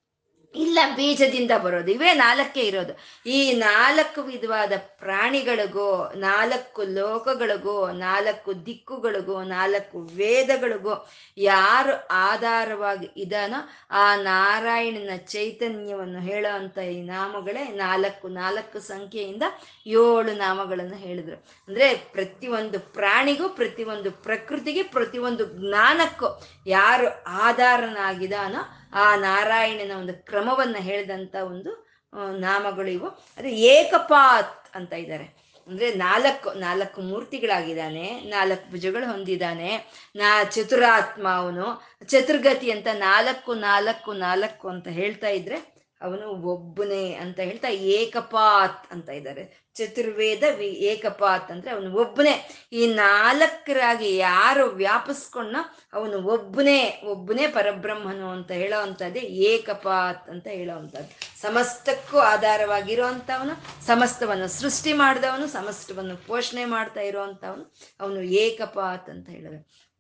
[0.56, 1.92] ಇಲ್ಲ, ಬೀಜದಿಂದ ಬರೋದು.
[1.92, 2.94] ಇವೇ ನಾಲ್ಕೇ ಇರೋದು.
[3.30, 15.16] ಈ ನಾಲ್ಕು ವಿಧವಾದ ಪ್ರಾಣಿಗಳಿಗೋ ನಾಲ್ಕು ಲೋಕಗಳಿಗೋ ನಾಲ್ಕು ದಿಕ್ಕುಗಳಿಗೋ ನಾಲ್ಕು ವೇದಗಳಿಗೋ ಯಾರು ಆಧಾರವಾಗಿ ಇದಾನೋ ಆ ನಾರಾಯಣನ
[15.18, 19.44] ಚೈತನ್ಯವನ್ನು ಹೇಳೋ ಅಂತ ಈ ನಾಮಗಳೇ ನಾಲ್ಕು ನಾಲ್ಕು ಸಂಖ್ಯೆಯಿಂದ
[19.88, 21.36] ಏಳು ನಾಮಗಳನ್ನು ಹೇಳಿದ್ರು.
[21.68, 31.94] ಅಂದ್ರೆ ಪ್ರತಿಯೊಂದು ಪ್ರಾಣಿಗೂ, ಪ್ರತಿಯೊಂದು ಪ್ರಕೃತಿಗೆ, ಪ್ರತಿಯೊಂದು ಜ್ಞಾನಕ್ಕೂ ಯಾರು ಆಧಾರನಾಗಿದಾನೋ ಆ ನಾರಾಯಣನ ಒಂದು ಕ್ರಮವನ್ನ ಹೇಳಿದಂತ ಒಂದು
[32.40, 33.08] ನಾಮಗಳು ಇವು.
[33.08, 39.86] ಅದು ಏಕಪಾತ್ ಅಂತ ಇದ್ದಾರೆ ಅಂದ್ರೆ ನಾಲ್ಕು ನಾಲ್ಕು ಮೂರ್ತಿಗಳಾಗಿದ್ದಾನೆ, ನಾಲ್ಕು ಭುಜಗಳು ಹೊಂದಿದ್ದಾನೆ.
[40.16, 41.84] ನಾ ಚತುರಾತ್ಮ ಅವನು.
[42.06, 45.73] ಚತುರ್ಗತಿ ಅಂತ ನಾಲ್ಕು ನಾಲ್ಕು ನಾಲ್ಕು ಅಂತ ಹೇಳ್ತಾ ಇದ್ರೆ
[46.04, 49.44] ಅವನು ಒಬ್ಬನೇ ಅಂತ ಹೇಳ್ತಾ ಏಕಪಾತ್ ಅಂತ ಇದ್ದಾರೆ.
[49.76, 52.34] ಚತುರ್ವೇದ ವಿ ಏಕಪಾತ್ ಅಂದ್ರೆ ಅವನು ಒಬ್ಬನೇ.
[52.74, 55.56] ಈ ನಾಲ್ಕರಾಗಿ ಯಾರು ವ್ಯಾಪಿಸ್ಕೊಂಡ
[55.94, 61.42] ಅವನು ಒಬ್ಬನೇ ಒಬ್ಬನೇ ಪರಬ್ರಹ್ಮನು ಅಂತ ಹೇಳೋ ಅಂಥದ್ದೇ ಏಕಪಾತ್ ಅಂತ ಹೇಳೋ ಅಂಥದ್ದು.
[61.42, 67.66] ಸಮಸ್ತಕ್ಕೂ ಆಧಾರವಾಗಿರುವಂಥವನು, ಸಮಸ್ತವನ್ನು ಸೃಷ್ಟಿ ಮಾಡಿದವನು, ಸಮಸ್ತವನ್ನು ಪೋಷಣೆ ಮಾಡ್ತಾ ಇರುವಂತವನು
[68.00, 69.94] ಅವನು ಏಕಪಾತ್ ಅಂತ ಹೇಳಿದ್ರೆ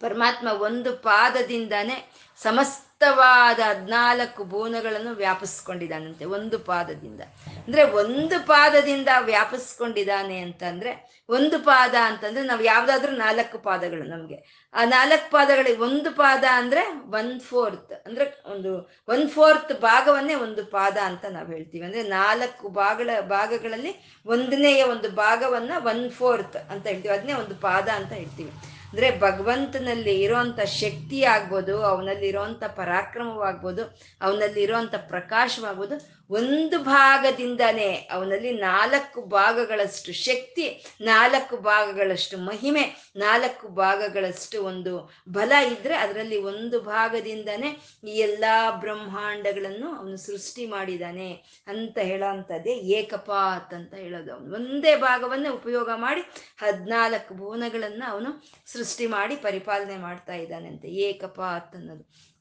[0.00, 1.96] ಪರಮಾತ್ಮ ಒಂದು ಪಾದದಿಂದಾನೇ
[3.04, 7.20] ಸಮಸ್ತವಾದ ಹದಿನಾಲ್ಕು ಭುವನಗಳನ್ನು ವ್ಯಾಪಿಸ್ಕೊಂಡಿದ್ದಾನಂತೆ, ಒಂದು ಪಾದದಿಂದ.
[7.48, 14.70] ಅಂದ್ರೆ ಒಂದು ಪಾದದಿಂದ ವ್ಯಾಪಿಸ್ಕೊಂಡಿದ್ದಾನೆ ಅಂತಂದ್ರೆ, ಒಂದು ಪಾದ ಅಂತಂದ್ರೆ ನಾವು ಯಾವ್ದಾದ್ರು ನಾಲ್ಕು ಪಾದಗಳು ನಮ್ಗೆ.
[14.74, 20.96] ಆ ನಾಲ್ಕು ಪಾದಗಳಿಗೆ ಒಂದು ಪಾದ ಅಂದ್ರೆ ಒನ್ ಫೋರ್ತ್ ಅಂದ್ರೆ ಒಂದು ಒನ್ ಫೋರ್ತ್ ಭಾಗವನ್ನೇ ಒಂದು ಪಾದ
[20.96, 21.86] ಅಂತ ನಾವು ಹೇಳ್ತೀವಿ.
[21.86, 27.14] ಅಂದ್ರೆ ನಾಲ್ಕು ಭಾಗಗಳ, ಭಾಗಗಳಲ್ಲಿ ಒಂದನೆಯ ಒಂದು ಭಾಗವನ್ನ ಒನ್ ಫೋರ್ತ್ ಅಂತ ಹೇಳ್ತೀವಿ.
[27.14, 28.50] ಅದನ್ನೇ ಒಂದು ಪಾದ ಅಂತ ಹೇಳ್ತೀವಿ.
[28.94, 33.82] ಅಂದ್ರೆ ಭಗವಂತನಲ್ಲಿ ಇರೋಂಥ ಶಕ್ತಿ ಆಗ್ಬೋದು ಅವನಲ್ಲಿ ಇರೋಂಥ ಪರಾಕ್ರಮವಾಗ್ಬೋದು
[34.20, 35.96] ಅವನಲ್ಲಿ ಇರೋಂಥ ಪ್ರಕಾಶವಾಗ್ಬೋದು
[36.30, 42.84] ಒಂದು ಭಾಗದಿಂದನೇ ಅವನಲ್ಲಿ ನಾಲ್ಕು ಭಾಗಗಳಷ್ಟು ಶಕ್ತಿ, ನಾಲ್ಕು ಭಾಗಗಳಷ್ಟು ಮಹಿಮೆ,
[43.16, 44.92] ನಾಲ್ಕು ಭಾಗಗಳಷ್ಟು ಒಂದು
[45.28, 47.70] ಬಲ ಇದ್ರೆ ಅದರಲ್ಲಿ ಒಂದು ಭಾಗದಿಂದನೇ
[48.04, 48.44] ಈ ಎಲ್ಲ
[48.80, 51.30] ಬ್ರಹ್ಮಾಂಡಗಳನ್ನು ಅವನು ಸೃಷ್ಟಿ ಮಾಡಿದಾನೆ
[51.66, 54.54] ಅಂತ ಹೇಳೋ ಅಂಥದ್ದೇ ಏಕಪಾತ್ ಅಂತ ಹೇಳೋದು ಅವನು.
[54.54, 56.20] ಒಂದೇ ಭಾಗವನ್ನೇ ಉಪಯೋಗ ಮಾಡಿ
[56.58, 58.32] ಹದಿನಾಲ್ಕು ಭುವನಗಳನ್ನು ಅವನು
[58.66, 62.33] ಸೃಷ್ಟಿ ಮಾಡಿ ಪರಿಪಾಲನೆ ಮಾಡ್ತಾ ಇದ್ದಾನೆ ಅಂತ ಏಕಪಾತ್ ಅನ್ನೋದು.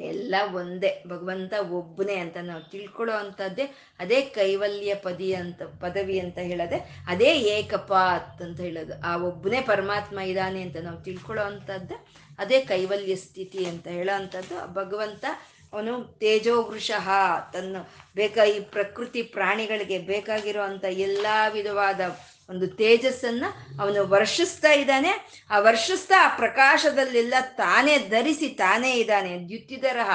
[0.00, 7.04] ಎಲ್ಲ ಒಂದೇ, ಭಗವಂತ ಒಬ್ಬನೇ ಅಂತ ನಾವು ತಿಳ್ಕೊಳ್ಳೋ ಅಂಥದ್ದೇ, ಅದೇ ಕೈವಲ್ಯ ಪದಿ ಅಂತ, ಪದವಿ ಅಂತ ಹೇಳದೆ,
[7.06, 9.06] ಅದೇ ಏಕಪಾತ್ ಅಂತ ಹೇಳೋದು.
[9.06, 12.06] ಆ ಒಬ್ಬನೇ ಪರಮಾತ್ಮ ಇದ್ದಾನೆ ಅಂತ ನಾವು ತಿಳ್ಕೊಳ್ಳೋ ಅಂಥದ್ದು,
[12.38, 14.74] ಅದೇ ಕೈವಲ್ಯ ಸ್ಥಿತಿ ಅಂತ ಹೇಳೋ ಅಂಥದ್ದು.
[14.74, 15.24] ಭಗವಂತ
[15.72, 17.08] ಅವನು ತೇಜೋವೃಷಃ
[17.52, 17.76] ತನ್ನ
[18.14, 22.00] ಬೇಕಾ ಈ ಪ್ರಕೃತಿ ಪ್ರಾಣಿಗಳಿಗೆ ಬೇಕಾಗಿರೋ ಅಂಥ ಎಲ್ಲ ವಿಧವಾದ
[22.50, 23.44] ಒಂದು ತೇಜಸ್ಸನ್ನ
[23.80, 25.42] ಅವನು ವರ್ಷಿಸ್ತಾ ಇದ್ದಾನೆ.
[25.50, 30.10] ಆ ವರ್ಷಿಸ್ತಾ ಆ ಪ್ರಕಾಶದಲ್ಲೆಲ್ಲ ತಾನೇ ಧರಿಸಿ ತಾನೇ ಇದ್ದಾನೆ ದ್ಯುತಿದರಹ.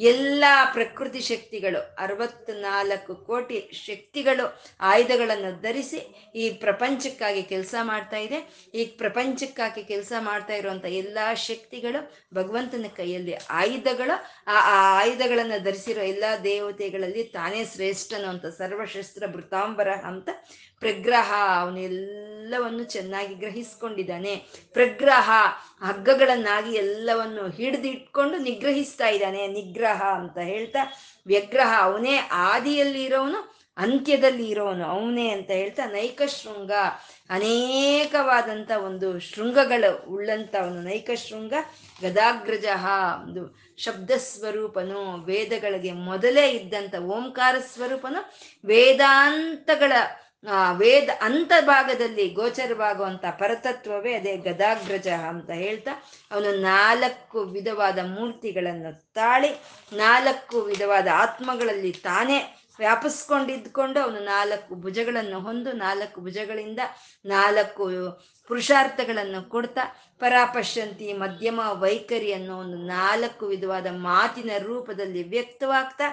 [0.00, 8.70] ಎಲ್ಲ ಪ್ರಕೃತಿ ಶಕ್ತಿಗಳು, ಅರವತ್ನಾಲ್ಕು ಕೋಟಿ ಶಕ್ತಿಗಳು ಆಯುಧಗಳನ್ನು ಧರಿಸಿ ಈ ಪ್ರಪಂಚಕ್ಕಾಗಿ ಕೆಲಸ ಮಾಡ್ತಾ ಇದೆ.
[8.74, 12.00] ಈ ಪ್ರಪಂಚಕ್ಕಾಗಿ ಕೆಲಸ ಮಾಡ್ತಾ ಇರುವಂತ ಎಲ್ಲ ಶಕ್ತಿಗಳು
[12.34, 14.16] ಭಗವಂತನ ಕೈಯಲ್ಲಿ ಆಯುಧಗಳು.
[14.46, 20.28] ಆ ಆ ಆಯುಧಗಳನ್ನು ಧರಿಸಿರೋ ಎಲ್ಲ ದೇವತೆಗಳಲ್ಲಿ ತಾನೇ ಶ್ರೇಷ್ಠನು ಅಂತ, ಸರ್ವಶಸ್ತ್ರ ಭೃತಾಂಬರ ಅಂತ
[20.80, 24.36] ಪ್ರಗ್ರಹ ಅವನೆಲ್ಲವನ್ನು ಚೆನ್ನಾಗಿ ಗ್ರಹಿಸ್ಕೊಂಡಿದ್ದಾನೆ.
[24.72, 25.30] ಪ್ರಗ್ರಹ
[25.82, 29.46] ಹಗ್ಗಗಳನ್ನಾಗಿ ಎಲ್ಲವನ್ನು ಹಿಡಿದಿಟ್ಕೊಂಡು ನಿಗ್ರಹಿಸ್ತಾ ಇದ್ದಾನೆ.
[29.46, 30.78] ನಿಗ್ರಹ ಅಂತ ಹೇಳ್ತಾ,
[31.26, 36.72] ವ್ಯಗ್ರಹ ಅವನೇ ಆದಿಯಲ್ಲಿ ಇರೋವನು ಅಂತ್ಯದಲ್ಲಿ ಇರೋನು, ಅವನೇ ಅಂತ ಹೇಳ್ತಾ ನೈಕ ಶೃಂಗ
[37.30, 41.54] ಅನೇಕವಾದಂಥ ಒಂದು ಶೃಂಗಗಳು ಉಳ್ಳಂಥ ಅವನು ನೈಕ ಶೃಂಗ,
[42.02, 42.64] ಗದಾಗ್ರಜ
[43.22, 48.34] ಒಂದು ಶಬ್ದ ಸ್ವರೂಪನು, ವೇದಗಳಿಗೆ ಮೊದಲೇ ಇದ್ದಂಥ ಓಂಕಾರ ಸ್ವರೂಪನು,
[48.64, 49.92] ವೇದಾಂತಗಳ
[50.44, 55.92] ಆ ವೇದ ಅಂತ ಭಾಗದಲ್ಲಿ ಗೋಚರವಾಗುವಂತ ಪರತತ್ವವೇ ಅದೇ ಗದಾಗ್ರಜ ಅಂತ ಹೇಳ್ತಾ,
[56.32, 59.50] ಅವನು ನಾಲ್ಕು ವಿಧವಾದ ಮೂರ್ತಿಗಳನ್ನು ತಾಳಿ,
[59.92, 62.38] ನಾಲ್ಕು ವಿಧವಾದ ಆತ್ಮಗಳಲ್ಲಿ ತಾನೇ
[62.78, 66.80] ವ್ಯಾಪಿಸ್ಕೊಂಡಿದ್ಕೊಂಡು ಅವನು ನಾಲ್ಕು ಭುಜಗಳನ್ನು ಹೊಂದು, ನಾಲ್ಕು ಭುಜಗಳಿಂದ
[67.24, 67.84] ನಾಲ್ಕು
[68.50, 69.82] ಪುರುಷಾರ್ಥಗಳನ್ನು ಕೊಡ್ತಾ,
[70.18, 76.08] ಪರಾಪಶ್ಯಂತಿ, ಮಧ್ಯಮ, ವೈಖರಿ ಅನ್ನೋ ಒಂದು ನಾಲ್ಕು ವಿಧವಾದ ಮಾತಿನ ರೂಪದಲ್ಲಿ ವ್ಯಕ್ತವಾಗ್ತಾ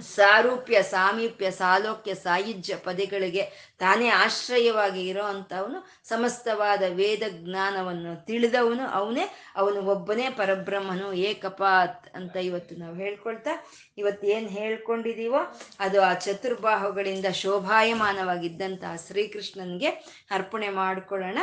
[0.00, 9.82] ಸಾರೂಪ್ಯ, ಸಾಮೀಪ್ಯ, ಸಾಲೋಕ್ಯ, ಸಾಯುಜ್ಯ ಪದಗಳಿಗೆ ತಾನೇ ಆಶ್ರಯವಾಗಿ ಇರೋ ಅಂಥವನು ಸಮಸ್ತವಾದ ವೇದ ಜ್ಞಾನವನ್ನು ತಿಳಿದವನು, ಅವನೇ ಅವನು
[9.82, 13.50] ಒಬ್ಬನೇ ಪರಬ್ರಹ್ಮನು, ಏಕಪಾತ್ ಅಂತ ಇವತ್ತು ನಾವು ಹೇಳ್ಕೊಳ್ತಾ,
[13.98, 15.38] ಇವತ್ತು ಏನು ಹೇಳ್ಕೊಂಡಿದೀವೋ
[15.80, 19.88] ಅದು ಆ ಚತುರ್ಬಾಹುಗಳಿಂದ ಶೋಭಾಯಮಾನವಾಗಿದ್ದಂತಹ ಶ್ರೀಕೃಷ್ಣನಿಗೆ
[20.30, 21.38] ಅರ್ಪಣೆ ಮಾಡಿಕೊಳ್ಳೋಣ.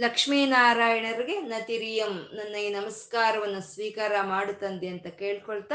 [0.00, 5.74] ಲಕ್ಷ್ಮೀನಾರಾಯಣರಿಗೆ ನತಿರಿಯಂ ನನ್ನ ಈ ನಮಸ್ಕಾರವನ್ನು ಸ್ವೀಕಾರ ಮಾಡುತ್ತಂದೆ ಅಂತ ಕೇಳ್ಕೊಳ್ತಾ